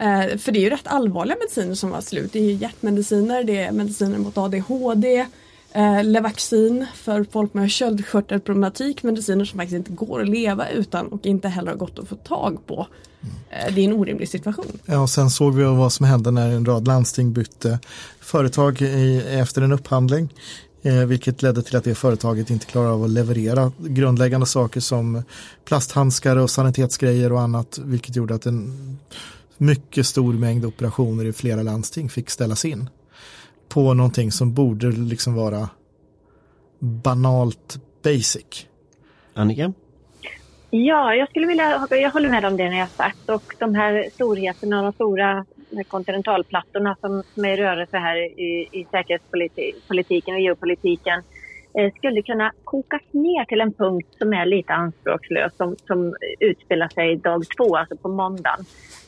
Eh, 0.00 0.38
för 0.38 0.52
det 0.52 0.58
är 0.58 0.60
ju 0.60 0.70
rätt 0.70 0.86
allvarliga 0.86 1.36
mediciner 1.36 1.74
som 1.74 1.90
var 1.90 2.00
slut. 2.00 2.32
Det 2.32 2.38
är 2.38 2.52
hjärtmediciner, 2.52 3.44
det 3.44 3.58
är 3.58 3.72
mediciner 3.72 4.18
mot 4.18 4.38
ADHD, 4.38 5.26
eh, 5.72 6.04
Levaxin 6.04 6.86
för 6.94 7.26
folk 7.32 7.54
med 7.54 7.70
köldskörtelproblematik, 7.70 9.02
mediciner 9.02 9.44
som 9.44 9.58
faktiskt 9.58 9.76
inte 9.76 9.92
går 9.92 10.20
att 10.20 10.28
leva 10.28 10.68
utan 10.68 11.06
och 11.06 11.26
inte 11.26 11.48
heller 11.48 11.70
har 11.70 11.78
gått 11.78 11.98
att 11.98 12.08
få 12.08 12.16
tag 12.16 12.66
på. 12.66 12.86
Eh, 13.50 13.74
det 13.74 13.80
är 13.80 13.84
en 13.84 13.92
orimlig 13.92 14.28
situation. 14.28 14.78
Ja, 14.86 15.00
och 15.00 15.10
sen 15.10 15.30
såg 15.30 15.54
vi 15.54 15.64
vad 15.64 15.92
som 15.92 16.06
hände 16.06 16.30
när 16.30 16.50
en 16.50 16.64
rad 16.64 16.86
landsting 16.86 17.32
bytte 17.32 17.78
företag 18.20 18.82
i, 18.82 19.22
efter 19.26 19.62
en 19.62 19.72
upphandling. 19.72 20.28
Eh, 20.86 21.06
vilket 21.06 21.42
ledde 21.42 21.62
till 21.62 21.76
att 21.76 21.84
det 21.84 21.94
företaget 21.94 22.50
inte 22.50 22.66
klarar 22.66 22.90
av 22.90 23.04
att 23.04 23.10
leverera 23.10 23.72
grundläggande 23.78 24.46
saker 24.46 24.80
som 24.80 25.22
plasthandskar 25.64 26.36
och 26.36 26.50
sanitetsgrejer 26.50 27.32
och 27.32 27.40
annat. 27.40 27.78
Vilket 27.84 28.16
gjorde 28.16 28.34
att 28.34 28.46
en 28.46 28.72
mycket 29.56 30.06
stor 30.06 30.32
mängd 30.32 30.64
operationer 30.64 31.24
i 31.24 31.32
flera 31.32 31.62
landsting 31.62 32.08
fick 32.08 32.30
ställas 32.30 32.64
in 32.64 32.90
på 33.68 33.94
någonting 33.94 34.32
som 34.32 34.54
borde 34.54 34.86
liksom 34.86 35.34
vara 35.34 35.68
banalt 36.78 37.78
basic. 38.02 38.66
Annika? 39.34 39.72
Ja, 40.70 41.14
jag 41.14 41.28
skulle 41.30 41.46
vilja, 41.46 41.86
jag 41.90 42.10
håller 42.10 42.30
med 42.30 42.44
om 42.44 42.56
det 42.56 42.70
ni 42.70 42.80
har 42.80 42.86
sagt 42.86 43.28
och 43.28 43.54
de 43.58 43.74
här 43.74 44.08
storheterna 44.14 44.78
och 44.78 44.84
de 44.84 44.92
stora 44.92 45.44
kontinentalplattorna 45.82 46.96
som, 47.00 47.22
som 47.34 47.44
är 47.44 47.48
i 47.48 47.56
rörelse 47.56 47.96
här 47.96 48.16
i, 48.16 48.68
i 48.72 48.86
säkerhetspolitiken 48.90 50.34
och 50.34 50.40
geopolitiken 50.40 51.22
eh, 51.78 51.92
skulle 51.94 52.22
kunna 52.22 52.52
kokas 52.64 53.02
ner 53.10 53.44
till 53.44 53.60
en 53.60 53.72
punkt 53.72 54.08
som 54.18 54.32
är 54.32 54.46
lite 54.46 54.72
anspråkslös 54.72 55.56
som, 55.56 55.76
som 55.86 56.16
utspelar 56.40 56.88
sig 56.88 57.16
dag 57.16 57.44
två, 57.56 57.76
alltså 57.76 57.96
på 57.96 58.08
måndagen. 58.08 58.64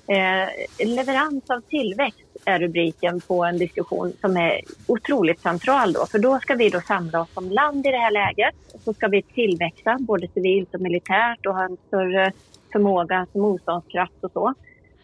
Eh, 0.08 0.86
leverans 0.86 1.50
av 1.50 1.60
tillväxt 1.60 2.36
är 2.44 2.58
rubriken 2.58 3.20
på 3.20 3.44
en 3.44 3.58
diskussion 3.58 4.12
som 4.20 4.36
är 4.36 4.60
otroligt 4.86 5.40
central 5.40 5.92
då. 5.92 6.06
För 6.06 6.18
då 6.18 6.38
ska 6.38 6.54
vi 6.54 6.70
då 6.70 6.80
samla 6.80 7.20
oss 7.20 7.34
som 7.34 7.50
land 7.50 7.86
i 7.86 7.90
det 7.90 7.98
här 7.98 8.10
läget. 8.10 8.54
Så 8.84 8.92
ska 8.92 9.08
vi 9.08 9.22
tillväxa 9.22 9.96
både 10.00 10.28
civilt 10.28 10.74
och 10.74 10.80
militärt 10.80 11.46
och 11.46 11.54
ha 11.54 11.64
en 11.64 11.76
större 11.86 12.32
förmåga 12.72 13.26
till 13.32 13.40
motståndskraft 13.40 14.24
och 14.24 14.32
så. 14.32 14.54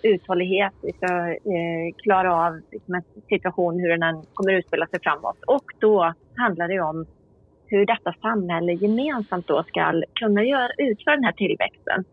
Uthållighet, 0.03 0.73
vi 0.83 0.93
ska 0.93 1.29
eh, 1.29 1.95
klara 2.03 2.47
av 2.47 2.61
liksom, 2.71 2.95
en 2.95 3.03
situation 3.29 3.81
hur 3.81 3.97
den 3.97 4.23
kommer 4.35 4.53
utspela 4.53 4.87
sig 4.87 5.01
framåt. 5.03 5.43
Och 5.47 5.65
då 5.79 6.15
handlar 6.37 6.69
det 6.69 6.81
om 6.81 7.07
hur 7.67 7.87
detta 7.87 8.15
samhälle 8.23 8.73
gemensamt 8.73 9.47
då 9.47 9.63
ska 9.63 10.03
kunna 10.15 10.45
göra, 10.45 10.69
utföra 10.79 11.15
den 11.15 11.25
här 11.25 11.33
tillväxten. 11.33 12.05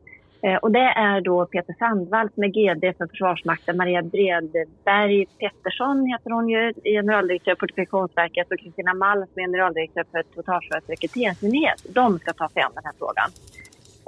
Eh, 0.42 0.56
och 0.56 0.72
det 0.72 0.94
är 1.10 1.22
då 1.22 1.46
Peter 1.46 1.76
Sandvall 1.80 2.30
som 2.34 2.44
är 2.44 2.48
GD 2.48 2.98
för 2.98 3.08
Försvarsmakten, 3.08 3.78
Maria 3.78 4.02
Bredberg 4.02 5.26
Pettersson 5.40 6.06
heter 6.06 6.30
hon 6.30 6.50
ju, 6.50 6.74
generaldirektör 6.84 7.56
på 7.56 7.60
Fortifikationsverket 7.60 8.52
och 8.52 8.60
Kristina 8.60 8.94
Malm 8.94 9.26
som 9.34 9.42
är 9.42 9.48
generaldirektör 9.48 10.06
för 10.12 10.24
Totalförsvarets 10.24 10.90
rekryteringsmyndighet. 10.90 11.86
De 11.90 12.20
ska 12.20 12.34
ta 12.34 12.50
sig 12.50 12.62
an 12.62 12.72
den 12.76 12.84
här 12.86 12.94
frågan. 12.98 13.30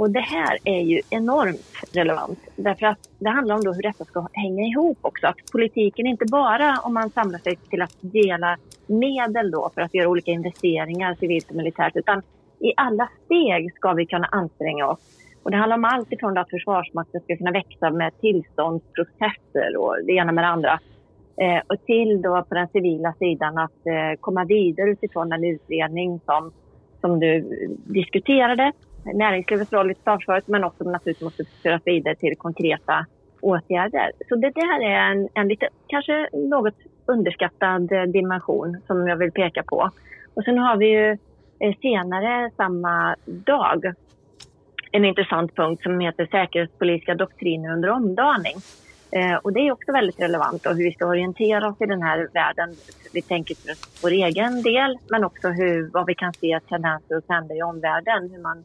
Och 0.02 0.12
det 0.12 0.20
här 0.20 0.58
är 0.64 0.82
ju 0.82 1.02
enormt 1.10 1.74
relevant 1.94 2.40
därför 2.56 2.86
att 2.86 3.10
det 3.20 3.30
handlar 3.30 3.56
om 3.56 3.64
då 3.64 3.74
hur 3.74 3.82
detta 3.82 4.06
ska 4.06 4.28
hänga 4.34 4.64
ihop 4.64 4.98
också. 5.02 5.28
Att 5.28 5.52
politiken 5.52 6.08
inte 6.08 6.26
bara 6.26 6.80
om 6.84 6.94
man 6.94 7.10
samlar 7.10 7.40
sig 7.40 7.56
till 7.56 7.82
att 7.82 7.96
dela 8.02 8.58
medel 8.88 9.52
då 9.52 9.72
för 9.74 9.82
att 9.82 9.94
göra 9.94 10.10
olika 10.10 10.32
investeringar 10.32 11.16
civilt 11.20 11.50
och 11.50 11.56
militärt 11.56 11.96
utan 11.96 12.22
i 12.60 12.74
alla 12.78 13.10
steg 13.26 13.74
ska 13.76 13.94
vi 13.94 14.06
kunna 14.06 14.28
anstränga 14.32 14.88
oss. 14.88 15.00
Och 15.44 15.52
det 15.52 15.58
handlar 15.58 15.78
om 15.78 15.86
allt 15.86 16.12
ifrån 16.12 16.38
att 16.38 16.50
Försvarsmakten 16.50 17.22
ska 17.22 17.38
kunna 17.38 17.52
växa 17.52 17.90
med 17.90 18.20
tillståndsprocesser 18.22 19.78
och 19.78 19.96
det 20.06 20.14
ena 20.14 20.32
med 20.32 20.44
det 20.44 20.48
andra. 20.48 20.80
Eh, 21.38 21.62
och 21.68 21.86
till 21.86 22.22
då 22.22 22.44
på 22.50 22.56
den 22.56 22.68
civila 22.68 23.14
sidan 23.14 23.58
att 23.58 23.88
eh, 23.88 24.20
komma 24.20 24.46
vidare 24.46 24.90
utifrån 24.90 25.30
den 25.30 25.44
utredning 25.44 26.20
som, 26.26 26.52
som 27.02 27.20
du 27.20 27.42
diskuterade 27.86 28.72
näringslivets 29.04 29.74
roll 29.74 29.92
i 29.92 29.96
totalförsvaret 29.96 30.48
men 30.48 30.64
också 30.64 30.84
naturligtvis 30.84 31.24
måste 31.24 31.46
föras 31.64 31.82
vidare 31.86 32.16
till 32.16 32.38
konkreta 32.38 33.06
åtgärder. 33.42 34.12
Så 34.30 34.36
det 34.36 34.50
där 34.50 34.82
är 34.82 35.12
en, 35.12 35.30
en 35.34 35.48
lite, 35.48 35.70
kanske 35.88 36.30
något 36.34 36.76
underskattad 37.06 37.92
eh, 37.92 38.04
dimension 38.04 38.82
som 38.88 39.08
jag 39.08 39.16
vill 39.16 39.32
peka 39.32 39.64
på. 39.64 39.90
Och 40.34 40.44
sen 40.44 40.58
har 40.58 40.78
vi 40.78 40.86
ju 40.86 41.18
eh, 41.60 41.76
senare 41.82 42.52
samma 42.58 43.16
dag 43.26 43.94
en 44.92 45.06
intressant 45.06 45.56
punkt 45.56 45.84
som 45.84 46.00
heter 46.00 46.26
säkerhetspolitiska 46.26 47.16
doktriner 47.16 47.74
under 47.74 47.90
omdaning. 47.90 48.56
Eh, 49.12 49.36
och 49.36 49.54
det 49.54 49.60
är 49.60 49.72
också 49.72 49.92
väldigt 49.92 50.20
relevant 50.20 50.66
och 50.66 50.76
hur 50.76 50.84
vi 50.84 50.92
ska 50.92 51.06
orientera 51.06 51.68
oss 51.68 51.82
i 51.82 51.86
den 51.86 52.02
här 52.02 52.30
världen. 52.34 52.76
Vi 53.14 53.22
tänker 53.22 53.56
på 53.56 53.74
vår 54.02 54.12
egen 54.12 54.62
del 54.62 54.98
men 55.10 55.24
också 55.24 55.50
hur, 55.50 55.90
vad 55.94 56.06
vi 56.06 56.16
kan 56.16 56.34
se 56.34 56.60
tendenser 56.70 57.18
och 57.18 57.28
trender 57.28 57.58
i 57.58 57.64
omvärlden. 57.64 58.30
Hur 58.32 58.42
man 58.42 58.64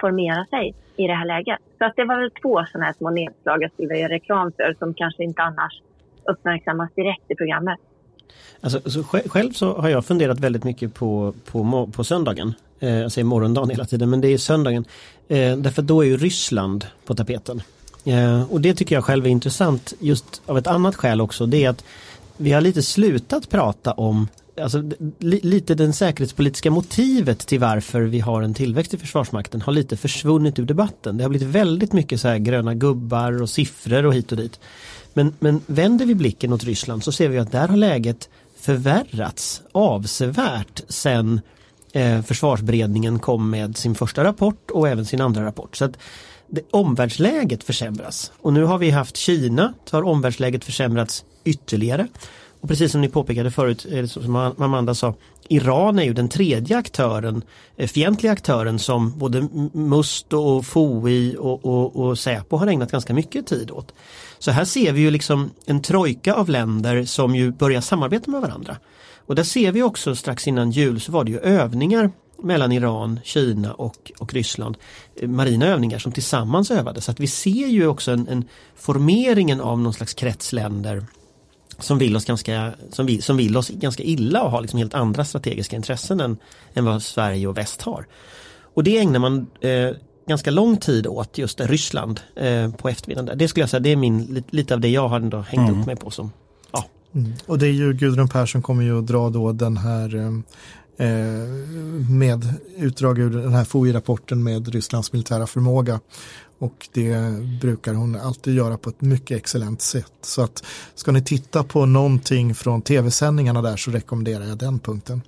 formera 0.00 0.44
sig 0.44 0.74
i 0.96 1.06
det 1.06 1.14
här 1.14 1.26
läget. 1.26 1.58
Så 1.78 1.84
att 1.84 1.96
det 1.96 2.04
var 2.04 2.20
väl 2.20 2.30
två 2.30 2.64
sådana 2.72 2.86
här 2.86 2.94
små 2.98 3.10
nedslag 3.10 3.62
jag 3.62 3.72
skulle 3.72 3.98
göra 3.98 4.12
reklam 4.12 4.52
för 4.56 4.76
som 4.78 4.94
kanske 4.94 5.24
inte 5.24 5.42
annars 5.42 5.82
uppmärksammas 6.24 6.90
direkt 6.94 7.30
i 7.30 7.34
programmet. 7.34 7.78
Alltså, 8.60 8.90
så 8.90 9.04
själv 9.04 9.52
så 9.52 9.74
har 9.80 9.88
jag 9.88 10.04
funderat 10.04 10.40
väldigt 10.40 10.64
mycket 10.64 10.94
på, 10.94 11.34
på, 11.50 11.90
på 11.92 12.04
söndagen. 12.04 12.54
Eh, 12.80 12.88
jag 12.88 13.12
säger 13.12 13.24
morgondagen 13.24 13.70
hela 13.70 13.84
tiden 13.84 14.10
men 14.10 14.20
det 14.20 14.28
är 14.28 14.38
söndagen. 14.38 14.84
Eh, 15.28 15.56
därför 15.56 15.82
då 15.82 16.04
är 16.04 16.06
ju 16.06 16.16
Ryssland 16.16 16.86
på 17.06 17.14
tapeten. 17.14 17.62
Eh, 18.04 18.52
och 18.52 18.60
det 18.60 18.74
tycker 18.74 18.94
jag 18.94 19.04
själv 19.04 19.26
är 19.26 19.30
intressant 19.30 19.94
just 19.98 20.42
av 20.46 20.58
ett 20.58 20.66
annat 20.66 20.96
skäl 20.96 21.20
också. 21.20 21.46
Det 21.46 21.64
är 21.64 21.70
att 21.70 21.84
vi 22.36 22.52
har 22.52 22.60
lite 22.60 22.82
slutat 22.82 23.48
prata 23.48 23.92
om 23.92 24.28
alltså, 24.62 24.90
li, 25.18 25.40
lite 25.42 25.74
den 25.74 25.92
säkerhetspolitiska 25.92 26.70
motivet 26.70 27.38
till 27.38 27.60
varför 27.60 28.02
vi 28.02 28.20
har 28.20 28.42
en 28.42 28.54
tillväxt 28.54 28.94
i 28.94 28.98
Försvarsmakten 28.98 29.62
har 29.62 29.72
lite 29.72 29.96
försvunnit 29.96 30.58
ur 30.58 30.64
debatten. 30.64 31.16
Det 31.16 31.24
har 31.24 31.28
blivit 31.28 31.48
väldigt 31.48 31.92
mycket 31.92 32.20
så 32.20 32.28
här 32.28 32.38
gröna 32.38 32.74
gubbar 32.74 33.42
och 33.42 33.50
siffror 33.50 34.06
och 34.06 34.14
hit 34.14 34.32
och 34.32 34.38
dit. 34.38 34.60
Men, 35.14 35.34
men 35.38 35.60
vänder 35.66 36.06
vi 36.06 36.14
blicken 36.14 36.52
åt 36.52 36.64
Ryssland 36.64 37.04
så 37.04 37.12
ser 37.12 37.28
vi 37.28 37.38
att 37.38 37.52
där 37.52 37.68
har 37.68 37.76
läget 37.76 38.28
förvärrats 38.60 39.62
avsevärt 39.72 40.82
sen 40.88 41.40
eh, 41.92 42.22
försvarsberedningen 42.22 43.18
kom 43.18 43.50
med 43.50 43.76
sin 43.76 43.94
första 43.94 44.24
rapport 44.24 44.70
och 44.70 44.88
även 44.88 45.04
sin 45.04 45.20
andra 45.20 45.44
rapport. 45.44 45.76
Så 45.76 45.84
att 45.84 45.98
det, 46.46 46.62
omvärldsläget 46.70 47.64
försämras. 47.64 48.32
Och 48.40 48.52
nu 48.52 48.64
har 48.64 48.78
vi 48.78 48.90
haft 48.90 49.16
Kina, 49.16 49.74
så 49.84 49.96
har 49.96 50.02
omvärldsläget 50.02 50.64
försämrats 50.64 51.24
ytterligare. 51.44 52.08
Och 52.60 52.68
precis 52.68 52.92
som 52.92 53.00
ni 53.00 53.08
påpekade 53.08 53.50
förut, 53.50 53.86
eh, 53.90 54.06
som 54.06 54.36
Amanda 54.36 54.94
sa, 54.94 55.14
Iran 55.48 55.98
är 55.98 56.02
ju 56.02 56.12
den 56.12 56.28
tredje 56.28 56.78
aktören, 56.78 57.42
eh, 57.76 57.88
fientliga 57.88 58.32
aktören 58.32 58.78
som 58.78 59.18
både 59.18 59.48
Must 59.72 60.32
och 60.32 60.66
FOI 60.66 61.36
och, 61.38 61.64
och, 61.64 61.96
och 61.96 62.18
Säpo 62.18 62.56
har 62.56 62.66
ägnat 62.66 62.92
ganska 62.92 63.14
mycket 63.14 63.46
tid 63.46 63.70
åt. 63.70 63.92
Så 64.38 64.50
här 64.50 64.64
ser 64.64 64.92
vi 64.92 65.00
ju 65.00 65.10
liksom 65.10 65.50
en 65.66 65.82
trojka 65.82 66.34
av 66.34 66.48
länder 66.48 67.04
som 67.04 67.36
ju 67.36 67.52
börjar 67.52 67.80
samarbeta 67.80 68.30
med 68.30 68.40
varandra. 68.40 68.76
Och 69.26 69.34
där 69.34 69.42
ser 69.42 69.72
vi 69.72 69.82
också 69.82 70.16
strax 70.16 70.48
innan 70.48 70.70
jul 70.70 71.00
så 71.00 71.12
var 71.12 71.24
det 71.24 71.30
ju 71.30 71.38
övningar 71.38 72.10
mellan 72.42 72.72
Iran, 72.72 73.20
Kina 73.24 73.72
och, 73.72 74.12
och 74.18 74.34
Ryssland. 74.34 74.76
Eh, 75.16 75.28
marina 75.28 75.66
övningar 75.66 75.98
som 75.98 76.12
tillsammans 76.12 76.70
övade 76.70 77.00
så 77.00 77.10
att 77.10 77.20
vi 77.20 77.26
ser 77.26 77.66
ju 77.66 77.86
också 77.86 78.10
en, 78.10 78.28
en 78.28 78.44
formeringen 78.76 79.60
av 79.60 79.78
någon 79.78 79.92
slags 79.92 80.14
kretsländer 80.14 81.04
som 81.78 81.98
vill 81.98 82.16
oss 82.16 82.24
ganska, 82.24 82.72
som 82.90 83.06
vill, 83.06 83.22
som 83.22 83.36
vill 83.36 83.56
oss 83.56 83.68
ganska 83.68 84.02
illa 84.02 84.42
och 84.42 84.50
har 84.50 84.60
liksom 84.60 84.78
helt 84.78 84.94
andra 84.94 85.24
strategiska 85.24 85.76
intressen 85.76 86.20
än, 86.20 86.36
än 86.74 86.84
vad 86.84 87.02
Sverige 87.02 87.46
och 87.46 87.58
väst 87.58 87.82
har. 87.82 88.06
Och 88.74 88.84
det 88.84 88.98
ägnar 88.98 89.20
man 89.20 89.46
eh, 89.60 89.90
ganska 90.28 90.50
lång 90.50 90.76
tid 90.76 91.06
åt 91.06 91.38
just 91.38 91.60
Ryssland 91.60 92.20
eh, 92.36 92.70
på 92.70 92.88
eftermiddagen. 92.88 93.38
Det 93.38 93.48
skulle 93.48 93.62
jag 93.62 93.70
säga, 93.70 93.80
det 93.80 93.92
är 93.92 93.96
min, 93.96 94.44
lite 94.50 94.74
av 94.74 94.80
det 94.80 94.88
jag 94.88 95.08
har 95.08 95.20
ändå 95.20 95.40
hängt 95.40 95.68
mm. 95.68 95.80
upp 95.80 95.86
mig 95.86 95.96
på 95.96 96.10
som 96.10 96.32
ja. 96.70 96.84
Mm. 97.14 97.32
Och 97.46 97.58
det 97.58 97.66
är 97.66 97.72
ju 97.72 97.92
Gudrun 97.92 98.28
Persson 98.28 98.62
kommer 98.62 98.82
ju 98.82 98.98
att 98.98 99.06
dra 99.06 99.30
då 99.30 99.52
den 99.52 99.76
här 99.76 100.16
eh, 100.16 100.26
eh 101.06 101.48
med 102.10 102.54
utdrag 102.76 103.18
ur 103.18 103.30
den 103.30 103.54
här 103.54 103.64
FOI-rapporten 103.64 104.42
med 104.42 104.68
Rysslands 104.68 105.12
militära 105.12 105.46
förmåga 105.46 106.00
och 106.58 106.88
det 106.92 107.16
brukar 107.60 107.94
hon 107.94 108.16
alltid 108.16 108.54
göra 108.54 108.78
på 108.78 108.90
ett 108.90 109.00
mycket 109.00 109.36
excellent 109.36 109.82
sätt. 109.82 110.12
Så 110.22 110.42
att 110.42 110.64
ska 110.94 111.12
ni 111.12 111.24
titta 111.24 111.64
på 111.64 111.86
någonting 111.86 112.54
från 112.54 112.82
tv-sändningarna 112.82 113.62
där 113.62 113.76
så 113.76 113.90
rekommenderar 113.90 114.44
jag 114.44 114.58
den 114.58 114.78
punkten. 114.78 115.22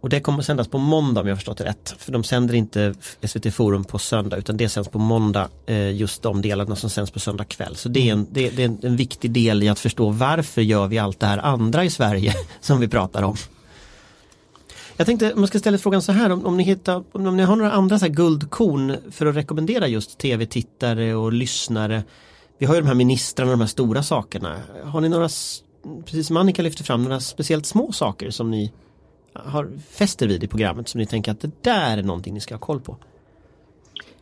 Och 0.00 0.08
det 0.08 0.20
kommer 0.20 0.42
sändas 0.42 0.68
på 0.68 0.78
måndag 0.78 1.20
om 1.20 1.26
jag 1.26 1.36
förstått 1.38 1.58
det 1.58 1.64
rätt. 1.64 1.94
För 1.98 2.12
de 2.12 2.24
sänder 2.24 2.54
inte 2.54 2.94
SVT 3.22 3.54
Forum 3.54 3.84
på 3.84 3.98
söndag 3.98 4.36
utan 4.36 4.56
det 4.56 4.68
sänds 4.68 4.88
på 4.88 4.98
måndag 4.98 5.48
eh, 5.66 5.90
just 5.90 6.22
de 6.22 6.42
delarna 6.42 6.76
som 6.76 6.90
sänds 6.90 7.10
på 7.10 7.20
söndag 7.20 7.44
kväll. 7.44 7.76
Så 7.76 7.88
det 7.88 8.08
är, 8.08 8.12
en, 8.12 8.26
det, 8.30 8.50
det 8.50 8.62
är 8.62 8.86
en 8.86 8.96
viktig 8.96 9.30
del 9.30 9.62
i 9.62 9.68
att 9.68 9.78
förstå 9.78 10.10
varför 10.10 10.62
gör 10.62 10.86
vi 10.86 10.98
allt 10.98 11.20
det 11.20 11.26
här 11.26 11.38
andra 11.38 11.84
i 11.84 11.90
Sverige 11.90 12.34
som 12.60 12.80
vi 12.80 12.88
pratar 12.88 13.22
om. 13.22 13.36
Jag 14.98 15.06
tänkte, 15.06 15.32
man 15.36 15.46
ska 15.46 15.58
ställa 15.58 15.78
frågan 15.78 16.02
så 16.02 16.12
här, 16.12 16.32
om, 16.32 16.46
om, 16.46 16.56
ni, 16.56 16.62
hittar, 16.62 17.04
om 17.12 17.36
ni 17.36 17.42
har 17.42 17.56
några 17.56 17.72
andra 17.72 17.98
så 17.98 18.06
här 18.06 18.12
guldkorn 18.12 18.96
för 19.10 19.26
att 19.26 19.36
rekommendera 19.36 19.86
just 19.86 20.18
tv-tittare 20.18 21.14
och 21.14 21.32
lyssnare. 21.32 22.02
Vi 22.58 22.66
har 22.66 22.74
ju 22.74 22.80
de 22.80 22.86
här 22.86 22.94
ministrarna 22.94 23.50
de 23.50 23.60
här 23.60 23.66
stora 23.66 24.02
sakerna. 24.02 24.56
Har 24.84 25.00
ni 25.00 25.08
några, 25.08 25.28
precis 26.04 26.26
som 26.26 26.36
Annika 26.36 26.62
lyfter 26.62 26.84
fram, 26.84 27.04
några 27.04 27.20
speciellt 27.20 27.66
små 27.66 27.92
saker 27.92 28.30
som 28.30 28.50
ni 28.50 28.72
har 29.32 29.68
fäster 29.90 30.28
vid 30.28 30.44
i 30.44 30.48
programmet 30.48 30.88
som 30.88 30.98
ni 30.98 31.06
tänker 31.06 31.32
att 31.32 31.40
det 31.40 31.62
där 31.62 31.98
är 31.98 32.02
någonting 32.02 32.34
ni 32.34 32.40
ska 32.40 32.54
ha 32.54 32.60
koll 32.60 32.80
på? 32.80 32.96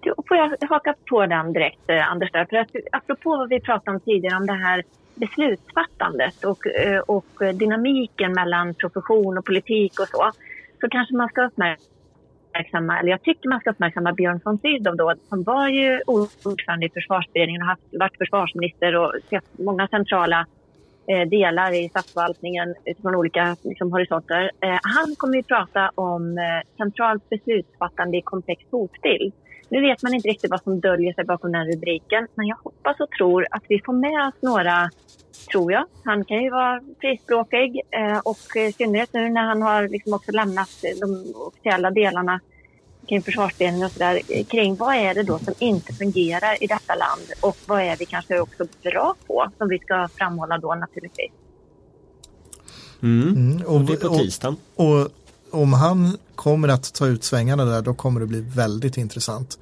Då 0.01 0.15
får 0.29 0.37
jag 0.37 0.57
haka 0.69 0.95
på 1.11 1.27
den 1.27 1.53
direkt 1.53 1.91
eh, 1.91 2.11
Anders. 2.11 2.33
Där. 2.33 2.45
För 2.45 2.57
att, 2.57 2.71
apropå 2.93 3.31
vad 3.31 3.49
vi 3.49 3.61
pratade 3.61 3.97
om 3.97 4.01
tidigare 4.01 4.37
om 4.37 4.47
det 4.47 4.53
här 4.53 4.85
beslutsfattandet 5.15 6.45
och, 6.45 6.67
eh, 6.67 6.99
och 6.99 7.55
dynamiken 7.55 8.33
mellan 8.33 8.75
profession 8.75 9.39
och 9.39 9.45
politik 9.45 10.01
och 10.01 10.09
så 10.09 10.33
så 10.87 10.91
kanske 10.91 11.17
man 11.17 11.29
ska 11.29 11.47
uppmärksamma, 11.47 12.99
eller 12.99 13.11
jag 13.11 13.23
tycker 13.23 13.49
man 13.49 13.61
ska 13.61 13.71
uppmärksamma 13.71 14.13
Björn 14.13 14.41
von 14.45 14.59
Sydow 14.59 14.97
då, 14.97 15.15
som 15.29 15.43
var 15.43 15.69
ju 15.69 16.01
ordförande 16.45 16.87
i 16.87 16.91
försvarsberedningen 16.91 17.63
och 17.63 17.69
haft, 17.69 17.83
varit 17.93 18.19
försvarsminister 18.19 18.97
och 18.97 19.13
sett 19.31 19.59
många 19.59 19.89
centrala 19.89 20.47
eh, 21.09 21.29
delar 21.29 21.73
i 21.73 21.89
statsförvaltningen 21.89 22.75
utifrån 22.85 23.15
olika 23.15 23.57
liksom, 23.63 23.93
horisonter. 23.93 24.51
Eh, 24.61 24.79
han 24.83 25.15
kommer 25.17 25.37
ju 25.37 25.43
prata 25.43 25.91
om 25.95 26.39
eh, 26.39 26.45
centralt 26.77 27.29
beslutsfattande 27.29 28.17
i 28.17 28.23
komplex 28.23 28.63
hotbild. 28.71 29.33
Nu 29.69 29.81
vet 29.81 30.03
man 30.03 30.15
inte 30.15 30.29
riktigt 30.29 30.51
vad 30.51 30.63
som 30.63 30.81
döljer 30.81 31.13
sig 31.13 31.25
bakom 31.25 31.53
den 31.53 31.67
rubriken, 31.67 32.27
men 32.35 32.47
jag 32.47 32.57
hoppas 32.65 33.01
och 33.01 33.11
tror 33.11 33.47
att 33.51 33.65
vi 33.69 33.83
får 33.87 33.93
med 33.93 34.29
oss 34.29 34.43
några 34.43 34.91
tror 35.57 35.73
jag. 35.73 35.85
Han 36.05 36.25
kan 36.25 36.43
ju 36.43 36.51
vara 36.51 36.81
frispråkig 37.01 37.81
eh, 37.91 38.19
och 38.19 38.57
i 38.57 38.73
synnerhet 38.73 39.13
nu 39.13 39.29
när 39.29 39.43
han 39.43 39.63
har 39.63 39.89
liksom 39.89 40.15
också 40.15 40.33
lämnat 40.33 40.71
de 41.01 41.35
officiella 41.37 41.91
delarna 41.91 42.41
kring 43.09 43.23
försvarsberedningen 43.23 43.87
och 43.87 43.93
sådär 43.93 44.45
kring 44.45 44.77
vad 44.77 44.95
är 44.97 45.15
det 45.15 45.23
då 45.23 45.39
som 45.39 45.55
inte 45.59 45.93
fungerar 45.93 46.63
i 46.63 46.67
detta 46.67 46.95
land 46.95 47.27
och 47.41 47.57
vad 47.67 47.81
är 47.81 47.97
vi 47.97 48.07
kanske 48.07 48.41
också 48.41 48.67
bra 48.83 49.15
på 49.27 49.51
som 49.59 49.69
vi 49.69 49.79
ska 49.79 50.09
framhålla 50.15 50.59
då 50.59 50.75
naturligtvis. 50.75 51.33
Mm. 53.03 53.29
Mm. 53.29 53.67
Och, 53.67 53.81
det 53.81 53.93
är 53.93 53.97
på 53.97 54.19
tisdagen. 54.19 54.57
Och, 54.75 55.01
och, 55.01 55.09
om 55.51 55.73
han 55.73 56.19
kommer 56.35 56.69
att 56.69 56.95
ta 56.95 57.07
ut 57.07 57.25
svängarna 57.25 57.65
där 57.65 57.83
då 57.83 57.95
kommer 57.95 58.21
det 58.21 58.27
bli 58.27 58.41
väldigt 58.41 58.97
intressant. 58.97 59.59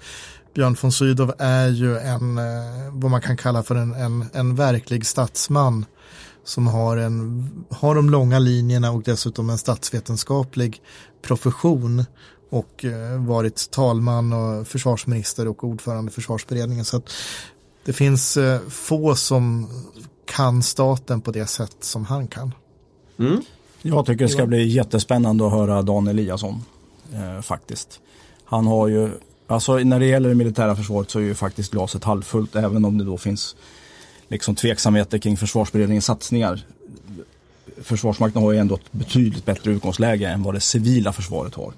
Björn 0.55 0.77
von 0.83 0.93
Sydow 0.93 1.33
är 1.39 1.69
ju 1.69 1.99
en, 1.99 2.39
eh, 2.39 2.45
vad 2.93 3.11
man 3.11 3.21
kan 3.21 3.37
kalla 3.37 3.63
för 3.63 3.75
en, 3.75 3.93
en, 3.93 4.25
en 4.33 4.55
verklig 4.57 5.07
statsman 5.07 5.87
som 6.45 6.67
har, 6.67 6.97
en, 6.97 7.51
har 7.71 7.95
de 7.95 8.11
långa 8.11 8.39
linjerna 8.39 8.91
och 8.91 9.03
dessutom 9.03 9.51
en 9.51 9.59
statsvetenskaplig 9.59 10.83
profession 11.23 12.05
och 12.51 12.85
eh, 12.85 13.25
varit 13.27 13.71
talman 13.71 14.33
och 14.33 14.69
försvarsminister 14.69 15.49
och 15.49 15.65
ordförande 15.65 16.11
i 16.11 16.15
försvarsberedningen. 16.15 16.85
Så 16.85 16.97
att 16.97 17.11
det 17.85 17.93
finns 17.93 18.37
eh, 18.37 18.61
få 18.69 19.15
som 19.15 19.69
kan 20.25 20.63
staten 20.63 21.21
på 21.21 21.31
det 21.31 21.47
sätt 21.47 21.77
som 21.81 22.05
han 22.05 22.29
kan. 22.29 22.53
Mm. 23.19 23.43
Jag 23.83 24.07
tycker 24.07 24.25
det 24.25 24.31
ska 24.31 24.47
bli 24.47 24.67
jättespännande 24.67 25.47
att 25.47 25.53
höra 25.53 25.83
Dan 25.83 26.09
Eliasson 26.09 26.63
eh, 27.13 27.43
faktiskt. 27.43 28.01
Han 28.45 28.67
har 28.67 28.89
ju, 28.89 29.11
alltså 29.47 29.77
när 29.79 30.01
det 30.01 30.07
gäller 30.07 30.29
det 30.29 30.35
militära 30.35 30.77
försvaret 30.77 31.11
så 31.11 31.19
är 31.19 31.23
ju 31.23 31.35
faktiskt 31.35 31.73
glaset 31.73 32.05
halvfullt 32.05 32.57
även 32.57 32.85
om 32.85 32.99
det 32.99 33.05
då 33.05 33.19
finns 33.19 33.57
liksom 34.29 34.55
tveksamheter 34.55 35.19
kring 35.19 35.37
försvarsberedningens 35.37 36.05
satsningar. 36.05 36.67
Försvarsmakten 37.83 38.43
har 38.43 38.53
ju 38.53 38.59
ändå 38.59 38.75
ett 38.75 38.93
betydligt 38.93 39.45
bättre 39.45 39.71
utgångsläge 39.71 40.29
än 40.29 40.43
vad 40.43 40.55
det 40.55 40.61
civila 40.61 41.13
försvaret 41.13 41.55
har. 41.55 41.73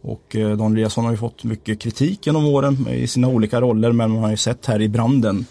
Och 0.00 0.36
eh, 0.36 0.56
Dan 0.56 0.72
Eliasson 0.72 1.04
har 1.04 1.12
ju 1.12 1.18
fått 1.18 1.44
mycket 1.44 1.80
kritik 1.80 2.26
genom 2.26 2.46
åren 2.46 2.88
i 2.88 3.06
sina 3.06 3.28
olika 3.28 3.60
roller 3.60 3.92
men 3.92 4.10
man 4.10 4.22
har 4.22 4.30
ju 4.30 4.36
sett 4.36 4.66
här 4.66 4.82
i 4.82 4.88
branden 4.88 5.46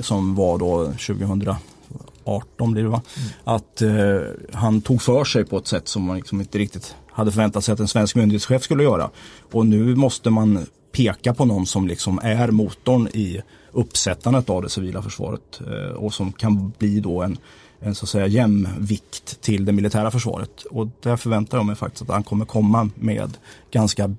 som 0.00 0.34
var 0.34 0.58
då 0.58 0.84
2018 0.84 2.72
blir 2.72 2.82
det 2.82 2.88
va? 2.88 3.02
Mm. 3.16 3.28
Att 3.44 3.82
eh, 3.82 4.20
han 4.52 4.82
tog 4.82 5.02
för 5.02 5.24
sig 5.24 5.44
på 5.44 5.58
ett 5.58 5.66
sätt 5.66 5.88
som 5.88 6.02
man 6.02 6.16
liksom 6.16 6.40
inte 6.40 6.58
riktigt 6.58 6.94
hade 7.20 7.32
förväntat 7.32 7.64
sig 7.64 7.72
att 7.72 7.80
en 7.80 7.88
svensk 7.88 8.14
myndighetschef 8.14 8.62
skulle 8.62 8.82
göra. 8.82 9.10
Och 9.52 9.66
nu 9.66 9.94
måste 9.94 10.30
man 10.30 10.66
peka 10.92 11.34
på 11.34 11.44
någon 11.44 11.66
som 11.66 11.88
liksom 11.88 12.20
är 12.22 12.50
motorn 12.50 13.08
i 13.08 13.40
uppsättandet 13.72 14.50
av 14.50 14.62
det 14.62 14.68
civila 14.68 15.02
försvaret 15.02 15.60
eh, 15.66 15.92
och 15.92 16.14
som 16.14 16.32
kan 16.32 16.72
bli 16.78 17.00
då 17.00 17.22
en, 17.22 17.38
en 17.80 17.94
så 17.94 18.04
att 18.04 18.08
säga 18.08 18.26
jämvikt 18.26 19.40
till 19.40 19.64
det 19.64 19.72
militära 19.72 20.10
försvaret. 20.10 20.62
Och 20.70 20.88
där 21.02 21.16
förväntar 21.16 21.58
jag 21.58 21.66
mig 21.66 21.76
faktiskt 21.76 22.02
att 22.02 22.08
han 22.08 22.24
kommer 22.24 22.44
komma 22.44 22.90
med 22.94 23.36
ganska 23.70 24.14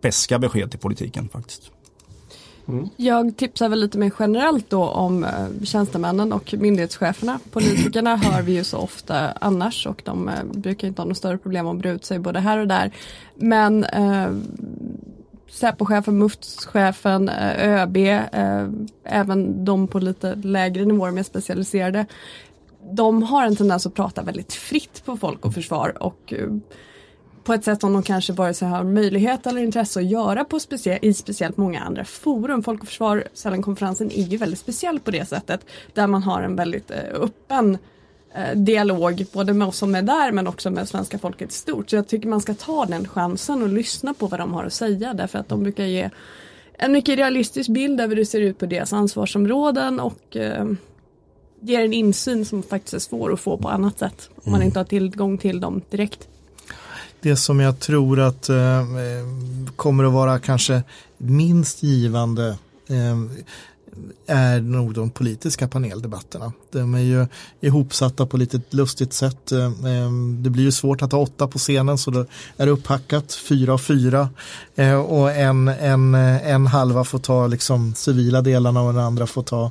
beska 0.00 0.38
besked 0.38 0.70
till 0.70 0.80
politiken 0.80 1.28
faktiskt. 1.28 1.70
Mm. 2.68 2.88
Jag 2.96 3.36
tipsar 3.36 3.68
väl 3.68 3.80
lite 3.80 3.98
mer 3.98 4.12
generellt 4.18 4.70
då 4.70 4.84
om 4.84 5.24
eh, 5.24 5.64
tjänstemännen 5.64 6.32
och 6.32 6.54
myndighetscheferna. 6.58 7.40
Politikerna 7.50 8.16
hör 8.22 8.42
vi 8.42 8.52
ju 8.52 8.64
så 8.64 8.78
ofta 8.78 9.32
annars 9.40 9.86
och 9.86 10.02
de 10.04 10.28
eh, 10.28 10.44
brukar 10.44 10.88
inte 10.88 11.02
ha 11.02 11.06
något 11.06 11.16
större 11.16 11.38
problem 11.38 11.66
att 11.66 11.76
bre 11.76 11.90
ut 11.90 12.04
sig 12.04 12.18
både 12.18 12.40
här 12.40 12.58
och 12.58 12.68
där. 12.68 12.92
Men 13.34 13.84
eh, 13.84 14.28
Säpochefen, 15.54 16.18
MUFT-chefen, 16.18 17.28
eh, 17.28 17.82
ÖB, 17.82 17.96
eh, 17.96 18.68
även 19.04 19.64
de 19.64 19.88
på 19.88 19.98
lite 19.98 20.34
lägre 20.34 20.84
nivåer, 20.84 21.10
mer 21.10 21.22
specialiserade. 21.22 22.06
De 22.92 23.22
har 23.22 23.46
en 23.46 23.56
tendens 23.56 23.86
att 23.86 23.94
prata 23.94 24.22
väldigt 24.22 24.52
fritt 24.52 25.02
på 25.04 25.16
folk 25.16 25.46
och 25.46 25.54
försvar 25.54 26.02
och 26.02 26.34
på 27.44 27.52
ett 27.52 27.64
sätt 27.64 27.80
som 27.80 27.92
de 27.92 28.02
kanske 28.02 28.32
vare 28.32 28.54
sig 28.54 28.68
har 28.68 28.84
möjlighet 28.84 29.46
eller 29.46 29.60
intresse 29.60 30.00
att 30.00 30.06
göra 30.06 30.44
på 30.44 30.60
specie 30.60 30.98
i 31.02 31.14
speciellt 31.14 31.56
många 31.56 31.80
andra 31.80 32.04
forum. 32.04 32.62
Folk 32.62 32.82
och 32.82 32.88
försvar, 32.88 33.24
Sälenkonferensen 33.34 34.10
är 34.10 34.22
ju 34.22 34.36
väldigt 34.36 34.58
speciell 34.58 35.00
på 35.00 35.10
det 35.10 35.28
sättet 35.28 35.66
där 35.92 36.06
man 36.06 36.22
har 36.22 36.42
en 36.42 36.56
väldigt 36.56 36.90
öppen 37.14 37.78
Eh, 38.36 38.56
dialog 38.56 39.26
både 39.32 39.52
med 39.52 39.68
oss 39.68 39.76
som 39.76 39.94
är 39.94 40.02
där 40.02 40.32
men 40.32 40.46
också 40.46 40.70
med 40.70 40.88
svenska 40.88 41.18
folket 41.18 41.50
i 41.50 41.54
stort. 41.54 41.90
Så 41.90 41.96
jag 41.96 42.08
tycker 42.08 42.28
man 42.28 42.40
ska 42.40 42.54
ta 42.54 42.86
den 42.86 43.08
chansen 43.08 43.62
och 43.62 43.68
lyssna 43.68 44.14
på 44.14 44.26
vad 44.26 44.40
de 44.40 44.52
har 44.52 44.64
att 44.64 44.72
säga 44.72 45.14
därför 45.14 45.38
att 45.38 45.48
de 45.48 45.62
brukar 45.62 45.84
ge 45.84 46.10
en 46.72 46.92
mycket 46.92 47.16
realistisk 47.16 47.70
bild 47.70 48.00
över 48.00 48.16
hur 48.16 48.22
det 48.22 48.26
ser 48.26 48.40
ut 48.40 48.58
på 48.58 48.66
deras 48.66 48.92
ansvarsområden 48.92 50.00
och 50.00 50.36
eh, 50.36 50.66
ger 51.60 51.84
en 51.84 51.92
insyn 51.92 52.44
som 52.44 52.62
faktiskt 52.62 52.94
är 52.94 52.98
svår 52.98 53.32
att 53.32 53.40
få 53.40 53.58
på 53.58 53.68
annat 53.68 53.98
sätt 53.98 54.30
om 54.34 54.52
man 54.52 54.54
mm. 54.54 54.66
inte 54.66 54.78
har 54.78 54.84
tillgång 54.84 55.38
till 55.38 55.60
dem 55.60 55.82
direkt. 55.90 56.28
Det 57.24 57.36
som 57.36 57.60
jag 57.60 57.80
tror 57.80 58.20
att 58.20 58.48
eh, 58.48 58.78
eh, 58.78 59.26
kommer 59.76 60.04
att 60.04 60.12
vara 60.12 60.38
kanske 60.38 60.82
minst 61.18 61.82
givande 61.82 62.58
eh, 62.86 63.20
är 64.26 64.60
nog 64.60 64.94
de 64.94 65.10
politiska 65.10 65.68
paneldebatterna. 65.68 66.52
De 66.72 66.94
är 66.94 67.00
ju 67.00 67.26
ihopsatta 67.60 68.26
på 68.26 68.36
lite 68.36 68.60
lustigt 68.70 69.12
sätt. 69.12 69.52
Eh, 69.52 69.64
eh, 69.64 70.10
det 70.42 70.50
blir 70.50 70.64
ju 70.64 70.72
svårt 70.72 71.02
att 71.02 71.12
ha 71.12 71.18
åtta 71.18 71.46
på 71.46 71.58
scenen 71.58 71.98
så 71.98 72.10
det 72.10 72.26
är 72.56 72.66
upphackat 72.66 73.34
fyra 73.34 73.74
och 73.74 73.80
fyra 73.80 74.28
och 75.06 75.32
en, 75.32 75.68
en, 75.68 76.14
en 76.14 76.66
halva 76.66 77.04
får 77.04 77.18
ta 77.18 77.46
liksom 77.46 77.94
civila 77.94 78.42
delarna 78.42 78.82
och 78.82 78.94
den 78.94 79.04
andra 79.04 79.26
får 79.26 79.42
ta 79.42 79.70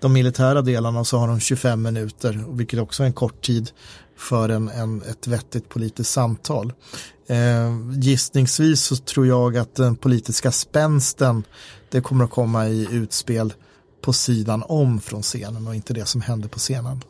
de 0.00 0.12
militära 0.12 0.62
delarna 0.62 1.00
och 1.00 1.06
så 1.06 1.18
har 1.18 1.28
de 1.28 1.40
25 1.40 1.82
minuter 1.82 2.44
vilket 2.48 2.80
också 2.80 3.02
är 3.02 3.06
en 3.06 3.12
kort 3.12 3.42
tid 3.42 3.70
för 4.18 4.48
en, 4.48 4.68
en, 4.68 5.02
ett 5.02 5.26
vettigt 5.26 5.68
politiskt 5.68 6.12
samtal. 6.12 6.72
Eh, 7.26 7.98
gissningsvis 7.98 8.80
så 8.80 8.96
tror 8.96 9.26
jag 9.26 9.56
att 9.56 9.74
den 9.74 9.96
politiska 9.96 10.52
spänsten 10.52 11.44
det 11.90 12.00
kommer 12.00 12.24
att 12.24 12.30
komma 12.30 12.68
i 12.68 12.88
utspel 12.90 13.52
på 14.00 14.12
sidan 14.12 14.64
om 14.68 15.00
från 15.00 15.22
scenen 15.22 15.66
och 15.66 15.74
inte 15.74 15.94
det 15.94 16.04
som 16.04 16.20
händer 16.20 16.48
på 16.48 16.58
scenen. 16.58 17.00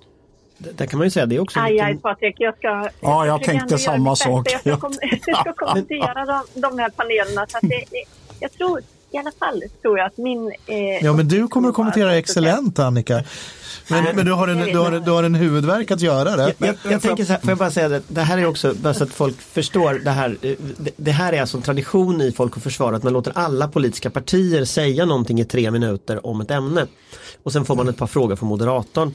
Där 0.58 0.86
kan 0.86 0.98
man 0.98 1.06
ju 1.06 1.10
säga 1.10 1.26
det 1.26 1.40
också. 1.40 1.60
Aj, 1.60 1.80
aj 1.80 1.96
Patrik, 1.98 2.34
jag 2.38 2.56
ska... 2.56 2.88
Ja, 3.00 3.26
jag 3.26 3.42
tänkte 3.42 3.78
samma 3.78 4.16
sak. 4.16 4.48
Jag 4.52 4.60
ska, 4.60 4.76
kom, 4.76 4.92
jag 5.26 5.40
ska 5.40 5.52
kommentera 5.52 6.24
de, 6.26 6.60
de 6.60 6.78
här 6.78 6.90
panelerna. 6.90 7.46
Så 7.48 7.58
det, 7.62 7.84
det, 7.90 8.04
jag 8.40 8.52
tror, 8.52 8.82
i 9.10 9.18
alla 9.18 9.32
fall 9.38 9.62
tror 9.82 9.98
jag 9.98 10.06
att 10.06 10.16
min... 10.16 10.52
Eh, 10.66 11.04
ja, 11.04 11.12
men 11.12 11.28
du 11.28 11.48
kommer 11.48 11.68
att 11.68 11.74
kommentera 11.74 12.16
excellent 12.16 12.78
Annika. 12.78 13.24
Men, 13.90 14.16
men 14.16 14.26
du, 14.26 14.32
har 14.32 14.48
en, 14.48 14.58
du, 14.58 14.78
har, 14.78 14.90
du 14.90 15.10
har 15.10 15.22
en 15.22 15.34
huvudvärk 15.34 15.90
att 15.90 16.00
göra 16.00 16.36
det. 16.36 16.54
Jag, 16.58 16.68
jag, 16.68 16.92
jag 16.92 17.02
tänker 17.02 17.24
så 17.24 17.32
här, 17.32 17.40
får 17.40 17.50
jag 17.50 17.58
bara 17.58 17.70
säga 17.70 17.88
det, 17.88 18.02
det 18.08 18.20
här 18.20 18.38
är 18.38 18.46
också, 18.46 18.74
bara 18.74 18.94
så 18.94 19.04
att 19.04 19.10
folk 19.10 19.40
förstår, 19.40 19.94
det 20.04 20.10
här, 20.10 20.36
det, 20.40 20.56
det 20.96 21.10
här 21.10 21.32
är 21.32 21.40
alltså 21.40 21.56
en 21.56 21.62
tradition 21.62 22.20
i 22.20 22.32
Folk 22.32 22.56
och 22.56 22.62
Försvar 22.62 22.92
att 22.92 23.02
man 23.02 23.12
låter 23.12 23.32
alla 23.34 23.68
politiska 23.68 24.10
partier 24.10 24.64
säga 24.64 25.04
någonting 25.04 25.40
i 25.40 25.44
tre 25.44 25.70
minuter 25.70 26.26
om 26.26 26.40
ett 26.40 26.50
ämne. 26.50 26.86
Och 27.42 27.52
sen 27.52 27.64
får 27.64 27.76
man 27.76 27.88
ett 27.88 27.96
par 27.96 28.06
frågor 28.06 28.36
från 28.36 28.48
moderatorn. 28.48 29.14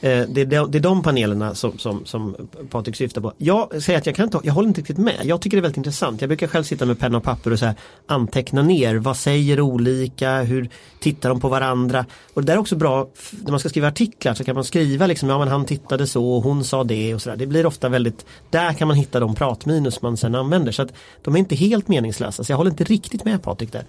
Eh, 0.00 0.10
det, 0.10 0.44
det, 0.44 0.44
de, 0.44 0.70
det 0.70 0.78
är 0.78 0.80
de 0.80 1.02
panelerna 1.02 1.54
som, 1.54 1.78
som, 1.78 2.06
som 2.06 2.36
Patrik 2.70 2.96
syftar 2.96 3.20
på. 3.20 3.32
Jag 3.38 3.82
säger 3.82 3.98
att 3.98 4.06
jag, 4.06 4.14
kan 4.14 4.24
inte, 4.24 4.40
jag 4.42 4.52
håller 4.52 4.68
inte 4.68 4.80
riktigt 4.80 4.98
med. 4.98 5.20
Jag 5.24 5.40
tycker 5.40 5.56
det 5.56 5.60
är 5.60 5.62
väldigt 5.62 5.76
intressant. 5.76 6.20
Jag 6.20 6.28
brukar 6.28 6.46
själv 6.46 6.64
sitta 6.64 6.86
med 6.86 6.98
penna 6.98 7.18
och 7.18 7.24
papper 7.24 7.52
och 7.52 7.58
så 7.58 7.66
här, 7.66 7.74
anteckna 8.06 8.62
ner. 8.62 8.96
Vad 8.96 9.16
säger 9.16 9.60
olika? 9.60 10.42
Hur 10.42 10.70
tittar 11.00 11.28
de 11.28 11.40
på 11.40 11.48
varandra? 11.48 12.06
Och 12.34 12.42
det 12.42 12.46
där 12.46 12.54
är 12.54 12.60
också 12.60 12.76
bra 12.76 13.08
när 13.44 13.50
man 13.50 13.60
ska 13.60 13.68
skriva 13.68 13.88
artiklar 13.88 14.34
så 14.34 14.44
kan 14.44 14.54
man 14.54 14.64
skriva 14.64 15.06
liksom, 15.06 15.28
ja 15.28 15.38
men 15.38 15.48
han 15.48 15.64
tittade 15.64 16.06
så 16.06 16.32
och 16.32 16.42
hon 16.42 16.64
sa 16.64 16.84
det 16.84 17.14
och 17.14 17.22
sådär. 17.22 17.36
Det 17.36 17.46
blir 17.46 17.66
ofta 17.66 17.88
väldigt, 17.88 18.26
där 18.50 18.72
kan 18.72 18.88
man 18.88 18.96
hitta 18.96 19.20
de 19.20 19.34
pratminus 19.34 20.02
man 20.02 20.16
sen 20.16 20.34
använder. 20.34 20.72
Så 20.72 20.82
att 20.82 20.92
de 21.22 21.34
är 21.34 21.38
inte 21.38 21.54
helt 21.54 21.88
meningslösa. 21.88 22.44
Så 22.44 22.52
jag 22.52 22.56
håller 22.56 22.70
inte 22.70 22.84
riktigt 22.84 23.24
med 23.24 23.42
Patrik 23.42 23.72
där. 23.72 23.84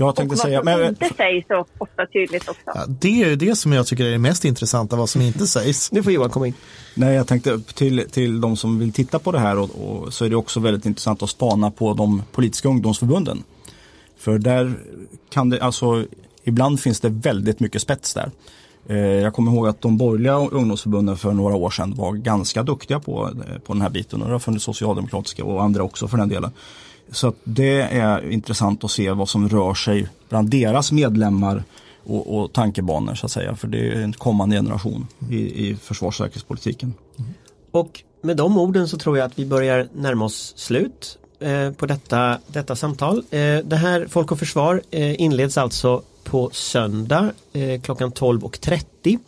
Jag 0.00 0.16
tänkte 0.16 0.34
och 0.34 0.38
vad 0.38 0.46
säga, 0.46 0.62
men... 0.62 0.88
inte 0.88 1.10
sägs 1.16 1.46
så 1.48 1.64
ofta 1.78 2.06
tydligt 2.06 2.48
också. 2.48 2.62
Ja, 2.64 2.84
det 2.88 3.22
är 3.22 3.36
det 3.36 3.56
som 3.56 3.72
jag 3.72 3.86
tycker 3.86 4.04
är 4.04 4.10
det 4.10 4.18
mest 4.18 4.44
intressanta, 4.44 4.96
vad 4.96 5.08
som 5.08 5.22
inte 5.22 5.46
sägs. 5.46 5.92
Nu 5.92 6.02
får 6.02 6.12
Johan 6.12 6.30
komma 6.30 6.46
in. 6.46 6.54
Nej, 6.94 7.14
jag 7.14 7.26
tänkte 7.26 7.60
till, 7.74 8.06
till 8.10 8.40
de 8.40 8.56
som 8.56 8.78
vill 8.78 8.92
titta 8.92 9.18
på 9.18 9.32
det 9.32 9.38
här 9.38 9.58
och, 9.58 9.70
och, 9.70 10.14
så 10.14 10.24
är 10.24 10.30
det 10.30 10.36
också 10.36 10.60
väldigt 10.60 10.86
intressant 10.86 11.22
att 11.22 11.30
spana 11.30 11.70
på 11.70 11.94
de 11.94 12.22
politiska 12.32 12.68
ungdomsförbunden. 12.68 13.42
För 14.18 14.38
där 14.38 14.74
kan 15.30 15.50
det, 15.50 15.60
alltså 15.60 16.04
ibland 16.44 16.80
finns 16.80 17.00
det 17.00 17.08
väldigt 17.08 17.60
mycket 17.60 17.82
spets 17.82 18.14
där. 18.14 18.30
Eh, 18.88 18.96
jag 18.96 19.34
kommer 19.34 19.52
ihåg 19.52 19.68
att 19.68 19.80
de 19.80 19.96
borgerliga 19.96 20.34
ungdomsförbunden 20.34 21.16
för 21.16 21.32
några 21.32 21.54
år 21.54 21.70
sedan 21.70 21.94
var 21.94 22.12
ganska 22.12 22.62
duktiga 22.62 23.00
på, 23.00 23.30
eh, 23.48 23.58
på 23.58 23.72
den 23.72 23.82
här 23.82 23.90
biten 23.90 24.22
och 24.22 24.28
det 24.28 24.34
har 24.34 24.38
funnits 24.38 24.64
socialdemokratiska 24.64 25.44
och 25.44 25.62
andra 25.62 25.82
också 25.82 26.08
för 26.08 26.16
den 26.18 26.28
delen. 26.28 26.50
Så 27.12 27.32
det 27.44 27.80
är 27.80 28.30
intressant 28.30 28.84
att 28.84 28.90
se 28.90 29.10
vad 29.10 29.28
som 29.28 29.48
rör 29.48 29.74
sig 29.74 30.08
bland 30.28 30.50
deras 30.50 30.92
medlemmar 30.92 31.64
och, 32.04 32.38
och 32.38 32.52
tankebanor 32.52 33.14
så 33.14 33.26
att 33.26 33.32
säga. 33.32 33.56
För 33.56 33.68
det 33.68 33.78
är 33.78 34.02
en 34.02 34.12
kommande 34.12 34.56
generation 34.56 35.06
i, 35.30 35.68
i 35.68 35.76
försvars 35.76 36.20
och 36.20 36.24
säkerhetspolitiken. 36.24 36.94
Mm. 37.18 37.30
Och 37.70 38.02
med 38.22 38.36
de 38.36 38.58
orden 38.58 38.88
så 38.88 38.98
tror 38.98 39.18
jag 39.18 39.26
att 39.26 39.38
vi 39.38 39.46
börjar 39.46 39.88
närma 39.94 40.24
oss 40.24 40.52
slut 40.56 41.18
eh, 41.40 41.72
på 41.72 41.86
detta, 41.86 42.38
detta 42.46 42.76
samtal. 42.76 43.18
Eh, 43.30 43.58
det 43.58 43.76
här 43.76 44.06
Folk 44.10 44.32
och 44.32 44.38
Försvar 44.38 44.82
eh, 44.90 45.20
inleds 45.20 45.58
alltså 45.58 46.02
på 46.24 46.50
söndag 46.52 47.30
eh, 47.52 47.80
klockan 47.80 48.12
12.30 48.12 49.18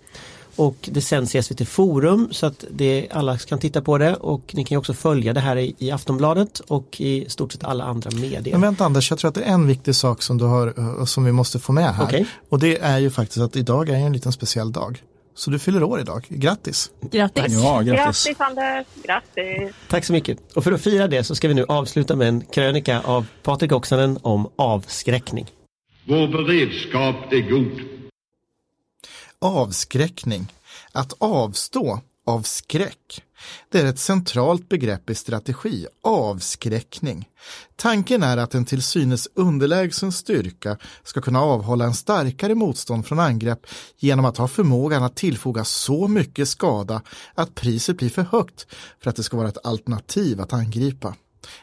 och 0.57 0.89
det 0.93 1.01
sänds 1.01 1.35
i 1.35 1.43
SVT 1.43 1.69
Forum 1.69 2.29
så 2.31 2.47
att 2.47 2.65
det, 2.71 3.09
alla 3.11 3.39
kan 3.39 3.59
titta 3.59 3.83
på 3.83 3.99
det 3.99 4.15
och 4.15 4.55
ni 4.55 4.65
kan 4.65 4.79
också 4.79 4.95
följa 4.95 5.33
det 5.33 5.41
här 5.41 5.57
i, 5.57 5.75
i 5.79 5.91
Aftonbladet 5.91 6.61
och 6.61 7.01
i 7.01 7.25
stort 7.29 7.53
sett 7.53 7.65
alla 7.65 7.85
andra 7.85 8.11
medier. 8.11 8.53
Men 8.53 8.61
vänta 8.61 8.85
Anders, 8.85 9.11
jag 9.11 9.19
tror 9.19 9.29
att 9.29 9.35
det 9.35 9.43
är 9.43 9.53
en 9.53 9.67
viktig 9.67 9.95
sak 9.95 10.23
som 10.23 10.39
du 10.39 10.45
har 10.45 10.99
eh, 10.99 11.05
som 11.05 11.25
vi 11.25 11.33
måste 11.33 11.59
få 11.59 11.73
med 11.73 11.95
här. 11.95 12.05
Okay. 12.05 12.25
Och 12.49 12.59
det 12.59 12.79
är 12.79 12.99
ju 12.99 13.11
faktiskt 13.11 13.41
att 13.41 13.57
idag 13.57 13.89
är 13.89 13.95
en 13.95 14.13
liten 14.13 14.33
speciell 14.33 14.73
dag. 14.73 15.03
Så 15.35 15.51
du 15.51 15.59
fyller 15.59 15.83
år 15.83 16.01
idag. 16.01 16.27
Grattis! 16.29 16.91
Grattis! 17.11 17.63
Ja, 17.63 17.81
grattis. 17.81 18.25
grattis 18.27 18.41
Anders! 18.41 18.87
Grattis! 19.05 19.75
Tack 19.89 20.05
så 20.05 20.13
mycket! 20.13 20.39
Och 20.55 20.65
för 20.65 20.73
att 20.73 20.81
fira 20.81 21.09
det 21.09 21.25
så 21.25 21.35
ska 21.35 21.49
vi 21.49 21.55
nu 21.55 21.65
avsluta 21.69 22.17
med 22.17 22.29
en 22.29 22.41
krönika 22.41 23.01
av 23.01 23.27
Patrik 23.43 23.73
Oksanen 23.73 24.19
om 24.23 24.51
avskräckning. 24.57 25.47
Vår 26.05 26.29
beredskap 26.29 27.33
är 27.33 27.51
god 27.51 28.02
avskräckning. 29.43 30.53
Att 30.93 31.12
avstå 31.18 32.01
av 32.26 32.43
skräck. 32.43 33.22
Det 33.68 33.80
är 33.80 33.86
ett 33.86 33.99
centralt 33.99 34.68
begrepp 34.68 35.11
i 35.11 35.14
strategi, 35.14 35.86
avskräckning. 36.03 37.28
Tanken 37.76 38.22
är 38.22 38.36
att 38.36 38.55
en 38.55 38.64
till 38.64 38.82
synes 38.82 39.28
underlägsen 39.34 40.12
styrka 40.12 40.78
ska 41.03 41.20
kunna 41.20 41.40
avhålla 41.40 41.84
en 41.84 41.95
starkare 41.95 42.55
motstånd 42.55 43.07
från 43.07 43.20
angrepp 43.20 43.66
genom 43.99 44.24
att 44.24 44.36
ha 44.36 44.49
förmågan 44.49 45.03
att 45.03 45.16
tillfoga 45.16 45.64
så 45.64 46.09
mycket 46.09 46.49
skada 46.49 47.03
att 47.34 47.55
priset 47.55 47.97
blir 47.97 48.11
för 48.11 48.22
högt 48.22 48.66
för 49.01 49.11
att 49.11 49.16
det 49.16 49.22
ska 49.22 49.36
vara 49.36 49.49
ett 49.49 49.66
alternativ 49.66 50.40
att 50.40 50.53
angripa. 50.53 51.14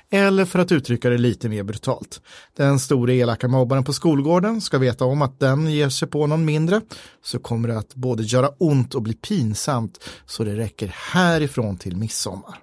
Eller 0.10 0.46
för 0.46 0.60
att 0.60 0.72
uttrycka 0.72 1.10
det 1.10 1.18
lite 1.18 1.50
mer 1.50 1.64
brutalt. 1.64 2.22
Den 2.56 2.80
stora 2.80 3.14
elaka 3.14 3.48
mobbaren 3.48 3.84
på 3.84 3.94
skolgården 3.94 4.62
ska 4.62 4.78
veta 4.78 5.06
om 5.06 5.22
att 5.22 5.40
den 5.40 5.72
ger 5.72 5.90
sig 5.90 6.08
på 6.08 6.28
någon 6.28 6.46
mindre 6.46 6.82
så 7.24 7.40
kommer 7.40 7.68
det 7.68 7.78
att 7.78 7.96
både 7.96 8.24
göra 8.24 8.50
ont 8.58 8.96
och 8.96 9.02
bli 9.02 9.14
pinsamt 9.14 10.10
så 10.26 10.44
det 10.44 10.56
räcker 10.56 10.88
härifrån 10.88 11.78
till 11.78 11.98
midsommar. 11.98 12.60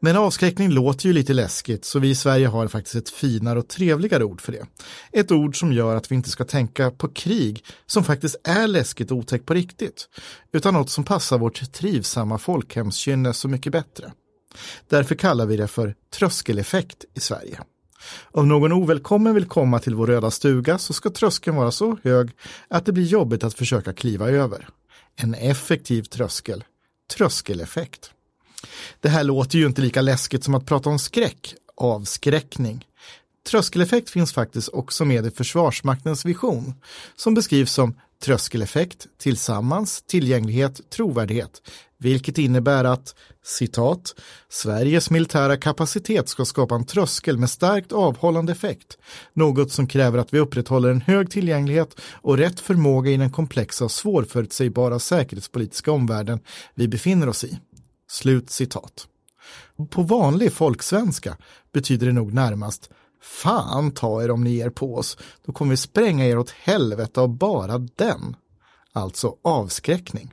Men 0.00 0.16
avskräckning 0.16 0.70
låter 0.70 1.06
ju 1.06 1.12
lite 1.12 1.32
läskigt 1.32 1.84
så 1.84 1.98
vi 1.98 2.10
i 2.10 2.14
Sverige 2.14 2.46
har 2.46 2.68
faktiskt 2.68 2.94
ett 2.94 3.10
finare 3.10 3.58
och 3.58 3.68
trevligare 3.68 4.24
ord 4.24 4.40
för 4.40 4.52
det. 4.52 4.66
Ett 5.12 5.30
ord 5.30 5.58
som 5.58 5.72
gör 5.72 5.96
att 5.96 6.10
vi 6.10 6.14
inte 6.14 6.30
ska 6.30 6.44
tänka 6.44 6.90
på 6.90 7.08
krig 7.08 7.64
som 7.86 8.04
faktiskt 8.04 8.36
är 8.44 8.66
läskigt 8.66 9.10
och 9.10 9.16
otäckt 9.16 9.46
på 9.46 9.54
riktigt 9.54 10.08
utan 10.52 10.74
något 10.74 10.90
som 10.90 11.04
passar 11.04 11.38
vårt 11.38 11.72
trivsamma 11.72 12.38
folkhemskynne 12.38 13.32
så 13.32 13.48
mycket 13.48 13.72
bättre. 13.72 14.12
Därför 14.88 15.14
kallar 15.14 15.46
vi 15.46 15.56
det 15.56 15.68
för 15.68 15.94
tröskeleffekt 16.10 17.04
i 17.14 17.20
Sverige. 17.20 17.60
Om 18.22 18.48
någon 18.48 18.72
ovälkommen 18.72 19.34
vill 19.34 19.44
komma 19.44 19.78
till 19.78 19.94
vår 19.94 20.06
röda 20.06 20.30
stuga 20.30 20.78
så 20.78 20.92
ska 20.92 21.10
tröskeln 21.10 21.56
vara 21.56 21.70
så 21.70 21.96
hög 22.04 22.30
att 22.68 22.86
det 22.86 22.92
blir 22.92 23.04
jobbigt 23.04 23.44
att 23.44 23.54
försöka 23.54 23.92
kliva 23.92 24.30
över. 24.30 24.68
En 25.16 25.34
effektiv 25.34 26.02
tröskel, 26.02 26.64
tröskeleffekt. 27.16 28.10
Det 29.00 29.08
här 29.08 29.24
låter 29.24 29.58
ju 29.58 29.66
inte 29.66 29.82
lika 29.82 30.02
läskigt 30.02 30.44
som 30.44 30.54
att 30.54 30.66
prata 30.66 30.90
om 30.90 30.98
skräck, 30.98 31.54
avskräckning. 31.76 32.86
Tröskeleffekt 33.48 34.10
finns 34.10 34.32
faktiskt 34.32 34.68
också 34.68 35.04
med 35.04 35.26
i 35.26 35.30
Försvarsmaktens 35.30 36.24
vision 36.24 36.74
som 37.16 37.34
beskrivs 37.34 37.72
som 37.72 37.94
tröskeleffekt 38.22 39.06
tillsammans, 39.18 40.02
tillgänglighet, 40.02 40.90
trovärdighet, 40.90 41.62
vilket 42.00 42.38
innebär 42.38 42.84
att 42.84 43.14
citat, 43.44 44.14
Sveriges 44.48 45.10
militära 45.10 45.56
kapacitet 45.56 46.28
ska 46.28 46.44
skapa 46.44 46.74
en 46.74 46.86
tröskel 46.86 47.38
med 47.38 47.50
starkt 47.50 47.92
avhållande 47.92 48.52
effekt, 48.52 48.98
något 49.32 49.72
som 49.72 49.86
kräver 49.86 50.18
att 50.18 50.34
vi 50.34 50.38
upprätthåller 50.38 50.90
en 50.90 51.00
hög 51.00 51.30
tillgänglighet 51.30 52.00
och 52.12 52.38
rätt 52.38 52.60
förmåga 52.60 53.10
i 53.10 53.16
den 53.16 53.30
komplexa 53.30 53.84
och 53.84 53.90
svårförutsägbara 53.90 54.98
säkerhetspolitiska 54.98 55.92
omvärlden 55.92 56.40
vi 56.74 56.88
befinner 56.88 57.28
oss 57.28 57.44
i. 57.44 57.58
Slut 58.10 58.50
citat. 58.50 59.06
På 59.90 60.02
vanlig 60.02 60.52
folksvenska 60.52 61.36
betyder 61.72 62.06
det 62.06 62.12
nog 62.12 62.34
närmast 62.34 62.90
Fan 63.22 63.90
ta 63.90 64.22
er 64.22 64.30
om 64.30 64.44
ni 64.44 64.50
ger 64.50 64.70
på 64.70 64.96
oss, 64.96 65.18
då 65.46 65.52
kommer 65.52 65.70
vi 65.70 65.76
spränga 65.76 66.26
er 66.26 66.38
åt 66.38 66.50
helvete 66.50 67.20
av 67.20 67.28
bara 67.28 67.78
den. 67.78 68.36
Alltså 68.92 69.36
avskräckning. 69.42 70.32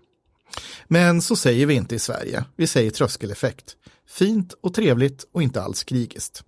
Men 0.88 1.22
så 1.22 1.36
säger 1.36 1.66
vi 1.66 1.74
inte 1.74 1.96
i 1.96 2.00
Sverige, 2.00 2.46
vi 2.56 2.68
säger 2.68 2.92
tröskeleffekt. 2.92 3.76
Fint 4.10 4.54
och 4.62 4.74
trevligt 4.74 5.28
och 5.32 5.44
inte 5.44 5.62
alls 5.62 5.84
krigiskt. 5.84 6.44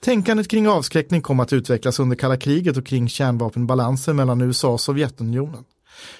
Tänkandet 0.00 0.48
kring 0.48 0.68
avskräckning 0.68 1.22
kom 1.22 1.40
att 1.40 1.52
utvecklas 1.52 2.00
under 2.00 2.16
kalla 2.16 2.36
kriget 2.36 2.76
och 2.76 2.86
kring 2.86 3.08
kärnvapenbalansen 3.08 4.16
mellan 4.16 4.40
USA 4.40 4.68
och 4.68 4.80
Sovjetunionen. 4.80 5.64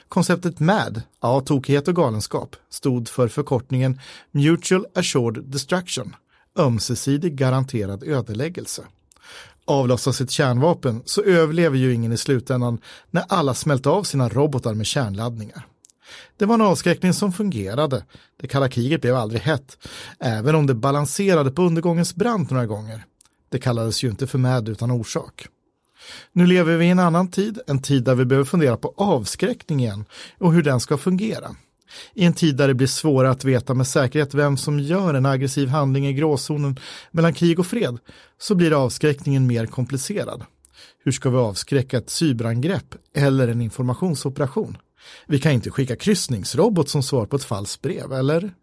Konceptet 0.08 0.60
MAD, 0.60 1.02
ja 1.20 1.40
tokighet 1.40 1.88
och 1.88 1.96
galenskap, 1.96 2.56
stod 2.70 3.08
för 3.08 3.28
förkortningen 3.28 4.00
Mutual 4.30 4.86
Assured 4.94 5.44
Destruction, 5.44 6.16
ömsesidig 6.58 7.34
garanterad 7.34 8.02
ödeläggelse. 8.02 8.82
Avlossas 9.64 10.20
ett 10.20 10.30
kärnvapen 10.30 11.02
så 11.04 11.22
överlever 11.22 11.76
ju 11.76 11.94
ingen 11.94 12.12
i 12.12 12.16
slutändan 12.16 12.78
när 13.10 13.24
alla 13.28 13.54
smält 13.54 13.86
av 13.86 14.02
sina 14.02 14.28
robotar 14.28 14.74
med 14.74 14.86
kärnladdningar. 14.86 15.66
Det 16.36 16.46
var 16.46 16.54
en 16.54 16.60
avskräckning 16.60 17.14
som 17.14 17.32
fungerade. 17.32 18.04
Det 18.40 18.48
kalla 18.48 18.68
kriget 18.68 19.00
blev 19.00 19.16
aldrig 19.16 19.42
hett, 19.42 19.78
även 20.18 20.54
om 20.54 20.66
det 20.66 20.74
balanserade 20.74 21.50
på 21.50 21.62
undergångens 21.62 22.14
brant 22.14 22.50
några 22.50 22.66
gånger. 22.66 23.04
Det 23.48 23.58
kallades 23.58 24.04
ju 24.04 24.10
inte 24.10 24.26
för 24.26 24.38
med 24.38 24.68
utan 24.68 24.90
orsak. 24.90 25.48
Nu 26.32 26.46
lever 26.46 26.76
vi 26.76 26.84
i 26.84 26.90
en 26.90 26.98
annan 26.98 27.30
tid, 27.30 27.60
en 27.66 27.82
tid 27.82 28.04
där 28.04 28.14
vi 28.14 28.24
behöver 28.24 28.44
fundera 28.44 28.76
på 28.76 28.94
avskräckning 28.96 29.80
igen 29.80 30.04
och 30.38 30.52
hur 30.52 30.62
den 30.62 30.80
ska 30.80 30.98
fungera. 30.98 31.56
I 32.14 32.24
en 32.24 32.32
tid 32.32 32.56
där 32.56 32.68
det 32.68 32.74
blir 32.74 32.86
svårare 32.86 33.30
att 33.30 33.44
veta 33.44 33.74
med 33.74 33.86
säkerhet 33.86 34.34
vem 34.34 34.56
som 34.56 34.80
gör 34.80 35.14
en 35.14 35.26
aggressiv 35.26 35.68
handling 35.68 36.06
i 36.06 36.12
gråzonen 36.12 36.78
mellan 37.10 37.34
krig 37.34 37.58
och 37.58 37.66
fred 37.66 37.98
så 38.38 38.54
blir 38.54 38.84
avskräckningen 38.84 39.46
mer 39.46 39.66
komplicerad. 39.66 40.44
Hur 41.04 41.12
ska 41.12 41.30
vi 41.30 41.36
avskräcka 41.36 41.98
ett 41.98 42.10
cyberangrepp 42.10 42.94
eller 43.14 43.48
en 43.48 43.60
informationsoperation? 43.60 44.76
Vi 45.26 45.38
kan 45.38 45.52
inte 45.52 45.70
skicka 45.70 45.96
kryssningsrobot 45.96 46.88
som 46.88 47.02
svar 47.02 47.26
på 47.26 47.36
ett 47.36 47.44
falskt 47.44 47.82
brev, 47.82 48.12
eller? 48.12 48.54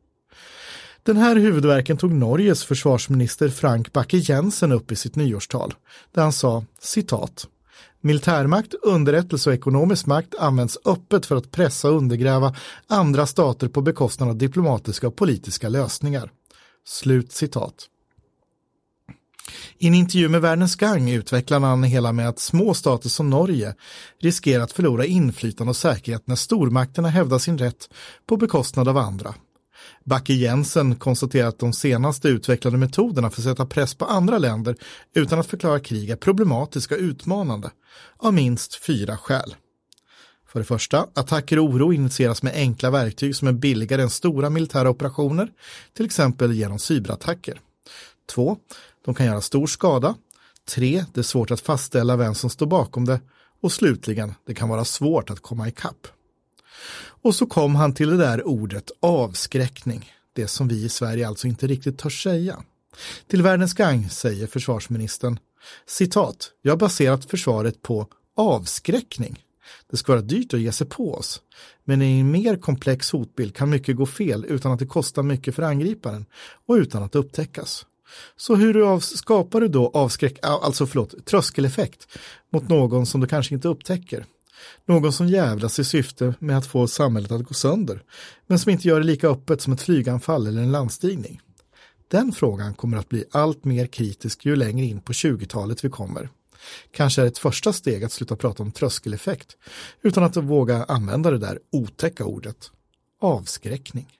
Den 1.03 1.17
här 1.17 1.35
huvudverken 1.35 1.97
tog 1.97 2.11
Norges 2.11 2.63
försvarsminister 2.63 3.49
Frank 3.49 3.93
Bakke-Jensen 3.93 4.71
upp 4.71 4.91
i 4.91 4.95
sitt 4.95 5.15
nyårstal, 5.15 5.73
där 6.11 6.21
han 6.21 6.33
sa 6.33 6.65
citat 6.79 7.47
Militärmakt, 8.01 8.73
underrättelse 8.73 9.49
och 9.49 9.53
ekonomisk 9.53 10.05
makt 10.05 10.35
används 10.39 10.77
öppet 10.85 11.25
för 11.25 11.35
att 11.35 11.51
pressa 11.51 11.89
och 11.89 11.97
undergräva 11.97 12.55
andra 12.87 13.25
stater 13.25 13.67
på 13.67 13.81
bekostnad 13.81 14.29
av 14.29 14.37
diplomatiska 14.37 15.07
och 15.07 15.15
politiska 15.15 15.69
lösningar. 15.69 16.31
Slut 16.85 17.31
citat. 17.31 17.87
I 19.77 19.87
en 19.87 19.93
intervju 19.93 20.29
med 20.29 20.41
Världens 20.41 20.75
Gang 20.75 21.09
utvecklar 21.09 21.59
han 21.59 21.83
hela 21.83 22.11
med 22.11 22.29
att 22.29 22.39
små 22.39 22.73
stater 22.73 23.09
som 23.09 23.29
Norge 23.29 23.75
riskerar 24.21 24.63
att 24.63 24.71
förlora 24.71 25.05
inflytande 25.05 25.69
och 25.69 25.75
säkerhet 25.75 26.27
när 26.27 26.35
stormakterna 26.35 27.09
hävdar 27.09 27.39
sin 27.39 27.57
rätt 27.57 27.89
på 28.27 28.37
bekostnad 28.37 28.87
av 28.87 28.97
andra. 28.97 29.35
Backe 30.05 30.33
Jensen 30.33 30.95
konstaterar 30.95 31.47
att 31.47 31.59
de 31.59 31.73
senaste 31.73 32.27
utvecklade 32.27 32.77
metoderna 32.77 33.29
för 33.29 33.41
att 33.41 33.45
sätta 33.45 33.65
press 33.65 33.95
på 33.95 34.05
andra 34.05 34.37
länder 34.37 34.75
utan 35.15 35.39
att 35.39 35.47
förklara 35.47 35.79
krig 35.79 36.09
är 36.09 36.15
problematiska 36.15 36.95
och 36.95 37.01
utmanande 37.01 37.71
av 38.17 38.33
minst 38.33 38.75
fyra 38.75 39.17
skäl. 39.17 39.55
För 40.47 40.59
det 40.59 40.65
första, 40.65 41.07
attacker 41.13 41.59
och 41.59 41.65
oro 41.65 41.93
initieras 41.93 42.43
med 42.43 42.53
enkla 42.53 42.89
verktyg 42.89 43.35
som 43.35 43.47
är 43.47 43.51
billigare 43.51 44.01
än 44.01 44.09
stora 44.09 44.49
militära 44.49 44.89
operationer, 44.89 45.49
till 45.93 46.05
exempel 46.05 46.53
genom 46.53 46.79
cyberattacker. 46.79 47.59
Två, 48.29 48.57
de 49.07 49.15
kan 49.15 49.25
göra 49.25 49.41
stor 49.41 49.67
skada. 49.67 50.15
3. 50.65 51.05
det 51.13 51.19
är 51.19 51.23
svårt 51.23 51.51
att 51.51 51.61
fastställa 51.61 52.15
vem 52.15 52.35
som 52.35 52.49
står 52.49 52.65
bakom 52.65 53.05
det. 53.05 53.21
Och 53.61 53.71
slutligen, 53.71 54.33
det 54.45 54.53
kan 54.53 54.69
vara 54.69 54.85
svårt 54.85 55.29
att 55.29 55.39
komma 55.39 55.67
ikapp. 55.67 56.07
Och 57.21 57.35
så 57.35 57.45
kom 57.45 57.75
han 57.75 57.93
till 57.93 58.09
det 58.09 58.17
där 58.17 58.47
ordet 58.47 58.91
avskräckning, 58.99 60.11
det 60.33 60.47
som 60.47 60.67
vi 60.67 60.85
i 60.85 60.89
Sverige 60.89 61.27
alltså 61.27 61.47
inte 61.47 61.67
riktigt 61.67 61.97
törs 61.97 62.23
säga. 62.23 62.63
Till 63.27 63.41
Världens 63.41 63.73
gang 63.73 64.09
säger 64.09 64.47
försvarsministern, 64.47 65.39
citat, 65.85 66.51
jag 66.61 66.71
har 66.71 66.77
baserat 66.77 67.25
försvaret 67.25 67.81
på 67.81 68.07
avskräckning. 68.35 69.43
Det 69.89 69.97
ska 69.97 70.11
vara 70.11 70.21
dyrt 70.21 70.53
att 70.53 70.59
ge 70.59 70.71
sig 70.71 70.87
på 70.87 71.13
oss. 71.13 71.41
Men 71.83 72.01
i 72.01 72.19
en 72.19 72.31
mer 72.31 72.57
komplex 72.57 73.11
hotbild 73.11 73.55
kan 73.55 73.69
mycket 73.69 73.95
gå 73.95 74.05
fel 74.05 74.45
utan 74.47 74.71
att 74.71 74.79
det 74.79 74.87
kostar 74.87 75.23
mycket 75.23 75.55
för 75.55 75.63
angriparen 75.63 76.25
och 76.65 76.73
utan 76.73 77.03
att 77.03 77.15
upptäckas. 77.15 77.85
Så 78.35 78.55
hur 78.55 78.99
skapar 78.99 79.61
du 79.61 79.67
då 79.67 79.91
avskräck, 79.93 80.39
alltså 80.41 80.85
förlåt, 80.87 81.25
tröskeleffekt 81.25 82.07
mot 82.53 82.69
någon 82.69 83.05
som 83.05 83.21
du 83.21 83.27
kanske 83.27 83.55
inte 83.55 83.67
upptäcker? 83.67 84.25
Någon 84.85 85.13
som 85.13 85.27
jävlas 85.27 85.79
i 85.79 85.83
syfte 85.83 86.33
med 86.39 86.57
att 86.57 86.67
få 86.67 86.87
samhället 86.87 87.31
att 87.31 87.43
gå 87.43 87.53
sönder, 87.53 88.03
men 88.47 88.59
som 88.59 88.71
inte 88.71 88.87
gör 88.87 88.99
det 88.99 89.05
lika 89.05 89.27
öppet 89.27 89.61
som 89.61 89.73
ett 89.73 89.81
flyganfall 89.81 90.47
eller 90.47 90.61
en 90.61 90.71
landstigning. 90.71 91.41
Den 92.07 92.31
frågan 92.31 92.73
kommer 92.73 92.97
att 92.97 93.09
bli 93.09 93.25
allt 93.31 93.65
mer 93.65 93.87
kritisk 93.87 94.45
ju 94.45 94.55
längre 94.55 94.85
in 94.85 95.01
på 95.01 95.13
20-talet 95.13 95.85
vi 95.85 95.89
kommer. 95.89 96.29
Kanske 96.91 97.21
är 97.21 97.25
ett 97.25 97.37
första 97.37 97.73
steg 97.73 98.03
att 98.03 98.11
sluta 98.11 98.35
prata 98.35 98.63
om 98.63 98.71
tröskeleffekt, 98.71 99.57
utan 100.01 100.23
att 100.23 100.37
våga 100.37 100.83
använda 100.83 101.31
det 101.31 101.37
där 101.37 101.59
otäcka 101.71 102.25
ordet 102.25 102.71
avskräckning. 103.21 104.16